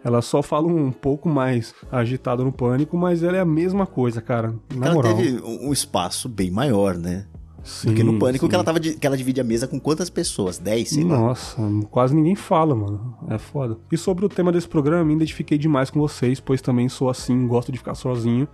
Ela 0.04 0.22
só 0.22 0.42
fala 0.42 0.68
um 0.68 0.92
pouco 0.92 1.28
mais 1.28 1.76
agitada 1.92 2.44
no 2.44 2.52
Pânico, 2.52 2.98
mas 2.98 3.22
ela 3.22 3.38
é 3.38 3.40
a 3.42 3.46
mesma 3.46 3.86
coisa, 3.86 4.22
cara. 4.22 4.56
Na 4.74 4.88
ela 4.88 4.96
moral. 4.96 5.16
teve 5.16 5.42
um 5.42 5.74
espaço 5.74 6.30
bem 6.30 6.50
maior, 6.50 6.96
né? 6.96 7.26
Sim, 7.70 7.90
Do 7.90 7.94
que 7.94 8.04
no 8.04 8.18
Pânico, 8.18 8.46
sim. 8.46 8.50
que 8.50 8.56
ela, 8.56 8.64
tava 8.64 8.80
que 8.80 9.06
ela 9.06 9.16
divide 9.16 9.40
a 9.40 9.44
mesa 9.44 9.68
com 9.68 9.80
quantas 9.80 10.10
pessoas? 10.10 10.58
10, 10.58 10.90
sei 10.90 11.04
lá. 11.04 11.18
Nossa, 11.18 11.62
quase 11.92 12.16
ninguém 12.16 12.36
fala, 12.36 12.76
mano. 12.76 13.16
É 13.30 13.38
foda. 13.38 13.78
E 13.92 13.98
sobre 13.98 14.26
o 14.26 14.30
tema 14.30 14.52
desse 14.52 14.68
programa, 14.68 15.06
me 15.06 15.14
identifiquei 15.14 15.58
demais 15.58 15.90
com 15.90 16.00
vocês, 16.00 16.40
pois 16.40 16.62
também 16.62 16.90
sou 16.90 17.10
assim, 17.10 17.48
gosto 17.48 17.72
de 17.72 17.78
ficar 17.78 17.94
sozinho. 17.94 18.48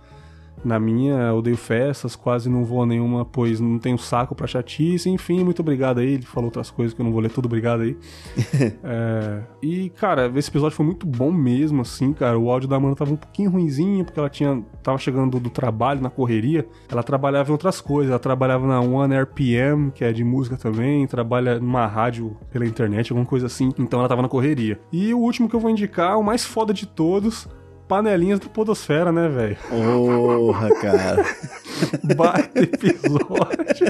Na 0.64 0.80
minha, 0.80 1.14
eu 1.14 1.36
odeio 1.36 1.56
festas, 1.56 2.16
quase 2.16 2.48
não 2.48 2.64
vou 2.64 2.82
a 2.82 2.86
nenhuma, 2.86 3.24
pois 3.24 3.60
não 3.60 3.78
tenho 3.78 3.98
saco 3.98 4.34
pra 4.34 4.46
chatice. 4.46 5.08
Enfim, 5.08 5.44
muito 5.44 5.60
obrigado 5.60 5.98
aí. 5.98 6.14
Ele 6.14 6.22
falou 6.22 6.46
outras 6.46 6.70
coisas 6.70 6.94
que 6.94 7.00
eu 7.00 7.04
não 7.04 7.12
vou 7.12 7.20
ler 7.20 7.30
tudo, 7.30 7.46
obrigado 7.46 7.82
aí. 7.82 7.96
É, 8.82 9.42
E, 9.62 9.90
cara, 9.90 10.30
esse 10.34 10.48
episódio 10.50 10.76
foi 10.76 10.86
muito 10.86 11.06
bom 11.06 11.30
mesmo, 11.30 11.82
assim, 11.82 12.12
cara. 12.12 12.38
O 12.38 12.50
áudio 12.50 12.68
da 12.68 12.76
Amanda 12.76 12.96
tava 12.96 13.12
um 13.12 13.16
pouquinho 13.16 13.50
ruinzinho, 13.50 14.04
porque 14.04 14.18
ela 14.18 14.28
tinha 14.28 14.62
tava 14.82 14.98
chegando 14.98 15.38
do 15.40 15.50
trabalho, 15.50 16.00
na 16.00 16.10
correria. 16.10 16.66
Ela 16.88 17.02
trabalhava 17.02 17.50
em 17.50 17.52
outras 17.52 17.80
coisas. 17.80 18.10
Ela 18.10 18.18
trabalhava 18.18 18.66
na 18.66 18.80
One 18.80 19.14
RPM, 19.20 19.90
que 19.90 20.04
é 20.04 20.12
de 20.12 20.24
música 20.24 20.56
também. 20.56 21.06
Trabalha 21.06 21.58
numa 21.58 21.86
rádio 21.86 22.36
pela 22.50 22.66
internet, 22.66 23.12
alguma 23.12 23.26
coisa 23.26 23.46
assim. 23.46 23.72
Então 23.78 23.98
ela 24.00 24.08
tava 24.08 24.22
na 24.22 24.28
correria. 24.28 24.80
E 24.92 25.12
o 25.12 25.18
último 25.18 25.48
que 25.48 25.56
eu 25.56 25.60
vou 25.60 25.70
indicar, 25.70 26.18
o 26.18 26.22
mais 26.22 26.44
foda 26.44 26.72
de 26.72 26.86
todos... 26.86 27.48
Panelinhas 27.88 28.40
da 28.40 28.48
Podosfera, 28.48 29.12
né, 29.12 29.28
velho? 29.28 29.56
Porra, 29.68 30.74
cara. 30.80 31.24
Baita 32.16 32.60
episódio. 32.60 33.86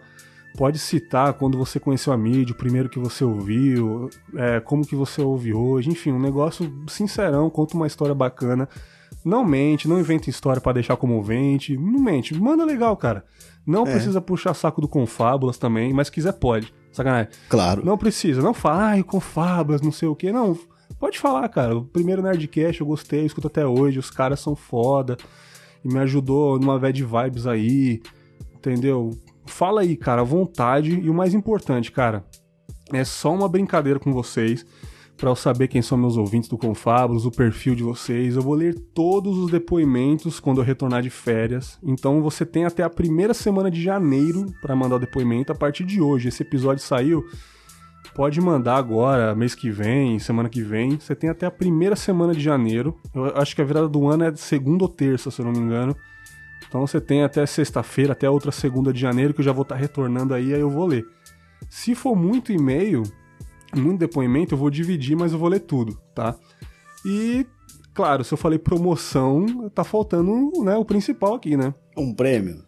Pode 0.55 0.77
citar 0.77 1.33
quando 1.33 1.57
você 1.57 1.79
conheceu 1.79 2.13
a 2.13 2.17
mídia, 2.17 2.53
o 2.53 2.55
primeiro 2.55 2.87
que 2.87 2.99
você 2.99 3.25
ouviu, 3.25 4.11
é, 4.35 4.59
como 4.59 4.85
que 4.85 4.95
você 4.95 5.23
ouve 5.23 5.51
hoje, 5.51 5.89
enfim, 5.89 6.11
um 6.11 6.21
negócio 6.21 6.71
sincerão, 6.87 7.49
conta 7.49 7.75
uma 7.75 7.87
história 7.87 8.13
bacana. 8.13 8.69
Não 9.25 9.43
mente, 9.43 9.87
não 9.87 9.99
inventa 9.99 10.29
história 10.29 10.61
pra 10.61 10.71
deixar 10.71 10.95
comovente, 10.97 11.75
não 11.75 11.99
mente, 11.99 12.39
manda 12.39 12.63
legal, 12.63 12.95
cara. 12.95 13.25
Não 13.65 13.85
precisa 13.85 14.21
puxar 14.21 14.53
saco 14.53 14.81
do 14.81 14.87
Confábulas 14.87 15.57
também, 15.57 15.91
mas 15.93 16.09
se 16.09 16.13
quiser 16.13 16.33
pode. 16.33 16.71
Sacanagem. 16.91 17.31
claro. 17.47 17.85
Não 17.85 17.97
precisa, 17.97 18.41
não 18.41 18.53
fala, 18.53 18.83
ai, 18.89 19.03
Confábulas, 19.03 19.81
não 19.81 19.91
sei 19.91 20.07
o 20.07 20.15
que, 20.15 20.31
não. 20.31 20.57
Pode 20.99 21.17
falar, 21.17 21.47
cara. 21.49 21.77
O 21.77 21.85
primeiro 21.85 22.21
Nerdcast 22.21 22.81
eu 22.81 22.87
gostei, 22.87 23.21
eu 23.21 23.25
escuto 23.25 23.47
até 23.47 23.65
hoje, 23.65 23.99
os 23.99 24.09
caras 24.09 24.39
são 24.39 24.55
foda. 24.55 25.17
E 25.83 25.87
me 25.87 25.99
ajudou 25.99 26.59
numa 26.59 26.77
bad 26.77 27.01
vibes 27.01 27.47
aí, 27.47 28.01
entendeu? 28.53 29.11
Fala 29.45 29.81
aí, 29.81 29.95
cara, 29.95 30.21
à 30.21 30.25
vontade. 30.25 30.99
E 30.99 31.09
o 31.09 31.13
mais 31.13 31.33
importante, 31.33 31.91
cara, 31.91 32.25
é 32.91 33.03
só 33.05 33.33
uma 33.33 33.47
brincadeira 33.47 33.99
com 33.99 34.11
vocês. 34.11 34.65
Pra 35.19 35.29
eu 35.29 35.35
saber 35.35 35.67
quem 35.67 35.81
são 35.81 35.97
meus 35.97 36.15
ouvintes 36.15 36.47
do 36.47 36.57
Confábulos, 36.57 37.25
o 37.25 37.31
perfil 37.31 37.75
de 37.75 37.83
vocês. 37.83 38.37
Eu 38.37 38.41
vou 38.41 38.53
ler 38.53 38.73
todos 38.93 39.37
os 39.37 39.51
depoimentos 39.51 40.39
quando 40.39 40.61
eu 40.61 40.63
retornar 40.63 41.01
de 41.01 41.09
férias. 41.09 41.77
Então 41.83 42.21
você 42.21 42.45
tem 42.45 42.63
até 42.63 42.83
a 42.83 42.89
primeira 42.89 43.33
semana 43.33 43.69
de 43.69 43.83
janeiro 43.83 44.45
pra 44.61 44.77
mandar 44.77 44.95
o 44.95 44.99
depoimento. 44.99 45.51
A 45.51 45.55
partir 45.55 45.83
de 45.83 45.99
hoje, 45.99 46.29
esse 46.29 46.41
episódio 46.41 46.81
saiu. 46.81 47.25
Pode 48.15 48.39
mandar 48.39 48.77
agora, 48.77 49.35
mês 49.35 49.53
que 49.53 49.69
vem, 49.69 50.17
semana 50.19 50.47
que 50.47 50.61
vem. 50.61 50.97
Você 50.97 51.13
tem 51.13 51.29
até 51.29 51.45
a 51.45 51.51
primeira 51.51 51.97
semana 51.97 52.33
de 52.33 52.39
janeiro. 52.39 52.97
Eu 53.13 53.25
acho 53.35 53.53
que 53.53 53.61
a 53.61 53.65
virada 53.65 53.89
do 53.89 54.07
ano 54.07 54.23
é 54.23 54.31
de 54.31 54.39
segunda 54.39 54.85
ou 54.85 54.89
terça, 54.89 55.29
se 55.29 55.41
eu 55.41 55.45
não 55.45 55.51
me 55.51 55.59
engano. 55.59 55.93
Então 56.65 56.87
você 56.87 57.01
tem 57.01 57.23
até 57.23 57.45
sexta-feira, 57.45 58.13
até 58.13 58.29
outra 58.29 58.53
segunda 58.53 58.93
de 58.93 59.01
janeiro, 59.01 59.33
que 59.33 59.41
eu 59.41 59.45
já 59.45 59.51
vou 59.51 59.63
estar 59.63 59.75
retornando 59.75 60.33
aí, 60.33 60.53
aí 60.53 60.61
eu 60.61 60.69
vou 60.69 60.85
ler. 60.85 61.05
Se 61.69 61.93
for 61.93 62.15
muito 62.15 62.53
e-mail, 62.53 63.03
muito 63.75 63.99
depoimento, 63.99 64.53
eu 64.53 64.57
vou 64.57 64.69
dividir, 64.69 65.15
mas 65.15 65.31
eu 65.31 65.39
vou 65.39 65.49
ler 65.49 65.61
tudo, 65.61 65.99
tá? 66.13 66.35
E, 67.05 67.45
claro, 67.93 68.23
se 68.23 68.33
eu 68.33 68.37
falei 68.37 68.59
promoção, 68.59 69.69
tá 69.69 69.83
faltando 69.83 70.51
né, 70.63 70.75
o 70.75 70.85
principal 70.85 71.35
aqui, 71.35 71.55
né? 71.55 71.73
Um 71.97 72.13
prêmio. 72.13 72.63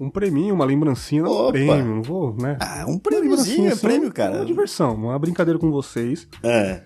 Um 0.00 0.08
prêmio, 0.08 0.54
uma 0.54 0.64
lembrancinha, 0.64 1.22
não 1.22 1.48
um 1.48 1.52
prêmio, 1.52 1.94
não 1.96 2.02
vou, 2.02 2.34
né? 2.40 2.56
Ah, 2.60 2.84
um 2.88 2.98
prêmiozinho, 2.98 3.70
é 3.70 3.76
prêmio, 3.76 4.12
cara. 4.12 4.36
Uma 4.36 4.46
diversão, 4.46 4.94
uma 4.94 5.18
brincadeira 5.18 5.58
com 5.58 5.70
vocês. 5.70 6.26
É. 6.42 6.82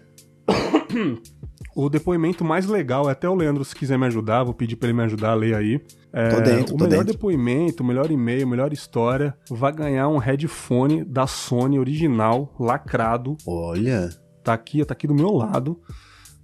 o 1.85 1.89
depoimento 1.89 2.45
mais 2.45 2.67
legal, 2.67 3.09
até 3.09 3.29
o 3.29 3.35
Leandro, 3.37 3.65
se 3.65 3.73
quiser 3.73 3.97
me 3.97 4.07
ajudar, 4.07 4.43
vou 4.43 4.53
pedir 4.53 4.75
pra 4.75 4.89
ele 4.89 4.99
me 4.99 5.05
ajudar 5.05 5.31
a 5.31 5.35
ler 5.35 5.55
aí. 5.55 5.81
É, 6.13 6.29
tô 6.29 6.41
dentro, 6.41 6.75
o 6.75 6.79
tô 6.79 6.85
melhor 6.85 7.05
dentro. 7.05 7.13
depoimento, 7.13 7.85
o 7.85 7.87
melhor 7.87 8.11
e-mail, 8.11 8.43
a 8.45 8.51
melhor 8.51 8.73
história, 8.73 9.37
vai 9.49 9.73
ganhar 9.73 10.09
um 10.09 10.19
headphone 10.19 11.05
da 11.05 11.29
Sony 11.29 11.79
original, 11.79 12.53
lacrado. 12.59 13.37
Olha. 13.47 14.09
Tá 14.43 14.55
aqui, 14.55 14.85
tá 14.85 14.93
aqui 14.93 15.07
do 15.07 15.15
meu 15.15 15.31
lado. 15.31 15.81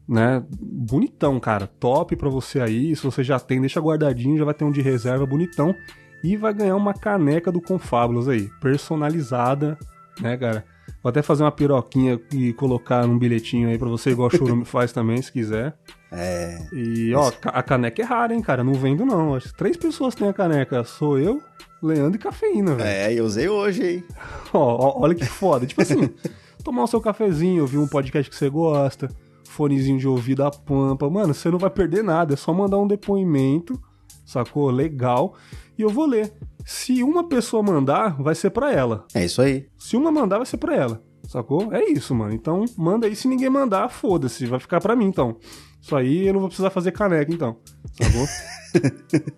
Né? 0.06 0.44
Bonitão, 0.50 1.40
cara. 1.40 1.66
Top 1.66 2.14
pra 2.14 2.28
você 2.28 2.60
aí. 2.60 2.94
Se 2.94 3.02
você 3.02 3.24
já 3.24 3.40
tem, 3.40 3.60
deixa 3.60 3.80
guardadinho, 3.80 4.38
já 4.38 4.44
vai 4.44 4.54
ter 4.54 4.64
um 4.64 4.70
de 4.70 4.82
reserva 4.82 5.26
bonitão. 5.26 5.74
E 6.22 6.36
vai 6.36 6.54
ganhar 6.54 6.76
uma 6.76 6.94
caneca 6.94 7.50
do 7.50 7.60
Confábulos 7.60 8.28
aí, 8.28 8.48
personalizada, 8.60 9.76
né, 10.20 10.36
cara? 10.36 10.64
Vou 11.04 11.10
até 11.10 11.20
fazer 11.20 11.42
uma 11.42 11.52
piroquinha 11.52 12.18
e 12.32 12.54
colocar 12.54 13.06
num 13.06 13.18
bilhetinho 13.18 13.68
aí 13.68 13.76
pra 13.76 13.90
você, 13.90 14.12
igual 14.12 14.28
o 14.28 14.30
Churume 14.34 14.64
faz 14.64 14.90
também, 14.90 15.20
se 15.20 15.30
quiser. 15.30 15.76
É. 16.10 16.66
E, 16.72 17.14
ó, 17.14 17.30
a 17.44 17.62
caneca 17.62 18.00
é 18.00 18.04
rara, 18.06 18.34
hein, 18.34 18.40
cara? 18.40 18.64
Não 18.64 18.72
vendo, 18.72 19.04
não. 19.04 19.34
Acho 19.34 19.48
que 19.48 19.54
três 19.54 19.76
pessoas 19.76 20.14
têm 20.14 20.26
a 20.26 20.32
caneca. 20.32 20.82
Sou 20.82 21.18
eu, 21.18 21.42
Leandro 21.82 22.18
e 22.18 22.18
Cafeína, 22.18 22.74
velho. 22.74 22.88
É, 22.88 23.12
eu 23.12 23.26
usei 23.26 23.46
hoje, 23.50 23.86
hein? 23.86 24.04
ó, 24.54 24.58
ó, 24.58 25.02
olha 25.02 25.14
que 25.14 25.26
foda. 25.26 25.66
tipo 25.66 25.82
assim, 25.82 26.08
tomar 26.64 26.84
o 26.84 26.86
seu 26.86 27.02
cafezinho, 27.02 27.60
ouvir 27.60 27.76
um 27.76 27.86
podcast 27.86 28.30
que 28.30 28.34
você 28.34 28.48
gosta, 28.48 29.10
fonezinho 29.46 29.98
de 29.98 30.08
ouvido 30.08 30.42
a 30.42 30.50
pampa. 30.50 31.10
Mano, 31.10 31.34
você 31.34 31.50
não 31.50 31.58
vai 31.58 31.68
perder 31.68 32.02
nada. 32.02 32.32
É 32.32 32.36
só 32.36 32.50
mandar 32.54 32.78
um 32.78 32.86
depoimento, 32.86 33.78
sacou? 34.24 34.70
Legal. 34.70 35.34
E 35.78 35.82
eu 35.82 35.90
vou 35.90 36.06
ler. 36.06 36.32
Se 36.64 37.02
uma 37.02 37.28
pessoa 37.28 37.62
mandar, 37.62 38.20
vai 38.22 38.34
ser 38.34 38.50
para 38.50 38.72
ela. 38.72 39.06
É 39.14 39.24
isso 39.24 39.42
aí. 39.42 39.66
Se 39.78 39.96
uma 39.96 40.10
mandar, 40.10 40.38
vai 40.38 40.46
ser 40.46 40.56
para 40.56 40.74
ela. 40.74 41.02
Sacou? 41.28 41.72
É 41.72 41.84
isso, 41.90 42.14
mano. 42.14 42.34
Então, 42.34 42.64
manda 42.76 43.06
aí. 43.06 43.16
Se 43.16 43.28
ninguém 43.28 43.50
mandar, 43.50 43.88
foda-se. 43.88 44.46
Vai 44.46 44.60
ficar 44.60 44.80
para 44.80 44.96
mim, 44.96 45.06
então. 45.06 45.36
Isso 45.80 45.94
aí 45.94 46.26
eu 46.26 46.32
não 46.32 46.40
vou 46.40 46.48
precisar 46.48 46.70
fazer 46.70 46.92
caneca, 46.92 47.32
então. 47.32 47.58
Sacou? 47.92 48.26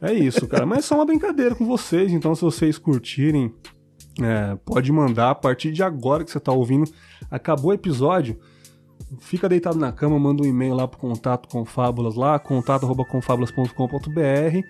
é 0.09 0.15
isso, 0.15 0.47
cara. 0.47 0.67
Mas 0.67 0.79
é 0.79 0.83
só 0.83 0.95
uma 0.97 1.05
brincadeira 1.05 1.55
com 1.55 1.67
vocês. 1.67 2.13
Então, 2.13 2.35
se 2.35 2.43
vocês 2.43 2.79
curtirem, 2.79 3.53
é, 4.21 4.57
pode 4.65 4.91
mandar. 4.93 5.31
A 5.31 5.35
partir 5.35 5.73
de 5.73 5.83
agora 5.83 6.25
que 6.25 6.31
você 6.31 6.41
tá 6.41 6.53
ouvindo, 6.53 6.91
acabou 7.31 7.71
o 7.71 7.75
episódio. 7.75 8.39
Fica 9.19 9.49
deitado 9.49 9.79
na 9.79 9.93
cama, 9.93 10.19
manda 10.19 10.43
um 10.43 10.47
e-mail 10.47 10.75
lá 10.75 10.89
pro 10.89 10.99
contato 10.99 11.49
com 11.49 11.65
Fábulas 11.65 12.17
lá, 12.17 12.39
contato.confabulas.com.br 12.39 14.67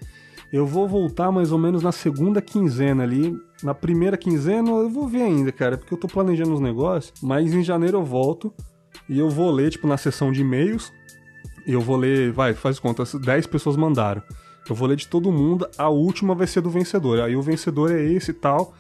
eu 0.53 0.65
vou 0.65 0.87
voltar 0.87 1.33
mais 1.33 1.51
ou 1.51 1.59
menos 1.59 1.83
na 1.83 1.93
segunda 1.93 2.41
quinzena 2.41 3.03
ali. 3.03 3.37
Na 3.63 3.75
primeira 3.75 4.17
quinzena 4.17 4.71
eu 4.71 4.89
vou 4.89 5.09
ver 5.09 5.23
ainda, 5.23 5.51
cara, 5.51 5.77
porque 5.77 5.93
eu 5.93 5.99
tô 5.99 6.07
planejando 6.07 6.55
os 6.55 6.61
negócios. 6.61 7.13
Mas 7.23 7.53
em 7.53 7.63
janeiro 7.63 7.99
eu 7.99 8.05
volto 8.05 8.53
e 9.09 9.19
eu 9.19 9.29
vou 9.29 9.51
ler, 9.51 9.71
tipo, 9.71 9.87
na 9.87 9.97
sessão 9.97 10.31
de 10.31 10.43
e-mails. 10.43 10.93
Eu 11.67 11.81
vou 11.81 11.97
ler, 11.97 12.33
vai, 12.33 12.55
faz 12.55 12.79
conta, 12.79 13.03
10 13.19 13.47
pessoas 13.49 13.77
mandaram. 13.77 14.23
Eu 14.69 14.75
vou 14.75 14.87
ler 14.87 14.97
de 14.97 15.09
todo 15.09 15.33
mundo, 15.33 15.69
a 15.77 15.89
última 15.89 16.35
vai 16.35 16.47
ser 16.47 16.61
do 16.61 16.71
vencedor. 16.71 17.21
Aí 17.21 17.37
o 17.37 17.43
vencedor 17.43 17.93
é 17.93 18.03
esse 18.03 18.33
tal, 18.33 18.73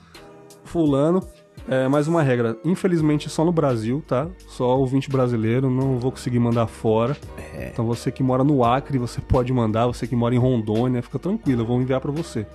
fulano. 0.64 1.22
É, 1.68 1.88
mais 1.88 2.06
uma 2.06 2.22
regra, 2.22 2.56
infelizmente 2.64 3.28
só 3.28 3.44
no 3.44 3.50
Brasil, 3.50 4.02
tá? 4.06 4.28
Só 4.46 4.78
ouvinte 4.78 5.10
brasileiro, 5.10 5.68
não 5.68 5.98
vou 5.98 6.12
conseguir 6.12 6.38
mandar 6.38 6.68
fora. 6.68 7.16
É. 7.56 7.70
Então 7.72 7.84
você 7.84 8.12
que 8.12 8.22
mora 8.22 8.44
no 8.44 8.64
Acre, 8.64 8.98
você 8.98 9.20
pode 9.20 9.52
mandar, 9.52 9.86
você 9.86 10.06
que 10.06 10.14
mora 10.14 10.32
em 10.32 10.38
Rondônia, 10.38 11.02
fica 11.02 11.18
tranquilo, 11.18 11.62
eu 11.62 11.66
vou 11.66 11.82
enviar 11.82 12.00
para 12.00 12.12
você. 12.12 12.46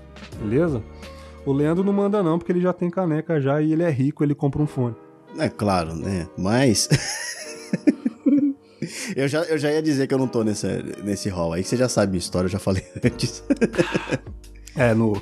Beleza? 0.41 0.81
O 1.45 1.51
Leandro 1.51 1.83
não 1.83 1.91
manda 1.91 2.23
não, 2.23 2.39
porque 2.39 2.53
ele 2.53 2.61
já 2.61 2.71
tem 2.71 2.89
caneca 2.89 3.41
já 3.41 3.61
e 3.61 3.73
ele 3.73 3.83
é 3.83 3.89
rico, 3.89 4.23
ele 4.23 4.33
compra 4.33 4.61
um 4.61 4.67
fone. 4.67 4.95
É 5.37 5.49
claro, 5.49 5.93
né? 5.93 6.27
Mas 6.37 6.87
eu, 9.13 9.27
já, 9.27 9.41
eu 9.43 9.57
já 9.57 9.71
ia 9.71 9.81
dizer 9.81 10.07
que 10.07 10.13
eu 10.13 10.19
não 10.19 10.27
tô 10.27 10.41
nesse, 10.41 10.67
nesse 11.03 11.27
hall 11.27 11.51
aí, 11.51 11.63
que 11.63 11.67
você 11.67 11.75
já 11.75 11.89
sabe 11.89 12.11
minha 12.11 12.19
história, 12.19 12.45
eu 12.45 12.51
já 12.51 12.59
falei 12.59 12.83
antes. 13.03 13.43
é, 14.73 14.93
no 14.93 15.21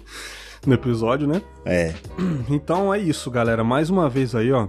no 0.65 0.73
episódio, 0.73 1.27
né? 1.27 1.41
É. 1.65 1.93
Então 2.49 2.93
é 2.93 2.99
isso, 2.99 3.29
galera. 3.29 3.63
Mais 3.63 3.89
uma 3.89 4.09
vez 4.09 4.35
aí, 4.35 4.51
ó. 4.51 4.67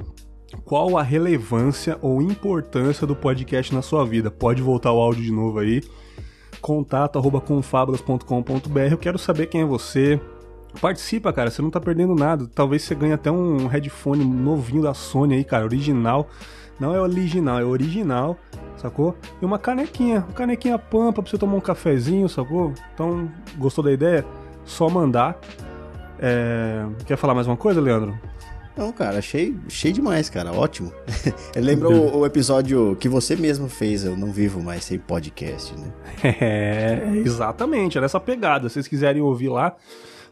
Qual 0.64 0.98
a 0.98 1.02
relevância 1.02 1.98
ou 2.02 2.20
importância 2.20 3.06
do 3.06 3.14
podcast 3.14 3.74
na 3.74 3.82
sua 3.82 4.04
vida? 4.04 4.30
Pode 4.30 4.60
voltar 4.62 4.92
o 4.92 5.00
áudio 5.00 5.22
de 5.22 5.30
novo 5.30 5.58
aí. 5.58 5.80
Contato 6.60 7.18
arroba 7.18 7.40
confablas.com.br. 7.40 8.80
Eu 8.90 8.98
quero 8.98 9.18
saber 9.18 9.46
quem 9.46 9.62
é 9.62 9.64
você. 9.64 10.20
Participa, 10.80 11.32
cara. 11.32 11.50
Você 11.50 11.62
não 11.62 11.70
tá 11.70 11.80
perdendo 11.80 12.14
nada. 12.14 12.48
Talvez 12.54 12.82
você 12.82 12.94
ganhe 12.94 13.12
até 13.12 13.30
um 13.30 13.66
headphone 13.66 14.24
novinho 14.24 14.82
da 14.82 14.92
Sony 14.92 15.34
aí, 15.34 15.44
cara. 15.44 15.64
Original. 15.64 16.28
Não 16.80 16.94
é 16.94 17.00
original, 17.00 17.60
é 17.60 17.64
original, 17.64 18.38
sacou? 18.78 19.14
E 19.40 19.44
uma 19.44 19.58
canequinha, 19.58 20.20
uma 20.20 20.32
canequinha 20.32 20.78
pampa 20.78 21.20
pra 21.20 21.30
você 21.30 21.36
tomar 21.36 21.56
um 21.56 21.60
cafezinho, 21.60 22.26
sacou? 22.26 22.72
Então, 22.94 23.30
gostou 23.58 23.84
da 23.84 23.92
ideia? 23.92 24.24
Só 24.64 24.88
mandar. 24.88 25.38
É... 26.20 26.84
Quer 27.06 27.16
falar 27.16 27.34
mais 27.34 27.46
uma 27.46 27.56
coisa, 27.56 27.80
Leandro? 27.80 28.16
Não, 28.76 28.92
cara, 28.92 29.18
achei, 29.18 29.56
achei 29.66 29.92
demais, 29.92 30.30
cara. 30.30 30.52
Ótimo. 30.52 30.92
Lembra 31.56 31.88
o, 31.88 32.18
o, 32.18 32.26
episódio 32.26 32.96
que 33.00 33.08
você 33.08 33.34
mesmo 33.34 33.68
fez, 33.68 34.04
Eu 34.04 34.16
Não 34.16 34.30
Vivo 34.30 34.62
Mais 34.62 34.84
Sem 34.84 34.98
Podcast, 34.98 35.74
né? 35.78 35.92
É, 36.40 37.02
exatamente. 37.24 37.96
Era 37.96 38.06
essa 38.06 38.20
pegada. 38.20 38.68
Se 38.68 38.74
vocês 38.74 38.88
quiserem 38.88 39.22
ouvir 39.22 39.48
lá, 39.48 39.74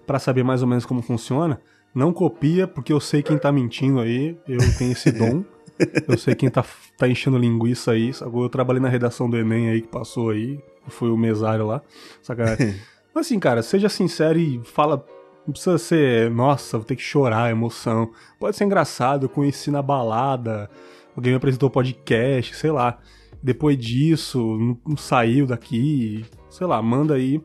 para 0.07 0.18
saber 0.18 0.45
mais 0.45 0.62
ou 0.62 0.68
menos 0.68 0.86
como 0.86 1.03
funciona, 1.03 1.61
não 1.95 2.12
copia, 2.12 2.66
porque 2.66 2.93
eu 2.93 3.01
sei 3.01 3.22
quem 3.22 3.39
tá 3.39 3.51
mentindo 3.51 4.01
aí. 4.01 4.39
Eu 4.47 4.59
tenho 4.76 4.93
esse 4.93 5.11
dom. 5.11 5.43
eu 6.07 6.16
sei 6.16 6.34
quem 6.34 6.51
tá, 6.51 6.64
tá 6.97 7.09
enchendo 7.09 7.39
linguiça 7.39 7.93
aí. 7.93 8.12
Eu 8.20 8.49
trabalhei 8.49 8.80
na 8.80 8.89
redação 8.89 9.28
do 9.28 9.36
Enem 9.36 9.70
aí, 9.70 9.82
que 9.82 9.89
passou 9.89 10.30
aí. 10.30 10.59
Foi 10.86 11.11
o 11.11 11.16
mesário 11.16 11.66
lá. 11.66 11.82
Sacanagem. 12.22 12.76
Mas 13.14 13.26
assim, 13.26 13.39
cara, 13.39 13.62
seja 13.62 13.89
sincero 13.89 14.39
e 14.39 14.61
fala 14.64 15.05
não 15.49 15.53
precisa 15.53 15.78
ser, 15.78 16.30
nossa, 16.30 16.76
vou 16.76 16.84
ter 16.84 16.94
que 16.94 17.03
chorar, 17.03 17.51
emoção. 17.51 18.11
Pode 18.38 18.55
ser 18.55 18.64
engraçado, 18.64 19.24
eu 19.24 19.30
conheci 19.30 19.70
na 19.70 19.80
balada, 19.80 20.68
alguém 21.16 21.32
me 21.32 21.38
apresentou 21.38 21.70
podcast, 21.70 22.55
sei 22.55 22.70
lá. 22.70 22.99
Depois 23.42 23.78
disso, 23.78 24.78
não 24.86 24.96
saiu 24.96 25.46
daqui, 25.46 26.22
sei 26.51 26.66
lá, 26.66 26.82
manda 26.82 27.14
aí. 27.14 27.40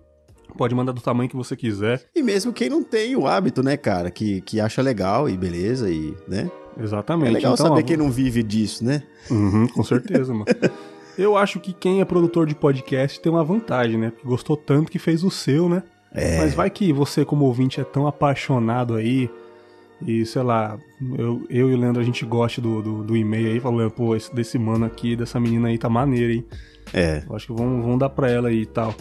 Pode 0.57 0.75
mandar 0.75 0.91
do 0.91 0.99
tamanho 0.99 1.29
que 1.29 1.35
você 1.35 1.55
quiser. 1.55 2.05
E 2.13 2.21
mesmo 2.21 2.51
quem 2.51 2.69
não 2.69 2.83
tem 2.83 3.15
o 3.15 3.25
hábito, 3.25 3.63
né, 3.63 3.77
cara? 3.77 4.11
Que, 4.11 4.41
que 4.41 4.59
acha 4.59 4.81
legal 4.81 5.29
e 5.29 5.37
beleza, 5.37 5.89
e, 5.89 6.13
né? 6.27 6.51
Exatamente. 6.77 7.29
É 7.29 7.33
legal 7.33 7.53
então, 7.53 7.67
saber 7.67 7.81
ó, 7.81 7.83
quem 7.83 7.95
não 7.95 8.11
vive 8.11 8.43
disso, 8.43 8.83
né? 8.83 9.01
Uhum, 9.31 9.65
com 9.67 9.83
certeza, 9.83 10.33
mano. 10.33 10.45
Eu 11.17 11.37
acho 11.37 11.59
que 11.59 11.71
quem 11.71 12.01
é 12.01 12.05
produtor 12.05 12.47
de 12.47 12.55
podcast 12.55 13.21
tem 13.21 13.31
uma 13.31 13.43
vantagem, 13.43 13.97
né? 13.99 14.09
Porque 14.09 14.27
gostou 14.27 14.57
tanto 14.57 14.91
que 14.91 14.97
fez 14.97 15.23
o 15.23 15.29
seu, 15.29 15.69
né? 15.69 15.83
É. 16.13 16.37
Mas 16.37 16.53
vai 16.53 16.69
que 16.69 16.93
você, 16.93 17.25
como 17.25 17.45
ouvinte, 17.45 17.81
é 17.81 17.83
tão 17.83 18.07
apaixonado 18.07 18.95
aí. 18.95 19.29
E 20.05 20.25
sei 20.25 20.43
lá, 20.43 20.77
eu, 21.17 21.45
eu 21.49 21.71
e 21.71 21.73
o 21.73 21.77
Leandro 21.77 22.01
a 22.01 22.05
gente 22.05 22.25
gosta 22.25 22.59
do, 22.59 22.81
do, 22.81 23.03
do 23.03 23.17
e-mail 23.17 23.47
aí, 23.51 23.59
falando, 23.59 23.91
pô, 23.91 24.15
esse, 24.15 24.33
desse 24.33 24.59
mano 24.59 24.85
aqui, 24.85 25.15
dessa 25.15 25.39
menina 25.39 25.69
aí 25.69 25.77
tá 25.77 25.89
maneiro, 25.89 26.33
hein? 26.33 26.45
É. 26.93 27.23
Eu 27.27 27.35
acho 27.35 27.47
que 27.47 27.53
vão, 27.53 27.81
vão 27.81 27.97
dar 27.97 28.09
pra 28.09 28.29
ela 28.29 28.49
aí 28.49 28.61
e 28.61 28.65
tal. 28.65 28.93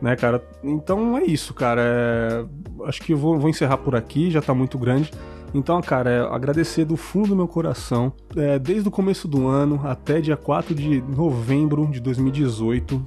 Né, 0.00 0.16
cara? 0.16 0.44
Então 0.62 1.16
é 1.16 1.24
isso, 1.24 1.54
cara. 1.54 1.80
É... 1.82 2.44
Acho 2.86 3.00
que 3.02 3.12
eu 3.12 3.16
vou, 3.16 3.38
vou 3.38 3.48
encerrar 3.48 3.78
por 3.78 3.96
aqui, 3.96 4.30
já 4.30 4.42
tá 4.42 4.52
muito 4.52 4.78
grande. 4.78 5.10
Então, 5.54 5.80
cara, 5.80 6.10
é 6.10 6.20
agradecer 6.20 6.84
do 6.84 6.96
fundo 6.96 7.28
do 7.28 7.36
meu 7.36 7.46
coração, 7.46 8.12
é, 8.34 8.58
desde 8.58 8.88
o 8.88 8.90
começo 8.90 9.28
do 9.28 9.46
ano 9.46 9.80
até 9.84 10.20
dia 10.20 10.36
4 10.36 10.74
de 10.74 11.02
novembro 11.02 11.86
de 11.86 12.00
2018, 12.00 13.02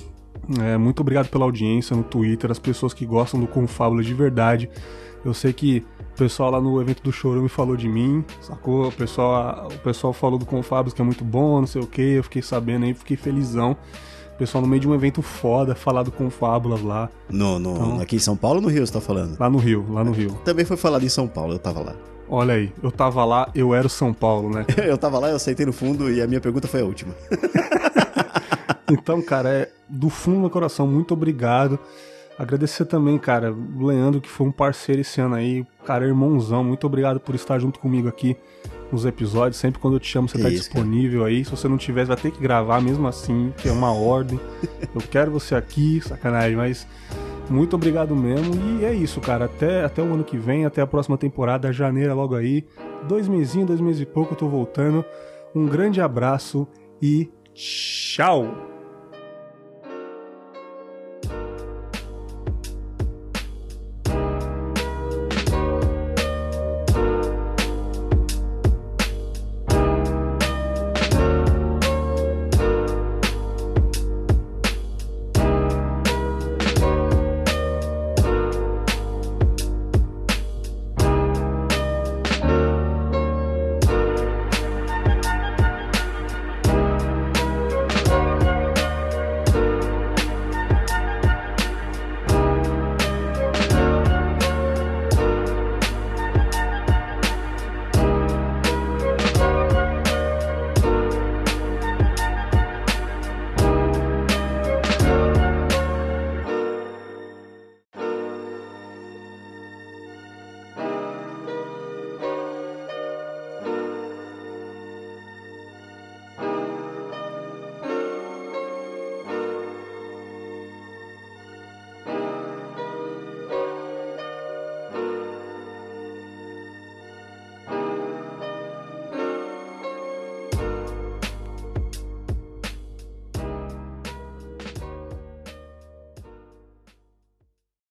é, 0.61 0.77
muito 0.77 0.99
obrigado 0.99 1.29
pela 1.29 1.45
audiência 1.45 1.95
no 1.95 2.03
Twitter, 2.03 2.51
as 2.51 2.59
pessoas 2.59 2.93
que 2.93 3.05
gostam 3.05 3.39
do 3.39 3.47
Confábula 3.47 4.03
de 4.03 4.13
verdade. 4.13 4.69
Eu 5.23 5.33
sei 5.33 5.51
que 5.51 5.83
o 6.13 6.17
pessoal 6.17 6.51
lá 6.51 6.61
no 6.61 6.79
evento 6.79 7.01
do 7.01 7.11
Chorume 7.11 7.49
falou 7.49 7.75
de 7.75 7.89
mim, 7.89 8.23
sacou? 8.39 8.87
O 8.89 8.91
pessoal, 8.91 9.67
o 9.73 9.79
pessoal 9.79 10.13
falou 10.13 10.37
do 10.37 10.45
Confábulos 10.45 10.93
que 10.93 11.01
é 11.01 11.05
muito 11.05 11.23
bom, 11.23 11.59
não 11.59 11.67
sei 11.67 11.81
o 11.81 11.87
que. 11.87 12.01
Eu 12.01 12.23
fiquei 12.23 12.41
sabendo 12.41 12.85
aí, 12.85 12.93
fiquei 12.93 13.17
felizão. 13.17 13.75
O 14.35 14.37
pessoal 14.37 14.61
no 14.61 14.67
meio 14.67 14.81
de 14.81 14.87
um 14.87 14.93
evento 14.93 15.21
foda, 15.21 15.73
falar 15.73 16.03
do 16.03 16.11
Confábulas 16.11 16.81
lá. 16.81 17.09
No, 17.29 17.57
no, 17.57 17.73
então, 17.73 18.01
aqui 18.01 18.17
em 18.17 18.19
São 18.19 18.37
Paulo 18.37 18.57
ou 18.57 18.61
no 18.63 18.67
Rio 18.67 18.85
você 18.85 18.93
tá 18.93 19.01
falando? 19.01 19.35
Lá 19.39 19.49
no 19.49 19.57
Rio, 19.57 19.85
lá 19.89 20.03
no 20.03 20.11
Rio. 20.11 20.37
Também 20.43 20.65
foi 20.65 20.77
falado 20.77 21.03
em 21.03 21.09
São 21.09 21.27
Paulo, 21.27 21.53
eu 21.53 21.59
tava 21.59 21.79
lá. 21.79 21.95
Olha 22.27 22.55
aí, 22.55 22.71
eu 22.83 22.91
tava 22.91 23.23
lá, 23.23 23.49
eu 23.55 23.73
era 23.73 23.87
o 23.87 23.89
São 23.89 24.13
Paulo, 24.13 24.49
né? 24.49 24.65
eu 24.85 24.97
tava 24.97 25.19
lá, 25.19 25.29
eu 25.29 25.39
sentei 25.39 25.65
no 25.65 25.73
fundo 25.73 26.11
e 26.11 26.21
a 26.21 26.27
minha 26.27 26.41
pergunta 26.41 26.67
foi 26.67 26.81
a 26.81 26.85
última. 26.85 27.15
então, 28.89 29.21
cara, 29.21 29.49
é 29.49 29.71
do 29.87 30.09
fundo 30.09 30.35
do 30.35 30.41
meu 30.41 30.49
coração, 30.49 30.87
muito 30.87 31.13
obrigado. 31.13 31.79
Agradecer 32.37 32.85
também, 32.85 33.17
cara, 33.17 33.53
o 33.53 33.85
Leandro, 33.85 34.19
que 34.19 34.27
foi 34.27 34.45
um 34.45 34.51
parceiro 34.51 35.01
esse 35.01 35.21
ano 35.21 35.35
aí, 35.35 35.65
cara, 35.85 36.05
irmãozão, 36.05 36.63
muito 36.63 36.85
obrigado 36.85 37.19
por 37.19 37.33
estar 37.33 37.57
junto 37.59 37.79
comigo 37.79 38.09
aqui 38.09 38.35
nos 38.91 39.05
episódios. 39.05 39.57
Sempre 39.57 39.79
quando 39.79 39.95
eu 39.95 39.99
te 39.99 40.07
chamo, 40.07 40.27
você 40.27 40.37
tá 40.37 40.49
Isso, 40.49 40.63
disponível 40.63 41.23
aí. 41.23 41.45
Se 41.45 41.51
você 41.51 41.67
não 41.67 41.77
tiver, 41.77 42.05
vai 42.05 42.17
ter 42.17 42.31
que 42.31 42.41
gravar 42.41 42.81
mesmo 42.81 43.07
assim, 43.07 43.53
que 43.57 43.69
é 43.69 43.71
uma 43.71 43.93
ordem. 43.93 44.39
Eu 44.93 45.01
quero 45.09 45.31
você 45.31 45.55
aqui, 45.55 46.01
sacanagem, 46.01 46.57
mas 46.57 46.85
muito 47.49 47.75
obrigado 47.75 48.15
mesmo. 48.15 48.53
E 48.79 48.85
é 48.85 48.93
isso, 48.93 49.21
cara. 49.21 49.45
Até, 49.45 49.85
até 49.85 50.01
o 50.01 50.13
ano 50.13 50.23
que 50.23 50.37
vem, 50.37 50.65
até 50.65 50.81
a 50.81 50.87
próxima 50.87 51.17
temporada, 51.17 51.71
janeiro 51.71 52.15
logo 52.15 52.35
aí. 52.35 52.65
Dois 53.07 53.27
mesinhos, 53.27 53.67
dois 53.67 53.79
meses 53.79 54.01
e 54.01 54.05
pouco, 54.05 54.33
eu 54.33 54.37
tô 54.37 54.47
voltando. 54.47 55.05
Um 55.53 55.65
grande 55.65 56.01
abraço 56.01 56.67
e 57.01 57.31
tchau! 57.53 58.74